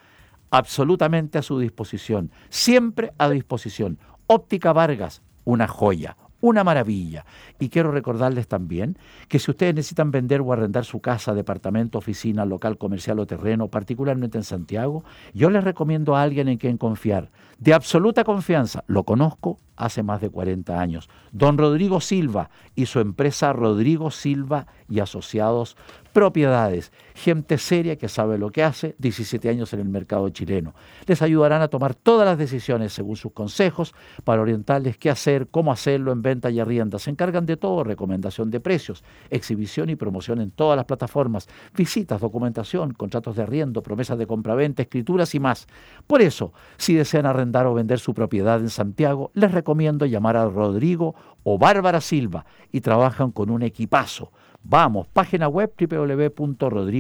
Absolutamente 0.51 1.37
a 1.37 1.43
su 1.43 1.59
disposición. 1.59 2.31
Siempre 2.49 3.13
a 3.19 3.29
disposición. 3.29 3.99
Óptica 4.27 4.73
Vargas, 4.73 5.21
una 5.45 5.69
joya 5.69 6.17
una 6.43 6.65
maravilla. 6.65 7.25
Y 7.59 7.71
quiero 7.71 7.91
recordarles 7.91 8.47
también 8.47 8.99
que 9.29 9.39
si 9.39 9.51
ustedes 9.51 9.75
necesitan 9.75 10.11
vender 10.11 10.43
o 10.43 10.53
arrendar 10.53 10.85
su 10.85 11.01
casa, 11.01 11.33
departamento, 11.33 11.97
oficina, 11.97 12.45
local 12.45 12.77
comercial 12.77 13.19
o 13.21 13.27
terreno, 13.27 13.69
particularmente 13.69 14.37
en 14.37 14.45
Santiago, 14.45 15.05
yo 15.33 15.49
les 15.49 15.65
recomiendo 15.65 16.15
a 16.15 16.23
alguien 16.23 16.49
en 16.49 16.59
quien 16.59 16.77
confiar. 16.77 17.31
De 17.59 17.73
absoluta 17.73 18.25
confianza, 18.25 18.83
lo 18.89 19.05
conozco 19.05 19.59
hace 19.77 20.03
más 20.03 20.21
de 20.21 20.31
40 20.31 20.81
años. 20.81 21.09
Don 21.31 21.57
Rodrigo 21.57 22.01
Silva 22.01 22.51
y 22.75 22.87
su 22.87 23.01
empresa 23.01 23.53
Rodrigo 23.53 24.11
Silva 24.11 24.67
y 24.89 25.01
Asociados 25.01 25.77
Propiedades. 26.13 26.93
Gente 27.15 27.59
seria 27.59 27.97
que 27.97 28.09
sabe 28.09 28.39
lo 28.39 28.51
que 28.51 28.63
hace, 28.63 28.95
17 28.99 29.49
años 29.49 29.73
en 29.73 29.81
el 29.81 29.89
mercado 29.89 30.29
chileno. 30.31 30.75
Les 31.07 31.23
ayudarán 31.23 31.63
a 31.63 31.69
tomar 31.69 31.95
todas 31.95 32.27
las 32.27 32.39
decisiones 32.39 32.93
según 32.93 33.17
sus 33.17 33.33
consejos 33.33 33.95
para 34.25 34.43
orientarles 34.43 34.97
qué 34.99 35.11
hacer, 35.11 35.49
cómo 35.49 35.73
hacerlo 35.73 36.13
en 36.13 36.23
venta 36.23 36.51
y 36.51 36.61
arrienda. 36.61 36.99
Se 36.99 37.11
encargan 37.11 37.47
de 37.47 37.57
todo, 37.57 37.85
recomendación 37.85 38.51
de 38.51 38.61
precios, 38.61 39.05
exhibición 39.31 39.91
y 39.91 39.97
promoción 39.97 40.41
en 40.41 40.51
todas 40.51 40.77
las 40.77 40.87
plataformas, 40.87 41.49
visitas, 41.77 42.21
documentación, 42.21 42.93
contratos 42.93 43.37
de 43.37 43.43
arriendo, 43.43 43.83
promesas 43.83 44.19
de 44.19 44.27
compraventa, 44.27 44.83
escrituras 44.83 45.35
y 45.35 45.41
más. 45.41 45.67
Por 46.07 46.23
eso, 46.23 46.53
si 46.77 46.95
desean 46.95 47.27
arrendar 47.27 47.67
o 47.67 47.75
vender 47.75 47.99
su 47.99 48.15
propiedad 48.15 48.61
en 48.61 48.71
Santiago, 48.71 49.31
les 49.35 49.53
recomiendo 49.53 50.07
llamar 50.07 50.37
a 50.37 50.49
Rodrigo 50.49 51.15
o 51.43 51.59
Bárbara 51.59 52.01
Silva 52.01 52.47
y 52.71 52.81
trabajan 52.81 53.31
con 53.31 53.51
un 53.51 53.63
equipazo 53.63 54.33
Vamos, 54.65 55.09
página 55.09 55.49
web 55.49 55.73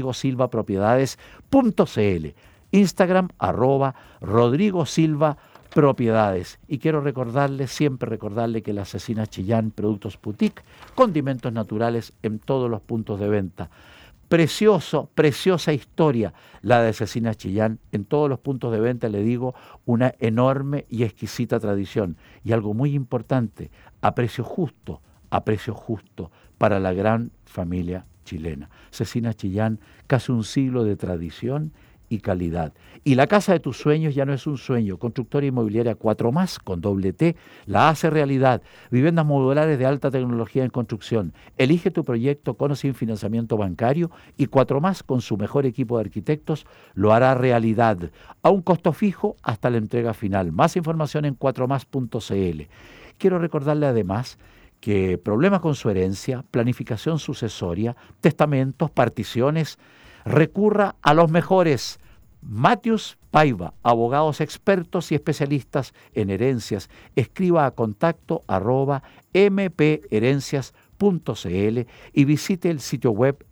www.rodrigosilvapropiedades.cl, 0.03 2.27
Instagram 2.73 3.29
arroba 3.39 3.95
Rodrigo 4.21 4.85
Silva 4.87 5.37
Propiedades. 5.75 6.59
Y 6.69 6.79
quiero 6.79 7.01
recordarle, 7.01 7.67
siempre 7.67 8.11
recordarle 8.11 8.63
que 8.63 8.75
la 8.75 8.83
asesina 8.83 9.27
Chillán, 9.27 9.71
productos 9.71 10.21
boutique, 10.21 10.63
condimentos 10.95 11.51
naturales 11.53 12.13
en 12.23 12.39
todos 12.39 12.71
los 12.71 12.83
puntos 12.83 13.19
de 13.19 13.29
venta. 13.29 13.71
Precioso, 14.29 15.09
preciosa 15.15 15.73
historia 15.73 16.35
la 16.63 16.83
de 16.83 16.91
Asesina 16.91 17.35
Chillán. 17.35 17.81
En 17.91 18.05
todos 18.07 18.31
los 18.31 18.39
puntos 18.39 18.73
de 18.73 18.81
venta 18.81 19.11
le 19.11 19.23
digo 19.23 19.55
una 19.85 20.15
enorme 20.21 20.87
y 20.89 21.05
exquisita 21.05 21.61
tradición. 21.61 22.17
Y 22.43 22.53
algo 22.53 22.73
muy 22.73 22.95
importante, 22.95 23.71
a 24.01 24.15
precio 24.15 24.43
justo, 24.43 25.03
a 25.29 25.45
precio 25.45 25.75
justo 25.75 26.31
para 26.57 26.81
la 26.81 26.95
gran 26.95 27.31
familia 27.45 28.07
chilena. 28.33 28.71
Cecina 28.91 29.35
Chillán, 29.35 29.79
casi 30.07 30.33
un 30.33 30.45
siglo 30.45 30.85
de 30.85 30.97
tradición 30.97 31.73
y 32.09 32.21
calidad. 32.21 32.73
Y 33.05 33.15
la 33.15 33.27
casa 33.27 33.53
de 33.53 33.61
tus 33.61 33.79
sueños 33.79 34.15
ya 34.15 34.25
no 34.25 34.33
es 34.33 34.47
un 34.47 34.59
sueño. 34.59 34.99
Constructora 34.99 35.47
inmobiliaria 35.47 35.95
4 35.95 36.33
más 36.33 36.59
con 36.59 36.81
doble 36.81 37.13
T 37.13 37.37
la 37.67 37.89
hace 37.89 38.11
realidad. 38.11 38.63
Viviendas 38.91 39.25
modulares 39.25 39.79
de 39.79 39.87
alta 39.87 40.11
tecnología 40.11 40.65
en 40.65 40.71
construcción. 40.71 41.33
Elige 41.57 41.91
tu 41.91 42.05
proyecto 42.05 42.55
con 42.55 42.71
o 42.73 42.77
sin 42.77 42.95
financiamiento 42.95 43.57
bancario 43.57 44.11
y 44.37 44.47
4 44.47 44.81
más 44.81 45.03
con 45.03 45.21
su 45.21 45.37
mejor 45.37 45.65
equipo 45.67 45.97
de 45.97 46.05
arquitectos 46.05 46.67
lo 46.95 47.13
hará 47.13 47.35
realidad. 47.35 47.99
A 48.43 48.51
un 48.51 48.63
costo 48.63 48.93
fijo 48.93 49.37
hasta 49.43 49.71
la 49.71 49.79
entrega 49.79 50.15
final. 50.15 50.53
Más 50.53 50.77
información 50.77 51.25
en 51.25 51.39
4más.cl. 51.39 52.63
Quiero 53.19 53.39
recordarle 53.39 53.87
además 53.87 54.39
que 54.83 55.17
problemas 55.17 55.61
con 55.61 55.77
su 55.77 55.89
herencia, 55.91 56.45
planificación 56.51 57.21
sucesoria, 57.21 57.97
testamentos, 58.21 58.91
particiones, 58.91 59.79
recurra 60.25 60.97
a 61.03 61.15
los 61.15 61.31
mejores. 61.31 62.01
Matius 62.43 63.17
Paiva, 63.31 63.75
abogados 63.85 64.41
expertos 64.41 65.13
y 65.13 65.15
especialistas 65.15 65.95
en 66.15 66.31
herencias. 66.31 66.91
Escriba 67.15 67.65
a 67.65 67.71
contacto 67.71 68.43
arroba 68.49 69.05
mperencias.cl 69.33 70.73
y 72.13 72.25
visite 72.25 72.69
el 72.69 72.81
sitio 72.81 73.13
web 73.13 73.47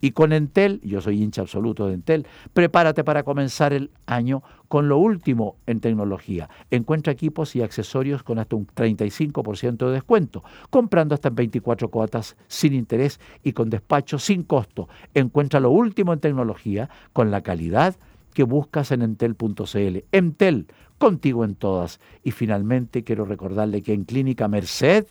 Y 0.00 0.12
con 0.12 0.32
Entel, 0.32 0.80
yo 0.82 1.00
soy 1.00 1.22
hincha 1.22 1.42
absoluto 1.42 1.86
de 1.86 1.94
Entel, 1.94 2.26
prepárate 2.54 3.02
para 3.02 3.24
comenzar 3.24 3.72
el 3.72 3.90
año 4.06 4.42
con 4.68 4.88
lo 4.88 4.98
último 4.98 5.56
en 5.66 5.80
tecnología. 5.80 6.48
Encuentra 6.70 7.12
equipos 7.12 7.56
y 7.56 7.62
accesorios 7.62 8.22
con 8.22 8.38
hasta 8.38 8.54
un 8.54 8.68
35% 8.68 9.86
de 9.86 9.92
descuento, 9.92 10.44
comprando 10.70 11.14
hasta 11.14 11.28
en 11.28 11.34
24 11.34 11.88
cuotas 11.88 12.36
sin 12.46 12.72
interés 12.72 13.18
y 13.42 13.52
con 13.52 13.68
despacho 13.68 14.18
sin 14.18 14.44
costo. 14.44 14.88
Encuentra 15.14 15.58
lo 15.58 15.70
último 15.70 16.12
en 16.12 16.20
tecnología 16.20 16.88
con 17.12 17.32
la 17.32 17.42
calidad 17.42 17.96
que 18.32 18.44
buscas 18.44 18.92
en 18.92 19.02
entel.cl. 19.02 20.04
Entel, 20.12 20.66
contigo 20.98 21.44
en 21.44 21.56
todas. 21.56 21.98
Y 22.22 22.30
finalmente 22.30 23.02
quiero 23.02 23.24
recordarle 23.24 23.82
que 23.82 23.92
en 23.92 24.04
Clínica 24.04 24.46
Merced, 24.46 25.06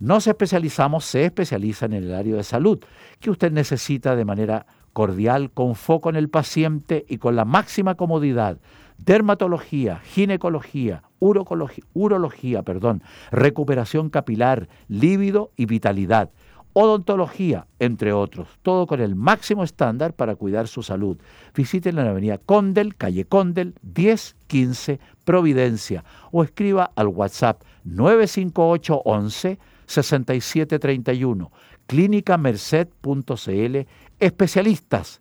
nos 0.00 0.26
especializamos, 0.26 1.04
se 1.04 1.26
especializan 1.26 1.92
en 1.92 2.04
el 2.04 2.14
área 2.14 2.36
de 2.36 2.42
salud, 2.42 2.82
que 3.20 3.30
usted 3.30 3.52
necesita 3.52 4.16
de 4.16 4.24
manera 4.24 4.66
cordial, 4.92 5.50
con 5.52 5.76
foco 5.76 6.10
en 6.10 6.16
el 6.16 6.28
paciente 6.28 7.04
y 7.08 7.18
con 7.18 7.36
la 7.36 7.44
máxima 7.44 7.94
comodidad. 7.94 8.58
Dermatología, 8.98 10.00
ginecología, 10.00 11.02
urología, 11.20 12.62
perdón, 12.62 13.02
recuperación 13.30 14.10
capilar, 14.10 14.68
lívido 14.88 15.52
y 15.56 15.66
vitalidad 15.66 16.30
odontología, 16.72 17.66
entre 17.78 18.12
otros. 18.12 18.48
Todo 18.62 18.86
con 18.86 19.00
el 19.00 19.14
máximo 19.14 19.64
estándar 19.64 20.14
para 20.14 20.36
cuidar 20.36 20.68
su 20.68 20.82
salud. 20.82 21.18
Visiten 21.54 21.96
la 21.96 22.08
avenida 22.08 22.38
Condel, 22.38 22.96
calle 22.96 23.24
Condel, 23.24 23.74
1015 23.82 25.00
Providencia 25.24 26.04
o 26.32 26.42
escriba 26.42 26.90
al 26.94 27.08
WhatsApp 27.08 27.62
95811 27.84 29.58
6731, 29.90 31.50
clínicamerced.cl, 31.86 33.88
especialistas 34.20 35.20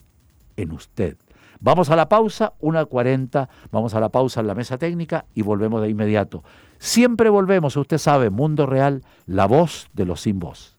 en 0.55 0.71
usted. 0.71 1.17
Vamos 1.59 1.89
a 1.89 1.95
la 1.95 2.07
pausa, 2.07 2.53
1.40, 2.61 3.49
vamos 3.71 3.95
a 3.95 3.99
la 3.99 4.09
pausa 4.09 4.41
en 4.41 4.47
la 4.47 4.55
mesa 4.55 4.77
técnica 4.77 5.25
y 5.33 5.41
volvemos 5.41 5.81
de 5.81 5.89
inmediato. 5.89 6.43
Siempre 6.77 7.29
volvemos, 7.29 7.75
usted 7.75 7.97
sabe, 7.97 8.29
Mundo 8.29 8.65
Real, 8.65 9.03
la 9.25 9.47
voz 9.47 9.89
de 9.93 10.05
los 10.05 10.21
sin 10.21 10.39
voz. 10.39 10.78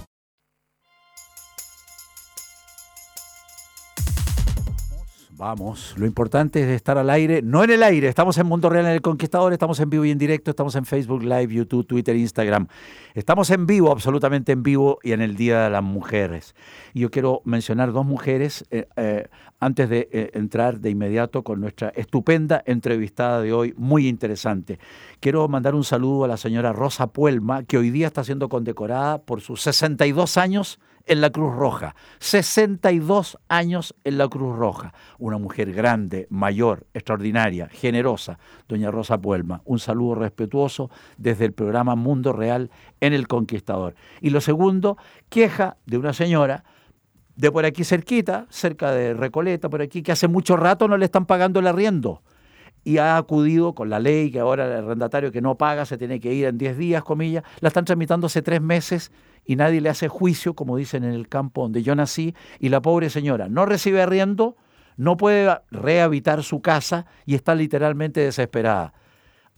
Vamos, 5.41 5.95
lo 5.97 6.05
importante 6.05 6.61
es 6.61 6.67
estar 6.67 6.99
al 6.99 7.09
aire, 7.09 7.41
no 7.41 7.63
en 7.63 7.71
el 7.71 7.81
aire, 7.81 8.07
estamos 8.07 8.37
en 8.37 8.45
Mundo 8.45 8.69
Real 8.69 8.85
en 8.85 8.91
el 8.91 9.01
Conquistador, 9.01 9.51
estamos 9.53 9.79
en 9.79 9.89
vivo 9.89 10.05
y 10.05 10.11
en 10.11 10.19
directo, 10.19 10.51
estamos 10.51 10.75
en 10.75 10.85
Facebook 10.85 11.23
Live, 11.23 11.47
YouTube, 11.47 11.87
Twitter, 11.87 12.15
Instagram. 12.15 12.67
Estamos 13.15 13.49
en 13.49 13.65
vivo, 13.65 13.91
absolutamente 13.91 14.51
en 14.51 14.61
vivo 14.61 14.99
y 15.01 15.13
en 15.13 15.21
el 15.21 15.35
Día 15.35 15.63
de 15.63 15.71
las 15.71 15.81
Mujeres. 15.81 16.53
Y 16.93 16.99
yo 16.99 17.09
quiero 17.09 17.41
mencionar 17.43 17.91
dos 17.91 18.05
mujeres 18.05 18.65
eh, 18.69 18.87
eh, 18.95 19.29
antes 19.59 19.89
de 19.89 20.09
eh, 20.11 20.29
entrar 20.35 20.79
de 20.79 20.91
inmediato 20.91 21.43
con 21.43 21.59
nuestra 21.59 21.89
estupenda 21.95 22.61
entrevistada 22.67 23.41
de 23.41 23.51
hoy, 23.51 23.73
muy 23.77 24.07
interesante. 24.07 24.77
Quiero 25.19 25.47
mandar 25.47 25.73
un 25.73 25.83
saludo 25.83 26.25
a 26.25 26.27
la 26.27 26.37
señora 26.37 26.71
Rosa 26.71 27.07
Puelma, 27.07 27.63
que 27.63 27.79
hoy 27.79 27.89
día 27.89 28.05
está 28.05 28.23
siendo 28.23 28.47
condecorada 28.47 29.17
por 29.23 29.41
sus 29.41 29.59
62 29.63 30.37
años 30.37 30.79
en 31.05 31.21
la 31.21 31.29
Cruz 31.29 31.55
Roja. 31.55 31.95
62 32.19 33.37
años 33.47 33.95
en 34.03 34.17
la 34.17 34.27
Cruz 34.27 34.55
Roja. 34.55 34.93
Una 35.19 35.37
mujer 35.37 35.73
grande, 35.73 36.27
mayor, 36.29 36.87
extraordinaria, 36.93 37.67
generosa, 37.69 38.39
doña 38.67 38.91
Rosa 38.91 39.19
Puelma. 39.19 39.61
Un 39.65 39.79
saludo 39.79 40.15
respetuoso 40.15 40.89
desde 41.17 41.45
el 41.45 41.53
programa 41.53 41.95
Mundo 41.95 42.33
Real 42.33 42.71
en 42.99 43.13
El 43.13 43.27
Conquistador. 43.27 43.95
Y 44.21 44.29
lo 44.29 44.41
segundo, 44.41 44.97
queja 45.29 45.77
de 45.85 45.97
una 45.97 46.13
señora 46.13 46.63
de 47.35 47.51
por 47.51 47.65
aquí 47.65 47.83
cerquita, 47.83 48.45
cerca 48.49 48.91
de 48.91 49.13
Recoleta, 49.13 49.69
por 49.69 49.81
aquí, 49.81 50.03
que 50.03 50.11
hace 50.11 50.27
mucho 50.27 50.57
rato 50.57 50.87
no 50.87 50.97
le 50.97 51.05
están 51.05 51.25
pagando 51.25 51.59
el 51.59 51.67
arriendo 51.67 52.21
y 52.83 52.97
ha 52.97 53.17
acudido 53.17 53.73
con 53.73 53.89
la 53.89 53.99
ley 53.99 54.31
que 54.31 54.39
ahora 54.39 54.65
el 54.65 54.83
arrendatario 54.83 55.31
que 55.31 55.41
no 55.41 55.55
paga 55.55 55.85
se 55.85 55.97
tiene 55.97 56.19
que 56.19 56.33
ir 56.33 56.45
en 56.45 56.57
10 56.57 56.77
días, 56.77 57.03
comillas, 57.03 57.43
la 57.59 57.67
están 57.67 57.85
tramitando 57.85 58.27
hace 58.27 58.41
tres 58.41 58.61
meses 58.61 59.11
y 59.45 59.55
nadie 59.55 59.81
le 59.81 59.89
hace 59.89 60.07
juicio, 60.07 60.53
como 60.53 60.77
dicen 60.77 61.03
en 61.03 61.13
el 61.13 61.27
campo 61.27 61.63
donde 61.63 61.83
yo 61.83 61.95
nací, 61.95 62.35
y 62.59 62.69
la 62.69 62.81
pobre 62.81 63.09
señora 63.09 63.49
no 63.49 63.65
recibe 63.65 64.01
arriendo, 64.01 64.55
no 64.97 65.17
puede 65.17 65.57
rehabitar 65.71 66.43
su 66.43 66.61
casa 66.61 67.05
y 67.25 67.35
está 67.35 67.55
literalmente 67.55 68.21
desesperada. 68.21 68.93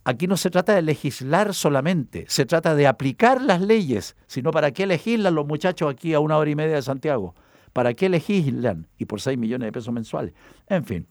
Aquí 0.06 0.28
no 0.28 0.36
se 0.36 0.50
trata 0.50 0.76
de 0.76 0.82
legislar 0.82 1.54
solamente, 1.54 2.26
se 2.28 2.46
trata 2.46 2.76
de 2.76 2.88
aplicar 2.88 3.42
las 3.42 3.62
leyes, 3.62 4.16
sino 4.28 4.52
para 4.52 4.72
qué 4.72 4.86
legislan 4.86 5.36
los 5.36 5.48
muchachos 5.48 5.92
aquí 5.92 6.14
a 6.14 6.20
una 6.20 6.38
hora 6.38 6.50
y 6.50 6.56
media 6.56 6.76
de 6.76 6.82
Santiago. 6.82 7.36
¿Para 7.72 7.94
qué 7.94 8.10
legislan? 8.10 8.88
Y 8.98 9.06
por 9.06 9.22
6 9.22 9.38
millones 9.38 9.68
de 9.68 9.72
pesos 9.72 9.94
mensuales. 9.94 10.34
En 10.68 10.86
fin. 10.86 11.08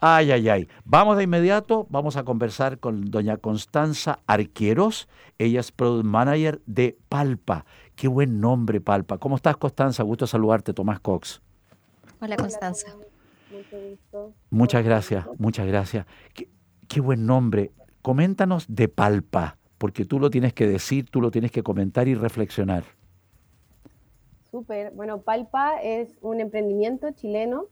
Ay, 0.00 0.30
ay, 0.30 0.48
ay. 0.48 0.68
Vamos 0.84 1.16
de 1.16 1.24
inmediato, 1.24 1.86
vamos 1.90 2.16
a 2.16 2.24
conversar 2.24 2.78
con 2.78 3.10
doña 3.10 3.36
Constanza 3.36 4.20
Arqueros. 4.26 5.08
Ella 5.38 5.58
es 5.60 5.72
Product 5.72 6.04
Manager 6.04 6.60
de 6.66 6.96
Palpa. 7.08 7.64
Qué 7.98 8.06
buen 8.06 8.40
nombre, 8.40 8.80
Palpa. 8.80 9.18
¿Cómo 9.18 9.34
estás, 9.34 9.56
Constanza? 9.56 10.04
Gusto 10.04 10.24
saludarte, 10.28 10.72
Tomás 10.72 11.00
Cox. 11.00 11.42
Hola, 12.20 12.36
Constanza. 12.36 12.86
Muchas 14.50 14.84
gracias, 14.84 15.26
muchas 15.36 15.66
gracias. 15.66 16.06
Qué, 16.32 16.48
qué 16.86 17.00
buen 17.00 17.26
nombre. 17.26 17.72
Coméntanos 18.00 18.66
de 18.68 18.86
Palpa, 18.86 19.58
porque 19.78 20.04
tú 20.04 20.20
lo 20.20 20.30
tienes 20.30 20.52
que 20.52 20.68
decir, 20.68 21.10
tú 21.10 21.20
lo 21.20 21.32
tienes 21.32 21.50
que 21.50 21.64
comentar 21.64 22.06
y 22.06 22.14
reflexionar. 22.14 22.84
Súper. 24.48 24.92
Bueno, 24.92 25.22
Palpa 25.22 25.82
es 25.82 26.18
un 26.20 26.40
emprendimiento 26.40 27.10
chileno 27.10 27.64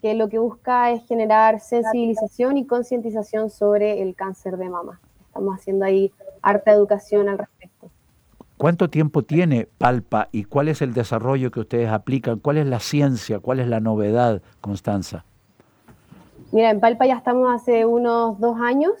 que 0.00 0.14
lo 0.14 0.28
que 0.28 0.38
busca 0.38 0.92
es 0.92 1.04
generar 1.08 1.58
sensibilización 1.58 2.58
y 2.58 2.66
concientización 2.68 3.50
sobre 3.50 4.02
el 4.02 4.14
cáncer 4.14 4.56
de 4.56 4.68
mama. 4.68 5.00
Estamos 5.26 5.58
haciendo 5.58 5.84
ahí 5.84 6.12
harta 6.42 6.70
educación 6.70 7.28
al 7.28 7.38
respecto. 7.38 7.53
¿Cuánto 8.64 8.88
tiempo 8.88 9.20
tiene 9.20 9.68
Palpa 9.76 10.30
y 10.32 10.44
cuál 10.44 10.68
es 10.68 10.80
el 10.80 10.94
desarrollo 10.94 11.50
que 11.50 11.60
ustedes 11.60 11.90
aplican? 11.90 12.38
¿Cuál 12.38 12.56
es 12.56 12.64
la 12.64 12.80
ciencia? 12.80 13.38
¿Cuál 13.38 13.60
es 13.60 13.68
la 13.68 13.78
novedad, 13.78 14.40
Constanza? 14.62 15.26
Mira, 16.50 16.70
en 16.70 16.80
Palpa 16.80 17.04
ya 17.04 17.16
estamos 17.16 17.54
hace 17.54 17.84
unos 17.84 18.40
dos 18.40 18.58
años 18.58 18.92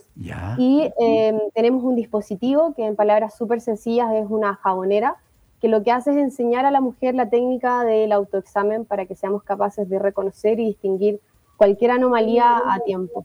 y 0.58 0.90
eh, 1.00 1.32
tenemos 1.54 1.82
un 1.82 1.96
dispositivo 1.96 2.74
que 2.74 2.84
en 2.84 2.94
palabras 2.94 3.38
súper 3.38 3.62
sencillas 3.62 4.12
es 4.12 4.26
una 4.28 4.56
jabonera 4.56 5.16
que 5.62 5.68
lo 5.68 5.82
que 5.82 5.92
hace 5.92 6.10
es 6.10 6.18
enseñar 6.18 6.66
a 6.66 6.70
la 6.70 6.82
mujer 6.82 7.14
la 7.14 7.30
técnica 7.30 7.84
del 7.84 8.12
autoexamen 8.12 8.84
para 8.84 9.06
que 9.06 9.16
seamos 9.16 9.44
capaces 9.44 9.88
de 9.88 9.98
reconocer 9.98 10.60
y 10.60 10.66
distinguir 10.66 11.20
cualquier 11.56 11.92
anomalía 11.92 12.60
a 12.66 12.80
tiempo. 12.80 13.24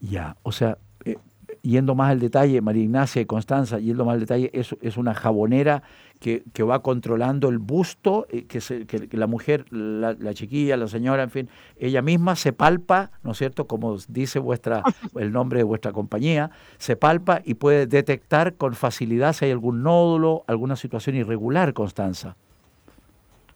Ya, 0.00 0.38
o 0.42 0.50
sea, 0.50 0.78
eh, 1.04 1.18
yendo 1.62 1.94
más 1.94 2.10
al 2.10 2.20
detalle, 2.20 2.60
María 2.60 2.84
Ignacia 2.84 3.22
y 3.22 3.26
Constanza, 3.26 3.78
yendo 3.78 4.04
más 4.04 4.14
al 4.14 4.20
detalle, 4.20 4.50
es, 4.52 4.74
es 4.80 4.96
una 4.96 5.14
jabonera 5.14 5.82
que, 6.18 6.44
que, 6.52 6.62
va 6.62 6.82
controlando 6.82 7.48
el 7.48 7.58
busto, 7.58 8.26
eh, 8.30 8.44
que, 8.44 8.60
se, 8.60 8.86
que, 8.86 9.08
la 9.16 9.26
mujer, 9.26 9.64
la, 9.70 10.14
la, 10.18 10.34
chiquilla, 10.34 10.76
la 10.76 10.86
señora, 10.86 11.22
en 11.22 11.30
fin, 11.30 11.48
ella 11.78 12.02
misma 12.02 12.36
se 12.36 12.52
palpa, 12.52 13.10
¿no 13.22 13.32
es 13.32 13.38
cierto? 13.38 13.66
Como 13.66 13.96
dice 14.08 14.38
vuestra, 14.38 14.82
el 15.18 15.32
nombre 15.32 15.58
de 15.58 15.64
vuestra 15.64 15.92
compañía, 15.92 16.50
se 16.78 16.96
palpa 16.96 17.40
y 17.44 17.54
puede 17.54 17.86
detectar 17.86 18.54
con 18.54 18.74
facilidad 18.74 19.32
si 19.32 19.46
hay 19.46 19.50
algún 19.50 19.82
nódulo, 19.82 20.44
alguna 20.46 20.76
situación 20.76 21.16
irregular, 21.16 21.72
Constanza. 21.72 22.36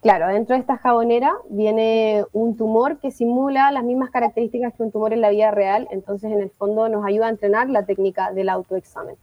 Claro, 0.04 0.28
dentro 0.28 0.54
de 0.54 0.60
esta 0.60 0.76
jabonera 0.76 1.32
viene 1.48 2.26
un 2.34 2.58
tumor 2.58 2.98
que 2.98 3.10
simula 3.10 3.72
las 3.72 3.84
mismas 3.84 4.10
características 4.10 4.74
que 4.74 4.82
un 4.82 4.92
tumor 4.92 5.14
en 5.14 5.22
la 5.22 5.30
vida 5.30 5.50
real, 5.50 5.88
entonces 5.90 6.30
en 6.30 6.40
el 6.42 6.50
fondo 6.50 6.90
nos 6.90 7.06
ayuda 7.06 7.28
a 7.28 7.30
entrenar 7.30 7.70
la 7.70 7.86
técnica 7.86 8.30
del 8.30 8.50
autoexamen. 8.50 9.16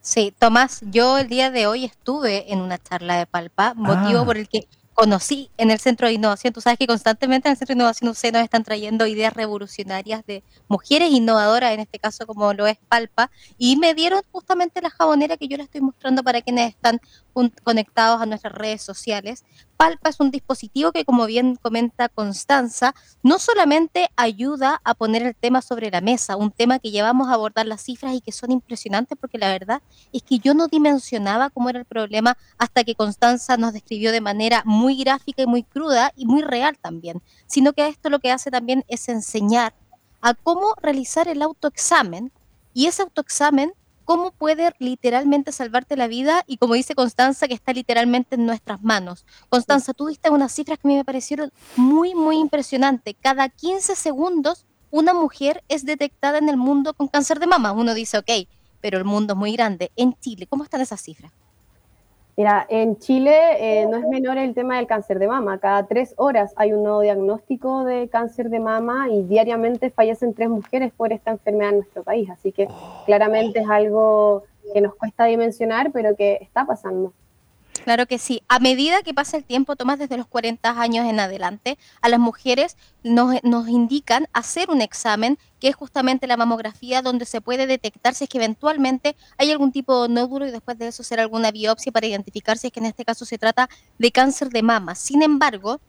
Sí, 0.00 0.34
Tomás, 0.38 0.80
yo 0.90 1.18
el 1.18 1.28
día 1.28 1.50
de 1.50 1.66
hoy 1.66 1.84
estuve 1.84 2.50
en 2.50 2.62
una 2.62 2.78
charla 2.78 3.18
de 3.18 3.26
Palpa, 3.26 3.74
motivo 3.74 4.20
Ah. 4.20 4.24
por 4.24 4.38
el 4.38 4.48
que 4.48 4.66
conocí 4.94 5.50
en 5.56 5.70
el 5.70 5.78
Centro 5.78 6.06
de 6.06 6.14
Innovación. 6.14 6.52
Tú 6.52 6.60
sabes 6.60 6.78
que 6.78 6.86
constantemente 6.86 7.48
en 7.48 7.52
el 7.52 7.56
Centro 7.56 7.74
de 7.74 7.78
Innovación 7.78 8.10
UC 8.10 8.32
nos 8.32 8.42
están 8.42 8.62
trayendo 8.62 9.06
ideas 9.06 9.32
revolucionarias 9.32 10.24
de 10.26 10.42
mujeres 10.68 11.10
innovadoras, 11.10 11.72
en 11.72 11.80
este 11.80 11.98
caso 11.98 12.26
como 12.26 12.52
lo 12.52 12.66
es 12.66 12.78
Palpa, 12.88 13.30
y 13.58 13.76
me 13.76 13.94
dieron 13.94 14.22
justamente 14.30 14.80
la 14.82 14.90
jabonera 14.90 15.36
que 15.36 15.48
yo 15.48 15.56
les 15.56 15.64
estoy 15.64 15.80
mostrando 15.80 16.22
para 16.22 16.42
quienes 16.42 16.70
están 16.70 17.00
jun- 17.34 17.52
conectados 17.62 18.20
a 18.20 18.26
nuestras 18.26 18.52
redes 18.54 18.82
sociales. 18.82 19.44
Palpa 19.76 20.10
es 20.10 20.20
un 20.20 20.30
dispositivo 20.30 20.92
que, 20.92 21.04
como 21.04 21.26
bien 21.26 21.56
comenta 21.56 22.08
Constanza, 22.08 22.94
no 23.22 23.38
solamente 23.38 24.08
ayuda 24.16 24.80
a 24.84 24.94
poner 24.94 25.22
el 25.22 25.34
tema 25.34 25.60
sobre 25.60 25.90
la 25.90 26.00
mesa, 26.00 26.36
un 26.36 26.52
tema 26.52 26.78
que 26.78 26.90
llevamos 26.90 27.28
a 27.28 27.34
abordar 27.34 27.66
las 27.66 27.82
cifras 27.82 28.14
y 28.14 28.20
que 28.20 28.30
son 28.32 28.52
impresionantes 28.52 29.18
porque 29.20 29.38
la 29.38 29.48
verdad 29.48 29.82
es 30.12 30.22
que 30.22 30.38
yo 30.38 30.54
no 30.54 30.68
dimensionaba 30.68 31.50
cómo 31.50 31.68
era 31.68 31.80
el 31.80 31.84
problema 31.84 32.36
hasta 32.58 32.84
que 32.84 32.94
Constanza 32.94 33.56
nos 33.56 33.72
describió 33.72 34.12
de 34.12 34.20
manera 34.20 34.62
muy 34.64 34.96
gráfica 35.02 35.42
y 35.42 35.46
muy 35.46 35.64
cruda 35.64 36.12
y 36.16 36.26
muy 36.26 36.42
real 36.42 36.78
también, 36.80 37.20
sino 37.46 37.72
que 37.72 37.88
esto 37.88 38.08
lo 38.08 38.20
que 38.20 38.30
hace 38.30 38.50
también 38.50 38.84
es 38.88 39.08
enseñar 39.08 39.74
a 40.20 40.34
cómo 40.34 40.74
realizar 40.80 41.26
el 41.26 41.42
autoexamen 41.42 42.30
y 42.72 42.86
ese 42.86 43.02
autoexamen 43.02 43.72
cómo 44.04 44.32
puede 44.32 44.72
literalmente 44.78 45.52
salvarte 45.52 45.96
la 45.96 46.06
vida 46.06 46.44
y 46.46 46.56
como 46.56 46.74
dice 46.74 46.94
Constanza, 46.94 47.48
que 47.48 47.54
está 47.54 47.72
literalmente 47.72 48.36
en 48.36 48.46
nuestras 48.46 48.82
manos. 48.82 49.24
Constanza, 49.48 49.94
tú 49.94 50.06
diste 50.06 50.30
unas 50.30 50.52
cifras 50.52 50.78
que 50.78 50.88
a 50.88 50.90
mí 50.90 50.96
me 50.96 51.04
parecieron 51.04 51.52
muy, 51.76 52.14
muy 52.14 52.38
impresionantes. 52.38 53.14
Cada 53.20 53.48
15 53.48 53.96
segundos 53.96 54.66
una 54.90 55.14
mujer 55.14 55.64
es 55.68 55.84
detectada 55.86 56.38
en 56.38 56.48
el 56.48 56.58
mundo 56.58 56.92
con 56.92 57.08
cáncer 57.08 57.40
de 57.40 57.46
mama. 57.46 57.72
Uno 57.72 57.94
dice, 57.94 58.18
ok, 58.18 58.30
pero 58.80 58.98
el 58.98 59.04
mundo 59.04 59.32
es 59.32 59.38
muy 59.38 59.52
grande. 59.52 59.90
En 59.96 60.14
Chile, 60.20 60.46
¿cómo 60.46 60.64
están 60.64 60.82
esas 60.82 61.00
cifras? 61.00 61.32
Mira, 62.34 62.66
en 62.70 62.98
Chile 62.98 63.34
eh, 63.58 63.86
no 63.86 63.98
es 63.98 64.06
menor 64.08 64.38
el 64.38 64.54
tema 64.54 64.76
del 64.76 64.86
cáncer 64.86 65.18
de 65.18 65.28
mama. 65.28 65.58
Cada 65.58 65.86
tres 65.86 66.14
horas 66.16 66.54
hay 66.56 66.72
un 66.72 66.82
nuevo 66.82 67.02
diagnóstico 67.02 67.84
de 67.84 68.08
cáncer 68.08 68.48
de 68.48 68.58
mama 68.58 69.10
y 69.10 69.22
diariamente 69.24 69.90
fallecen 69.90 70.32
tres 70.32 70.48
mujeres 70.48 70.92
por 70.96 71.12
esta 71.12 71.30
enfermedad 71.30 71.70
en 71.70 71.76
nuestro 71.76 72.02
país. 72.02 72.30
Así 72.30 72.50
que 72.50 72.68
claramente 73.04 73.60
es 73.60 73.68
algo 73.68 74.44
que 74.72 74.80
nos 74.80 74.94
cuesta 74.94 75.26
dimensionar, 75.26 75.92
pero 75.92 76.16
que 76.16 76.38
está 76.40 76.64
pasando. 76.64 77.12
Claro 77.84 78.06
que 78.06 78.18
sí. 78.18 78.42
A 78.48 78.60
medida 78.60 79.02
que 79.02 79.12
pasa 79.12 79.36
el 79.36 79.44
tiempo, 79.44 79.74
Tomás, 79.74 79.98
desde 79.98 80.16
los 80.16 80.26
40 80.28 80.80
años 80.80 81.04
en 81.06 81.18
adelante, 81.18 81.78
a 82.00 82.08
las 82.08 82.20
mujeres 82.20 82.76
nos, 83.02 83.42
nos 83.42 83.68
indican 83.68 84.28
hacer 84.32 84.70
un 84.70 84.80
examen 84.80 85.36
que 85.58 85.68
es 85.68 85.74
justamente 85.74 86.28
la 86.28 86.36
mamografía, 86.36 87.02
donde 87.02 87.24
se 87.24 87.40
puede 87.40 87.66
detectar 87.66 88.14
si 88.14 88.24
es 88.24 88.30
que 88.30 88.38
eventualmente 88.38 89.16
hay 89.36 89.50
algún 89.50 89.72
tipo 89.72 90.06
de 90.06 90.14
nódulo 90.14 90.46
y 90.46 90.52
después 90.52 90.78
de 90.78 90.88
eso 90.88 91.02
hacer 91.02 91.18
alguna 91.18 91.50
biopsia 91.50 91.90
para 91.90 92.06
identificar 92.06 92.56
si 92.56 92.68
es 92.68 92.72
que 92.72 92.80
en 92.80 92.86
este 92.86 93.04
caso 93.04 93.24
se 93.24 93.38
trata 93.38 93.68
de 93.98 94.12
cáncer 94.12 94.50
de 94.50 94.62
mama. 94.62 94.94
Sin 94.94 95.22
embargo, 95.22 95.80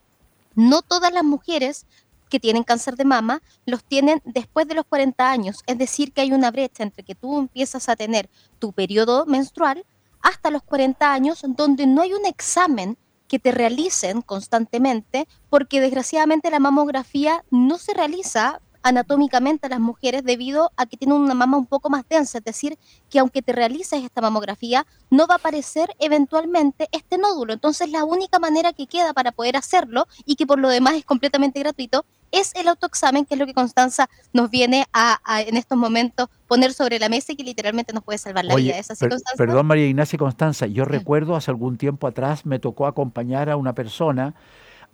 no 0.55 0.81
todas 0.81 1.13
las 1.13 1.23
mujeres 1.23 1.85
que 2.29 2.39
tienen 2.39 2.63
cáncer 2.63 2.95
de 2.95 3.05
mama 3.05 3.43
los 3.67 3.83
tienen 3.83 4.19
después 4.25 4.67
de 4.67 4.73
los 4.73 4.85
40 4.85 5.29
años. 5.29 5.59
Es 5.67 5.77
decir, 5.77 6.11
que 6.11 6.21
hay 6.21 6.31
una 6.31 6.49
brecha 6.49 6.81
entre 6.81 7.03
que 7.03 7.13
tú 7.13 7.37
empiezas 7.37 7.87
a 7.89 7.95
tener 7.95 8.27
tu 8.57 8.73
periodo 8.73 9.27
menstrual 9.27 9.85
hasta 10.23 10.49
los 10.49 10.63
40 10.63 11.13
años, 11.13 11.45
donde 11.47 11.85
no 11.85 12.01
hay 12.01 12.13
un 12.13 12.25
examen 12.25 12.97
que 13.27 13.37
te 13.37 13.51
realicen 13.51 14.21
constantemente, 14.21 15.27
porque 15.49 15.81
desgraciadamente 15.81 16.49
la 16.49 16.59
mamografía 16.59 17.43
no 17.51 17.77
se 17.77 17.93
realiza 17.93 18.61
anatómicamente 18.83 19.65
a 19.67 19.69
las 19.69 19.79
mujeres 19.79 20.23
debido 20.23 20.71
a 20.77 20.85
que 20.85 20.97
tienen 20.97 21.17
una 21.17 21.33
mama 21.33 21.57
un 21.57 21.65
poco 21.65 21.89
más 21.89 22.03
densa, 22.07 22.37
es 22.37 22.43
decir, 22.43 22.77
que 23.09 23.19
aunque 23.19 23.41
te 23.41 23.53
realices 23.53 24.03
esta 24.03 24.21
mamografía, 24.21 24.85
no 25.09 25.25
va 25.27 25.35
a 25.35 25.37
aparecer 25.37 25.89
eventualmente 25.99 26.87
este 26.91 27.17
nódulo. 27.17 27.53
Entonces, 27.53 27.89
la 27.89 28.03
única 28.03 28.39
manera 28.39 28.73
que 28.73 28.87
queda 28.87 29.13
para 29.13 29.31
poder 29.31 29.55
hacerlo 29.57 30.07
y 30.25 30.35
que 30.35 30.45
por 30.45 30.59
lo 30.59 30.69
demás 30.69 30.95
es 30.95 31.05
completamente 31.05 31.59
gratuito 31.59 32.05
es 32.31 32.51
el 32.55 32.67
autoexamen, 32.67 33.25
que 33.25 33.35
es 33.35 33.39
lo 33.39 33.45
que 33.45 33.53
Constanza 33.53 34.09
nos 34.33 34.49
viene 34.49 34.85
a, 34.91 35.19
a, 35.23 35.41
en 35.41 35.55
estos 35.55 35.77
momentos 35.77 36.29
poner 36.47 36.73
sobre 36.73 36.97
la 36.99 37.07
mesa 37.07 37.31
y 37.31 37.35
que 37.35 37.43
literalmente 37.43 37.93
nos 37.93 38.03
puede 38.03 38.17
salvar 38.17 38.45
la 38.45 38.55
Oye, 38.55 38.65
vida. 38.65 38.77
¿Es 38.79 38.89
así, 38.89 39.01
per- 39.01 39.09
Constanza? 39.11 39.37
perdón 39.37 39.67
María 39.67 39.85
Ignacia 39.87 40.17
Constanza, 40.17 40.65
yo 40.65 40.83
recuerdo 40.85 41.35
hace 41.35 41.51
algún 41.51 41.77
tiempo 41.77 42.07
atrás 42.07 42.45
me 42.45 42.57
tocó 42.59 42.87
acompañar 42.87 43.49
a 43.51 43.55
una 43.55 43.73
persona 43.73 44.33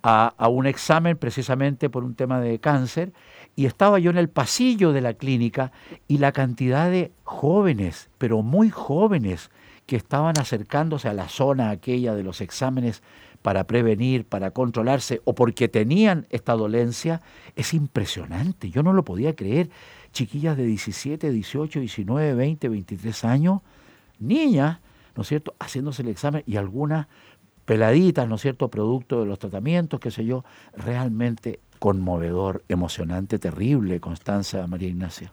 a, 0.03 0.33
a 0.37 0.47
un 0.49 0.65
examen 0.67 1.17
precisamente 1.17 1.89
por 1.89 2.03
un 2.03 2.15
tema 2.15 2.39
de 2.41 2.59
cáncer 2.59 3.13
y 3.59 3.65
estaba 3.65 3.99
yo 3.99 4.09
en 4.09 4.17
el 4.17 4.29
pasillo 4.29 4.93
de 4.93 5.01
la 5.01 5.15
clínica 5.15 5.73
y 6.07 6.19
la 6.19 6.31
cantidad 6.31 6.89
de 6.89 7.11
jóvenes, 7.25 8.09
pero 8.17 8.41
muy 8.41 8.69
jóvenes, 8.69 9.51
que 9.85 9.97
estaban 9.97 10.39
acercándose 10.39 11.09
a 11.09 11.13
la 11.13 11.27
zona 11.27 11.69
aquella 11.69 12.15
de 12.15 12.23
los 12.23 12.39
exámenes 12.39 13.03
para 13.41 13.65
prevenir, 13.65 14.23
para 14.23 14.51
controlarse 14.51 15.19
o 15.25 15.35
porque 15.35 15.67
tenían 15.67 16.25
esta 16.29 16.53
dolencia, 16.53 17.19
es 17.57 17.73
impresionante. 17.73 18.69
Yo 18.69 18.81
no 18.81 18.93
lo 18.93 19.03
podía 19.03 19.35
creer. 19.35 19.69
Chiquillas 20.13 20.55
de 20.55 20.65
17, 20.65 21.29
18, 21.29 21.81
19, 21.81 22.35
20, 22.35 22.69
23 22.69 23.25
años, 23.25 23.59
niñas, 24.19 24.79
¿no 25.17 25.23
es 25.23 25.27
cierto?, 25.27 25.53
haciéndose 25.59 26.03
el 26.03 26.07
examen 26.07 26.43
y 26.45 26.55
algunas 26.55 27.07
peladitas, 27.65 28.25
¿no 28.25 28.35
es 28.35 28.41
cierto?, 28.41 28.69
producto 28.69 29.19
de 29.19 29.25
los 29.25 29.37
tratamientos, 29.37 29.99
qué 29.99 30.11
sé 30.11 30.23
yo, 30.23 30.45
realmente 30.77 31.59
conmovedor, 31.79 32.63
emocionante, 32.67 33.39
terrible, 33.39 33.99
Constanza 33.99 34.67
María 34.67 34.89
Ignacia. 34.89 35.31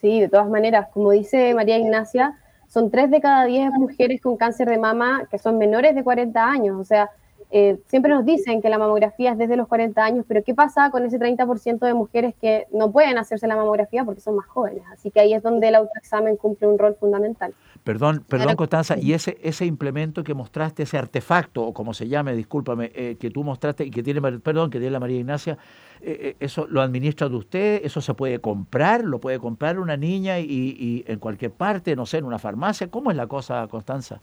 Sí, 0.00 0.20
de 0.20 0.28
todas 0.28 0.48
maneras, 0.48 0.88
como 0.92 1.12
dice 1.12 1.54
María 1.54 1.78
Ignacia, 1.78 2.36
son 2.68 2.90
tres 2.90 3.10
de 3.10 3.20
cada 3.20 3.44
diez 3.46 3.72
mujeres 3.72 4.20
con 4.20 4.36
cáncer 4.36 4.68
de 4.68 4.78
mama 4.78 5.26
que 5.30 5.38
son 5.38 5.58
menores 5.58 5.94
de 5.94 6.04
40 6.04 6.44
años. 6.44 6.78
O 6.78 6.84
sea, 6.84 7.10
eh, 7.50 7.78
siempre 7.86 8.12
nos 8.12 8.26
dicen 8.26 8.60
que 8.60 8.68
la 8.68 8.78
mamografía 8.78 9.32
es 9.32 9.38
desde 9.38 9.56
los 9.56 9.68
40 9.68 10.04
años, 10.04 10.24
pero 10.28 10.44
¿qué 10.44 10.54
pasa 10.54 10.90
con 10.90 11.04
ese 11.04 11.18
30% 11.18 11.78
de 11.78 11.94
mujeres 11.94 12.34
que 12.40 12.66
no 12.72 12.92
pueden 12.92 13.16
hacerse 13.16 13.46
la 13.46 13.56
mamografía 13.56 14.04
porque 14.04 14.20
son 14.20 14.36
más 14.36 14.46
jóvenes? 14.46 14.82
Así 14.92 15.10
que 15.10 15.20
ahí 15.20 15.32
es 15.32 15.42
donde 15.42 15.68
el 15.68 15.74
autoexamen 15.76 16.36
cumple 16.36 16.66
un 16.66 16.78
rol 16.78 16.96
fundamental. 17.00 17.54
Perdón, 17.84 18.22
perdón. 18.28 18.56
Constanza, 18.56 18.98
y 18.98 19.14
ese, 19.14 19.38
ese 19.42 19.64
implemento 19.64 20.22
que 20.22 20.34
mostraste, 20.34 20.82
ese 20.82 20.98
artefacto, 20.98 21.64
o 21.64 21.72
como 21.72 21.94
se 21.94 22.06
llame, 22.06 22.34
discúlpame, 22.34 22.92
eh, 22.94 23.16
que 23.18 23.30
tú 23.30 23.44
mostraste 23.44 23.84
y 23.84 23.90
que 23.90 24.02
tiene, 24.02 24.20
perdón, 24.20 24.68
que 24.68 24.78
tiene 24.78 24.92
la 24.92 25.00
María 25.00 25.18
Ignacia, 25.18 25.56
eh, 26.02 26.18
eh, 26.20 26.36
¿eso 26.40 26.66
lo 26.66 26.82
administra 26.82 27.30
de 27.30 27.36
usted? 27.36 27.80
¿Eso 27.82 28.02
se 28.02 28.12
puede 28.12 28.40
comprar? 28.40 29.04
¿Lo 29.04 29.20
puede 29.20 29.38
comprar 29.38 29.78
una 29.78 29.96
niña 29.96 30.38
y, 30.38 30.44
y 30.44 31.04
en 31.06 31.18
cualquier 31.18 31.52
parte, 31.52 31.96
no 31.96 32.04
sé, 32.04 32.18
en 32.18 32.24
una 32.24 32.38
farmacia? 32.38 32.90
¿Cómo 32.90 33.10
es 33.10 33.16
la 33.16 33.26
cosa, 33.26 33.66
Constanza? 33.68 34.20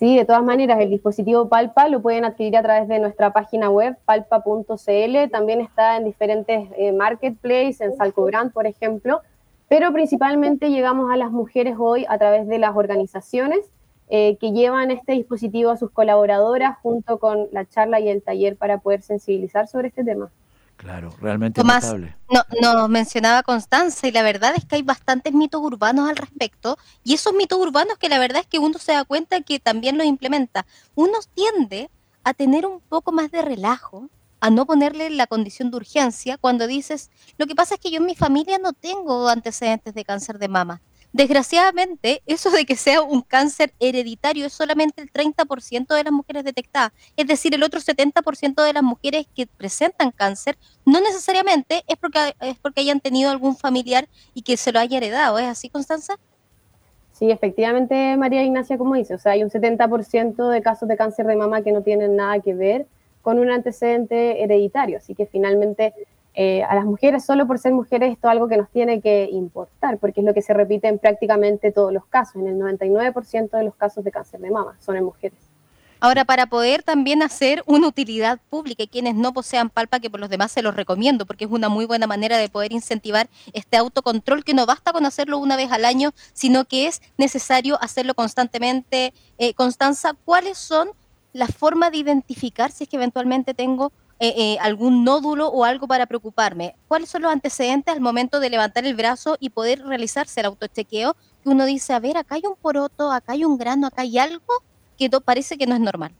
Sí, 0.00 0.16
de 0.16 0.24
todas 0.24 0.42
maneras, 0.42 0.80
el 0.80 0.88
dispositivo 0.88 1.50
Palpa 1.50 1.86
lo 1.90 2.00
pueden 2.00 2.24
adquirir 2.24 2.56
a 2.56 2.62
través 2.62 2.88
de 2.88 3.00
nuestra 3.00 3.34
página 3.34 3.68
web, 3.68 3.98
palpa.cl. 4.06 5.30
También 5.30 5.60
está 5.60 5.98
en 5.98 6.06
diferentes 6.06 6.70
eh, 6.78 6.92
marketplaces, 6.92 7.82
en 7.82 7.94
Salcobrand, 7.94 8.50
por 8.50 8.66
ejemplo. 8.66 9.20
Pero 9.68 9.92
principalmente 9.92 10.70
llegamos 10.70 11.12
a 11.12 11.18
las 11.18 11.30
mujeres 11.30 11.76
hoy 11.78 12.06
a 12.08 12.16
través 12.16 12.48
de 12.48 12.58
las 12.58 12.74
organizaciones 12.74 13.60
eh, 14.08 14.38
que 14.40 14.52
llevan 14.52 14.90
este 14.90 15.12
dispositivo 15.12 15.68
a 15.68 15.76
sus 15.76 15.90
colaboradoras 15.90 16.78
junto 16.78 17.18
con 17.18 17.48
la 17.52 17.66
charla 17.66 18.00
y 18.00 18.08
el 18.08 18.22
taller 18.22 18.56
para 18.56 18.78
poder 18.78 19.02
sensibilizar 19.02 19.68
sobre 19.68 19.88
este 19.88 20.02
tema. 20.02 20.30
Claro, 20.80 21.14
realmente 21.20 21.60
Tomás, 21.60 21.84
notable. 21.84 22.16
no, 22.30 22.72
nos 22.72 22.88
mencionaba 22.88 23.42
Constanza 23.42 24.08
y 24.08 24.12
la 24.12 24.22
verdad 24.22 24.54
es 24.56 24.64
que 24.64 24.76
hay 24.76 24.82
bastantes 24.82 25.34
mitos 25.34 25.60
urbanos 25.60 26.08
al 26.08 26.16
respecto 26.16 26.78
y 27.04 27.12
esos 27.12 27.34
mitos 27.34 27.58
urbanos 27.58 27.98
que 27.98 28.08
la 28.08 28.18
verdad 28.18 28.40
es 28.40 28.46
que 28.46 28.58
uno 28.58 28.78
se 28.78 28.92
da 28.92 29.04
cuenta 29.04 29.42
que 29.42 29.58
también 29.58 29.98
los 29.98 30.06
implementa. 30.06 30.64
Uno 30.94 31.18
tiende 31.34 31.90
a 32.24 32.32
tener 32.32 32.64
un 32.64 32.80
poco 32.80 33.12
más 33.12 33.30
de 33.30 33.42
relajo, 33.42 34.08
a 34.40 34.48
no 34.48 34.64
ponerle 34.64 35.10
la 35.10 35.26
condición 35.26 35.70
de 35.70 35.76
urgencia 35.76 36.38
cuando 36.38 36.66
dices, 36.66 37.10
lo 37.36 37.46
que 37.46 37.54
pasa 37.54 37.74
es 37.74 37.80
que 37.80 37.90
yo 37.90 37.98
en 37.98 38.06
mi 38.06 38.14
familia 38.14 38.56
no 38.56 38.72
tengo 38.72 39.28
antecedentes 39.28 39.92
de 39.92 40.06
cáncer 40.06 40.38
de 40.38 40.48
mama. 40.48 40.80
Desgraciadamente, 41.12 42.22
eso 42.26 42.50
de 42.50 42.64
que 42.64 42.76
sea 42.76 43.02
un 43.02 43.22
cáncer 43.22 43.72
hereditario 43.80 44.46
es 44.46 44.52
solamente 44.52 45.02
el 45.02 45.12
30% 45.12 45.94
de 45.94 46.04
las 46.04 46.12
mujeres 46.12 46.44
detectadas. 46.44 46.92
Es 47.16 47.26
decir, 47.26 47.52
el 47.52 47.64
otro 47.64 47.80
70% 47.80 48.62
de 48.62 48.72
las 48.72 48.82
mujeres 48.82 49.26
que 49.34 49.48
presentan 49.48 50.12
cáncer 50.12 50.56
no 50.86 51.00
necesariamente 51.00 51.82
es 51.88 51.96
porque, 51.96 52.34
es 52.40 52.58
porque 52.58 52.82
hayan 52.82 53.00
tenido 53.00 53.30
algún 53.30 53.56
familiar 53.56 54.08
y 54.34 54.42
que 54.42 54.56
se 54.56 54.70
lo 54.70 54.78
haya 54.78 54.98
heredado. 54.98 55.38
¿Es 55.38 55.46
así, 55.46 55.68
Constanza? 55.68 56.14
Sí, 57.12 57.30
efectivamente, 57.30 58.16
María 58.16 58.44
Ignacia, 58.44 58.78
como 58.78 58.94
dice, 58.94 59.14
o 59.14 59.18
sea, 59.18 59.32
hay 59.32 59.42
un 59.42 59.50
70% 59.50 60.48
de 60.48 60.62
casos 60.62 60.88
de 60.88 60.96
cáncer 60.96 61.26
de 61.26 61.36
mama 61.36 61.62
que 61.62 61.72
no 61.72 61.82
tienen 61.82 62.16
nada 62.16 62.38
que 62.38 62.54
ver 62.54 62.86
con 63.20 63.38
un 63.38 63.50
antecedente 63.50 64.42
hereditario. 64.42 64.98
Así 64.98 65.14
que 65.14 65.26
finalmente 65.26 65.92
eh, 66.34 66.62
a 66.62 66.74
las 66.74 66.84
mujeres, 66.84 67.24
solo 67.24 67.46
por 67.46 67.58
ser 67.58 67.72
mujeres, 67.72 68.12
esto 68.12 68.28
es 68.28 68.32
algo 68.32 68.48
que 68.48 68.56
nos 68.56 68.70
tiene 68.70 69.00
que 69.00 69.28
importar, 69.30 69.98
porque 69.98 70.20
es 70.20 70.26
lo 70.26 70.32
que 70.32 70.42
se 70.42 70.54
repite 70.54 70.88
en 70.88 70.98
prácticamente 70.98 71.72
todos 71.72 71.92
los 71.92 72.06
casos. 72.06 72.36
En 72.36 72.46
el 72.46 72.58
99% 72.58 73.50
de 73.50 73.64
los 73.64 73.74
casos 73.74 74.04
de 74.04 74.12
cáncer 74.12 74.40
de 74.40 74.50
mama 74.50 74.76
son 74.80 74.96
en 74.96 75.04
mujeres. 75.04 75.38
Ahora, 76.02 76.24
para 76.24 76.46
poder 76.46 76.82
también 76.82 77.22
hacer 77.22 77.62
una 77.66 77.86
utilidad 77.86 78.40
pública 78.48 78.82
y 78.82 78.88
quienes 78.88 79.16
no 79.16 79.34
posean 79.34 79.68
palpa, 79.68 80.00
que 80.00 80.08
por 80.08 80.18
los 80.18 80.30
demás 80.30 80.50
se 80.50 80.62
los 80.62 80.74
recomiendo, 80.74 81.26
porque 81.26 81.44
es 81.44 81.50
una 81.50 81.68
muy 81.68 81.84
buena 81.84 82.06
manera 82.06 82.38
de 82.38 82.48
poder 82.48 82.72
incentivar 82.72 83.28
este 83.52 83.76
autocontrol, 83.76 84.42
que 84.42 84.54
no 84.54 84.64
basta 84.64 84.92
con 84.92 85.04
hacerlo 85.04 85.36
una 85.36 85.56
vez 85.56 85.70
al 85.72 85.84
año, 85.84 86.12
sino 86.32 86.64
que 86.64 86.86
es 86.86 87.02
necesario 87.18 87.76
hacerlo 87.82 88.14
constantemente. 88.14 89.12
Eh, 89.36 89.52
Constanza, 89.52 90.14
¿cuáles 90.24 90.56
son 90.56 90.88
las 91.34 91.54
formas 91.54 91.90
de 91.90 91.98
identificar 91.98 92.72
si 92.72 92.84
es 92.84 92.90
que 92.90 92.96
eventualmente 92.96 93.52
tengo 93.52 93.92
eh, 94.22 94.34
eh, 94.36 94.58
algún 94.60 95.02
nódulo 95.02 95.48
o 95.48 95.64
algo 95.64 95.88
para 95.88 96.04
preocuparme. 96.04 96.74
¿Cuáles 96.88 97.08
son 97.08 97.22
los 97.22 97.32
antecedentes 97.32 97.94
al 97.94 98.02
momento 98.02 98.38
de 98.38 98.50
levantar 98.50 98.84
el 98.84 98.94
brazo 98.94 99.38
y 99.40 99.48
poder 99.48 99.82
realizarse 99.82 100.40
el 100.40 100.46
autochequeo? 100.46 101.16
Que 101.42 101.48
uno 101.48 101.64
dice, 101.64 101.94
a 101.94 102.00
ver, 102.00 102.18
acá 102.18 102.34
hay 102.34 102.42
un 102.46 102.54
poroto, 102.54 103.10
acá 103.12 103.32
hay 103.32 103.46
un 103.46 103.56
grano, 103.56 103.86
acá 103.86 104.02
hay 104.02 104.18
algo 104.18 104.44
que 104.98 105.08
parece 105.24 105.56
que 105.56 105.66
no 105.66 105.74
es 105.74 105.80
normal. 105.80 106.12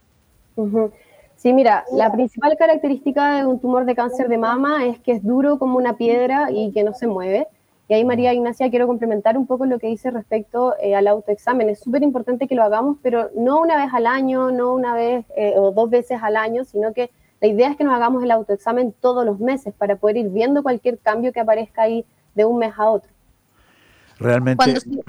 Sí, 1.36 1.52
mira, 1.52 1.84
la 1.92 2.10
principal 2.10 2.56
característica 2.56 3.36
de 3.36 3.44
un 3.44 3.60
tumor 3.60 3.84
de 3.84 3.94
cáncer 3.94 4.28
de 4.28 4.38
mama 4.38 4.86
es 4.86 4.98
que 5.00 5.12
es 5.12 5.22
duro 5.22 5.58
como 5.58 5.76
una 5.76 5.98
piedra 5.98 6.50
y 6.50 6.72
que 6.72 6.84
no 6.84 6.94
se 6.94 7.06
mueve. 7.06 7.48
Y 7.88 7.92
ahí, 7.92 8.06
María 8.06 8.32
Ignacia, 8.32 8.70
quiero 8.70 8.86
complementar 8.86 9.36
un 9.36 9.46
poco 9.46 9.66
lo 9.66 9.78
que 9.78 9.88
dice 9.88 10.10
respecto 10.10 10.74
eh, 10.80 10.94
al 10.94 11.06
autoexamen. 11.06 11.68
Es 11.68 11.80
súper 11.80 12.02
importante 12.02 12.48
que 12.48 12.54
lo 12.54 12.62
hagamos, 12.62 12.96
pero 13.02 13.28
no 13.36 13.60
una 13.60 13.76
vez 13.76 13.92
al 13.92 14.06
año, 14.06 14.50
no 14.50 14.72
una 14.72 14.94
vez 14.94 15.26
o 15.56 15.70
dos 15.70 15.90
veces 15.90 16.18
al 16.22 16.36
año, 16.38 16.64
sino 16.64 16.94
que 16.94 17.10
la 17.40 17.48
idea 17.48 17.70
es 17.70 17.76
que 17.76 17.84
nos 17.84 17.94
hagamos 17.94 18.22
el 18.22 18.30
autoexamen 18.30 18.92
todos 19.00 19.24
los 19.24 19.40
meses 19.40 19.72
para 19.76 19.96
poder 19.96 20.18
ir 20.18 20.28
viendo 20.28 20.62
cualquier 20.62 20.98
cambio 20.98 21.32
que 21.32 21.40
aparezca 21.40 21.82
ahí 21.82 22.04
de 22.34 22.44
un 22.44 22.58
mes 22.58 22.72
a 22.76 22.90
otro. 22.90 23.10
Realmente, 24.18 24.62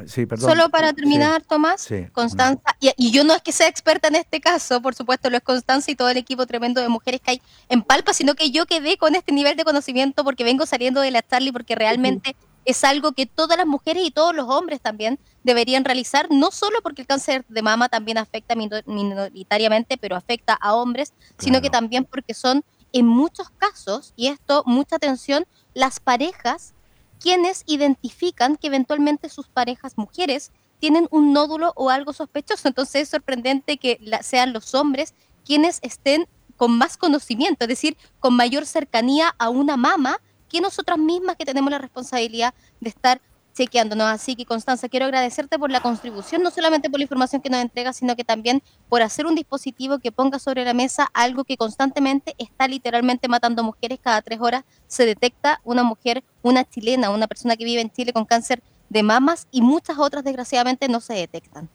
sí, 0.05 0.25
perdón. 0.25 0.49
Solo 0.49 0.69
para 0.69 0.93
terminar, 0.93 1.41
Tomás, 1.41 1.85
Constanza, 2.13 2.77
y, 2.79 3.11
yo 3.11 3.25
no 3.25 3.33
es 3.35 3.41
que 3.41 3.51
sea 3.51 3.67
experta 3.67 4.07
en 4.07 4.15
este 4.15 4.39
caso, 4.39 4.81
por 4.81 4.95
supuesto, 4.95 5.29
lo 5.29 5.35
es 5.35 5.43
Constanza 5.43 5.91
y 5.91 5.95
todo 5.95 6.07
el 6.07 6.15
equipo 6.15 6.45
tremendo 6.45 6.79
de 6.79 6.87
mujeres 6.87 7.19
que 7.19 7.31
hay 7.31 7.41
en 7.67 7.81
Palpa, 7.83 8.13
sino 8.13 8.35
que 8.35 8.51
yo 8.51 8.65
quedé 8.65 8.95
con 8.95 9.15
este 9.15 9.33
nivel 9.33 9.57
de 9.57 9.65
conocimiento 9.65 10.23
porque 10.23 10.45
vengo 10.45 10.65
saliendo 10.65 11.01
de 11.01 11.11
la 11.11 11.21
Charlie, 11.21 11.51
porque 11.51 11.75
realmente 11.75 12.37
es 12.65 12.83
algo 12.83 13.13
que 13.13 13.25
todas 13.25 13.57
las 13.57 13.67
mujeres 13.67 14.03
y 14.05 14.11
todos 14.11 14.35
los 14.35 14.47
hombres 14.49 14.81
también 14.81 15.19
deberían 15.43 15.83
realizar, 15.83 16.27
no 16.29 16.51
solo 16.51 16.79
porque 16.83 17.01
el 17.01 17.07
cáncer 17.07 17.45
de 17.49 17.61
mama 17.61 17.89
también 17.89 18.17
afecta 18.17 18.55
minoritariamente, 18.55 19.97
pero 19.97 20.15
afecta 20.15 20.53
a 20.53 20.75
hombres, 20.75 21.13
sino 21.37 21.61
que 21.61 21.69
también 21.69 22.05
porque 22.05 22.33
son 22.33 22.63
en 22.93 23.07
muchos 23.07 23.49
casos, 23.51 24.13
y 24.15 24.27
esto 24.27 24.63
mucha 24.65 24.97
atención, 24.97 25.45
las 25.73 25.99
parejas 25.99 26.73
quienes 27.19 27.63
identifican 27.67 28.57
que 28.57 28.67
eventualmente 28.67 29.29
sus 29.29 29.47
parejas 29.47 29.97
mujeres 29.97 30.51
tienen 30.79 31.07
un 31.11 31.31
nódulo 31.31 31.71
o 31.75 31.91
algo 31.91 32.11
sospechoso. 32.13 32.67
Entonces 32.67 33.03
es 33.03 33.09
sorprendente 33.09 33.77
que 33.77 33.99
sean 34.23 34.51
los 34.51 34.73
hombres 34.73 35.13
quienes 35.45 35.79
estén 35.83 36.27
con 36.57 36.77
más 36.77 36.97
conocimiento, 36.97 37.65
es 37.65 37.69
decir, 37.69 37.95
con 38.19 38.35
mayor 38.35 38.65
cercanía 38.65 39.33
a 39.37 39.49
una 39.49 39.77
mama 39.77 40.19
que 40.51 40.61
nosotras 40.61 40.97
mismas 40.97 41.35
que 41.37 41.45
tenemos 41.45 41.71
la 41.71 41.77
responsabilidad 41.77 42.53
de 42.79 42.89
estar 42.89 43.21
chequeándonos. 43.53 44.07
Así 44.07 44.35
que, 44.35 44.45
Constanza, 44.45 44.89
quiero 44.89 45.05
agradecerte 45.05 45.57
por 45.59 45.71
la 45.71 45.81
contribución, 45.81 46.41
no 46.43 46.51
solamente 46.51 46.89
por 46.89 46.99
la 46.99 47.03
información 47.03 47.41
que 47.41 47.49
nos 47.49 47.61
entrega, 47.61 47.93
sino 47.93 48.15
que 48.15 48.23
también 48.23 48.61
por 48.89 49.01
hacer 49.01 49.25
un 49.25 49.35
dispositivo 49.35 49.99
que 49.99 50.11
ponga 50.11 50.39
sobre 50.39 50.63
la 50.65 50.73
mesa 50.73 51.09
algo 51.13 51.43
que 51.43 51.57
constantemente 51.57 52.35
está 52.37 52.67
literalmente 52.67 53.27
matando 53.27 53.63
mujeres. 53.63 53.99
Cada 54.01 54.21
tres 54.21 54.39
horas 54.39 54.63
se 54.87 55.05
detecta 55.05 55.61
una 55.63 55.83
mujer, 55.83 56.23
una 56.41 56.63
chilena, 56.63 57.09
una 57.09 57.27
persona 57.27 57.55
que 57.55 57.65
vive 57.65 57.81
en 57.81 57.91
Chile 57.91 58.13
con 58.13 58.25
cáncer 58.25 58.61
de 58.89 59.03
mamas 59.03 59.47
y 59.51 59.61
muchas 59.61 59.97
otras, 59.99 60.23
desgraciadamente, 60.23 60.87
no 60.87 60.99
se 60.99 61.13
detectan. 61.13 61.69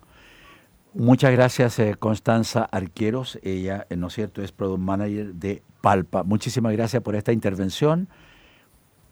Muchas 0.92 1.30
gracias, 1.32 1.78
eh, 1.78 1.94
Constanza 1.98 2.64
Arqueros. 2.64 3.38
Ella, 3.42 3.86
eh, 3.90 3.96
¿no 3.96 4.06
es 4.06 4.14
cierto?, 4.14 4.42
es 4.42 4.50
Product 4.50 4.80
Manager 4.80 5.34
de 5.34 5.62
Palpa. 5.82 6.22
Muchísimas 6.22 6.72
gracias 6.72 7.02
por 7.02 7.16
esta 7.16 7.32
intervención 7.32 8.08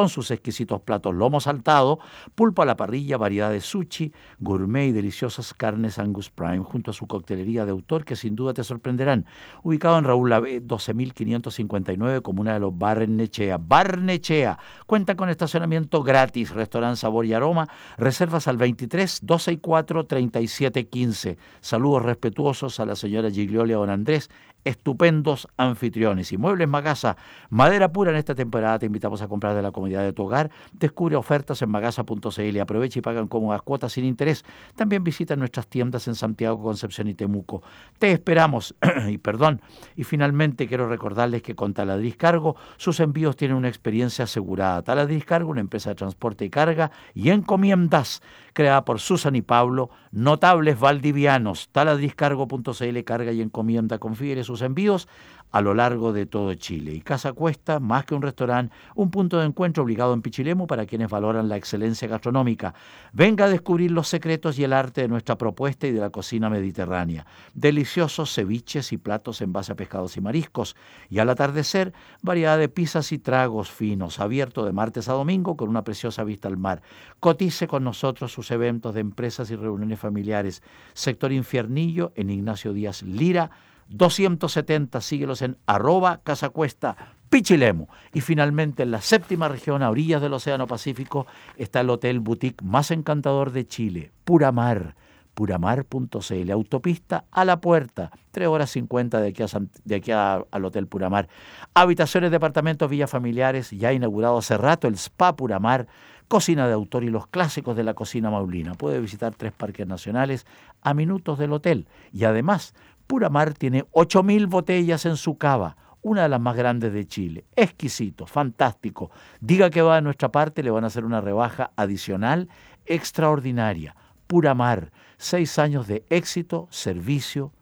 sus 0.08 0.30
exquisitos 0.30 0.80
platos 0.80 1.14
lomo 1.14 1.40
saltado, 1.40 1.98
pulpo 2.34 2.62
a 2.62 2.64
la 2.64 2.78
parrilla, 2.78 3.18
variedad 3.18 3.50
de 3.50 3.60
sushi, 3.60 4.14
gourmet 4.38 4.88
y 4.88 4.92
deliciosas 4.92 5.52
carnes 5.52 5.98
Angus 5.98 6.30
Prime 6.30 6.64
junto 6.64 6.92
a 6.92 6.94
su 6.94 7.06
cóctel 7.06 7.25
de 7.34 7.70
autor 7.70 8.04
que 8.04 8.14
sin 8.14 8.36
duda 8.36 8.54
te 8.54 8.62
sorprenderán. 8.62 9.26
Ubicado 9.62 9.98
en 9.98 10.04
Raúl 10.04 10.30
Lavé, 10.30 10.62
12.559, 10.62 12.22
comuna 12.22 12.54
de 12.54 12.60
los 12.60 12.76
Barnechea. 12.76 13.58
Barnechea. 13.58 14.58
Cuenta 14.86 15.16
con 15.16 15.28
estacionamiento 15.28 16.02
gratis, 16.02 16.50
restaurante 16.50 17.00
Sabor 17.00 17.26
y 17.26 17.32
Aroma. 17.32 17.68
Reservas 17.96 18.46
al 18.48 18.56
23 18.56 19.20
264 19.22 20.06
3715. 20.06 21.38
Saludos 21.60 22.02
respetuosos 22.02 22.78
a 22.80 22.86
la 22.86 22.96
señora 22.96 23.30
Gigliolia 23.30 23.76
Don 23.76 23.90
Andrés 23.90 24.30
estupendos 24.66 25.48
anfitriones. 25.56 26.32
Y 26.32 26.38
Muebles 26.38 26.68
Magasa, 26.68 27.16
madera 27.48 27.92
pura 27.92 28.10
en 28.10 28.16
esta 28.16 28.34
temporada, 28.34 28.80
te 28.80 28.86
invitamos 28.86 29.22
a 29.22 29.28
comprar 29.28 29.54
de 29.54 29.62
la 29.62 29.70
comodidad 29.70 30.02
de 30.02 30.12
tu 30.12 30.24
hogar. 30.24 30.50
Descubre 30.72 31.14
ofertas 31.14 31.62
en 31.62 31.70
magasa.cl, 31.70 32.60
aprovecha 32.60 32.98
y 32.98 33.02
pagan 33.02 33.28
cómodas 33.28 33.62
cuotas 33.62 33.92
sin 33.92 34.04
interés. 34.04 34.44
También 34.74 35.04
visita 35.04 35.36
nuestras 35.36 35.68
tiendas 35.68 36.08
en 36.08 36.16
Santiago, 36.16 36.60
Concepción 36.62 37.06
y 37.06 37.14
Temuco. 37.16 37.62
Te 37.98 38.12
esperamos, 38.12 38.74
y 39.08 39.18
perdón. 39.18 39.60
Y 39.96 40.04
finalmente 40.04 40.68
quiero 40.68 40.88
recordarles 40.88 41.42
que 41.42 41.54
con 41.54 41.74
Taladriz 41.74 42.16
Cargo 42.16 42.56
sus 42.76 43.00
envíos 43.00 43.36
tienen 43.36 43.56
una 43.56 43.68
experiencia 43.68 44.24
asegurada. 44.24 44.82
Taladriz 44.82 45.24
Cargo, 45.24 45.50
una 45.50 45.60
empresa 45.60 45.90
de 45.90 45.96
transporte 45.96 46.44
y 46.44 46.50
carga 46.50 46.90
y 47.14 47.30
encomiendas 47.30 48.22
creada 48.52 48.84
por 48.84 49.00
Susan 49.00 49.36
y 49.36 49.42
Pablo, 49.42 49.90
notables 50.12 50.80
valdivianos. 50.80 51.68
Taladriscargo.cl 51.72 53.04
carga 53.04 53.32
y 53.32 53.42
encomienda, 53.42 53.98
confiere 53.98 54.44
sus 54.44 54.62
envíos 54.62 55.08
a 55.50 55.60
lo 55.60 55.74
largo 55.74 56.12
de 56.12 56.26
todo 56.26 56.54
Chile. 56.54 56.92
Y 56.92 57.00
Casa 57.00 57.32
Cuesta, 57.32 57.80
más 57.80 58.04
que 58.04 58.14
un 58.14 58.22
restaurante, 58.22 58.74
un 58.94 59.10
punto 59.10 59.38
de 59.38 59.46
encuentro 59.46 59.82
obligado 59.82 60.12
en 60.14 60.22
Pichilemu 60.22 60.66
para 60.66 60.86
quienes 60.86 61.08
valoran 61.08 61.48
la 61.48 61.56
excelencia 61.56 62.08
gastronómica. 62.08 62.74
Venga 63.12 63.46
a 63.46 63.48
descubrir 63.48 63.90
los 63.90 64.08
secretos 64.08 64.58
y 64.58 64.64
el 64.64 64.72
arte 64.72 65.02
de 65.02 65.08
nuestra 65.08 65.36
propuesta 65.38 65.86
y 65.86 65.92
de 65.92 66.00
la 66.00 66.10
cocina 66.10 66.50
mediterránea. 66.50 67.26
Deliciosos 67.54 68.34
ceviches 68.34 68.92
y 68.92 68.98
platos 68.98 69.40
en 69.40 69.52
base 69.52 69.72
a 69.72 69.76
pescados 69.76 70.16
y 70.16 70.20
mariscos. 70.20 70.76
Y 71.08 71.18
al 71.18 71.30
atardecer, 71.30 71.92
variedad 72.22 72.58
de 72.58 72.68
pizzas 72.68 73.12
y 73.12 73.18
tragos 73.18 73.70
finos, 73.70 74.20
abierto 74.20 74.64
de 74.64 74.72
martes 74.72 75.08
a 75.08 75.12
domingo 75.12 75.56
con 75.56 75.68
una 75.68 75.84
preciosa 75.84 76.24
vista 76.24 76.48
al 76.48 76.56
mar. 76.56 76.82
Cotice 77.20 77.66
con 77.66 77.84
nosotros 77.84 78.32
sus 78.32 78.50
eventos 78.50 78.94
de 78.94 79.00
empresas 79.00 79.50
y 79.50 79.56
reuniones 79.56 79.98
familiares. 79.98 80.62
Sector 80.92 81.32
Infiernillo 81.32 82.12
en 82.14 82.30
Ignacio 82.30 82.72
Díaz 82.72 83.02
Lira 83.02 83.50
270, 83.88 85.00
síguelos 85.00 85.42
en 85.42 85.56
arroba 85.66 86.20
casacuesta 86.22 86.96
Pichilemu. 87.28 87.86
Y 88.12 88.20
finalmente 88.20 88.82
en 88.82 88.90
la 88.90 89.00
séptima 89.00 89.48
región, 89.48 89.82
a 89.82 89.90
orillas 89.90 90.22
del 90.22 90.32
Océano 90.32 90.66
Pacífico, 90.66 91.26
está 91.56 91.80
el 91.80 91.90
hotel 91.90 92.20
boutique 92.20 92.64
más 92.64 92.90
encantador 92.90 93.52
de 93.52 93.66
Chile, 93.66 94.12
Pura 94.24 94.52
Mar 94.52 94.94
puramar.cl. 95.36 96.50
Autopista 96.50 97.26
a 97.30 97.44
la 97.44 97.60
puerta, 97.60 98.10
3 98.30 98.48
horas 98.48 98.70
50 98.70 99.20
de 99.20 99.28
aquí, 99.28 99.42
a 99.42 99.46
de 99.84 99.94
aquí 99.94 100.10
al 100.10 100.64
Hotel 100.64 100.86
Puramar. 100.86 101.28
Habitaciones, 101.74 102.30
departamentos, 102.30 102.88
villas 102.88 103.10
familiares, 103.10 103.70
ya 103.70 103.92
inaugurado 103.92 104.38
hace 104.38 104.56
rato 104.56 104.88
el 104.88 104.94
Spa 104.94 105.36
Puramar, 105.36 105.88
cocina 106.26 106.66
de 106.66 106.72
autor 106.72 107.04
y 107.04 107.10
los 107.10 107.26
clásicos 107.26 107.76
de 107.76 107.84
la 107.84 107.92
cocina 107.92 108.30
maulina. 108.30 108.72
Puede 108.74 108.98
visitar 108.98 109.34
tres 109.34 109.52
parques 109.52 109.86
nacionales 109.86 110.46
a 110.80 110.94
minutos 110.94 111.38
del 111.38 111.52
hotel. 111.52 111.86
Y 112.14 112.24
además, 112.24 112.74
Puramar 113.06 113.54
tiene 113.54 113.84
8.000 113.92 114.48
botellas 114.48 115.06
en 115.06 115.16
su 115.16 115.36
cava 115.38 115.76
una 116.06 116.22
de 116.22 116.28
las 116.28 116.40
más 116.40 116.56
grandes 116.56 116.92
de 116.92 117.04
Chile. 117.04 117.44
Exquisito, 117.56 118.26
fantástico. 118.26 119.10
Diga 119.40 119.70
que 119.70 119.82
va 119.82 119.96
de 119.96 120.02
nuestra 120.02 120.30
parte, 120.30 120.62
le 120.62 120.70
van 120.70 120.84
a 120.84 120.86
hacer 120.86 121.04
una 121.04 121.20
rebaja 121.20 121.72
adicional 121.74 122.48
extraordinaria. 122.86 123.96
Pura 124.28 124.54
Mar, 124.54 124.92
seis 125.16 125.58
años 125.58 125.88
de 125.88 126.04
éxito, 126.08 126.68
servicio 126.70 127.52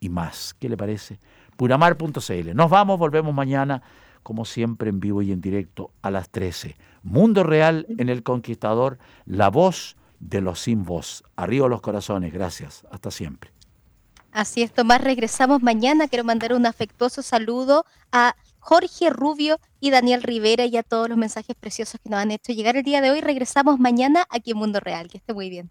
y 0.00 0.08
más. 0.08 0.54
¿Qué 0.58 0.70
le 0.70 0.78
parece? 0.78 1.18
Puramar.cl. 1.58 2.54
Nos 2.54 2.70
vamos, 2.70 2.98
volvemos 2.98 3.34
mañana, 3.34 3.82
como 4.22 4.46
siempre, 4.46 4.88
en 4.88 4.98
vivo 4.98 5.20
y 5.20 5.30
en 5.30 5.42
directo 5.42 5.90
a 6.00 6.10
las 6.10 6.30
13. 6.30 6.76
Mundo 7.02 7.42
Real 7.42 7.84
en 7.98 8.08
El 8.08 8.22
Conquistador, 8.22 8.98
la 9.26 9.50
voz 9.50 9.98
de 10.20 10.40
los 10.40 10.60
sin 10.60 10.84
voz. 10.84 11.22
Arriba 11.36 11.68
los 11.68 11.82
corazones, 11.82 12.32
gracias. 12.32 12.86
Hasta 12.90 13.10
siempre. 13.10 13.53
Así 14.34 14.64
es, 14.64 14.72
Tomás, 14.72 15.00
regresamos 15.00 15.62
mañana. 15.62 16.08
Quiero 16.08 16.24
mandar 16.24 16.54
un 16.54 16.66
afectuoso 16.66 17.22
saludo 17.22 17.86
a 18.10 18.34
Jorge 18.58 19.08
Rubio 19.08 19.60
y 19.78 19.92
Daniel 19.92 20.24
Rivera 20.24 20.64
y 20.64 20.76
a 20.76 20.82
todos 20.82 21.08
los 21.08 21.16
mensajes 21.16 21.54
preciosos 21.54 22.00
que 22.02 22.10
nos 22.10 22.18
han 22.18 22.32
hecho 22.32 22.52
llegar 22.52 22.76
el 22.76 22.82
día 22.82 23.00
de 23.00 23.12
hoy. 23.12 23.20
Regresamos 23.20 23.78
mañana 23.78 24.26
aquí 24.30 24.50
en 24.50 24.56
Mundo 24.56 24.80
Real. 24.80 25.08
Que 25.08 25.18
esté 25.18 25.34
muy 25.34 25.50
bien. 25.50 25.70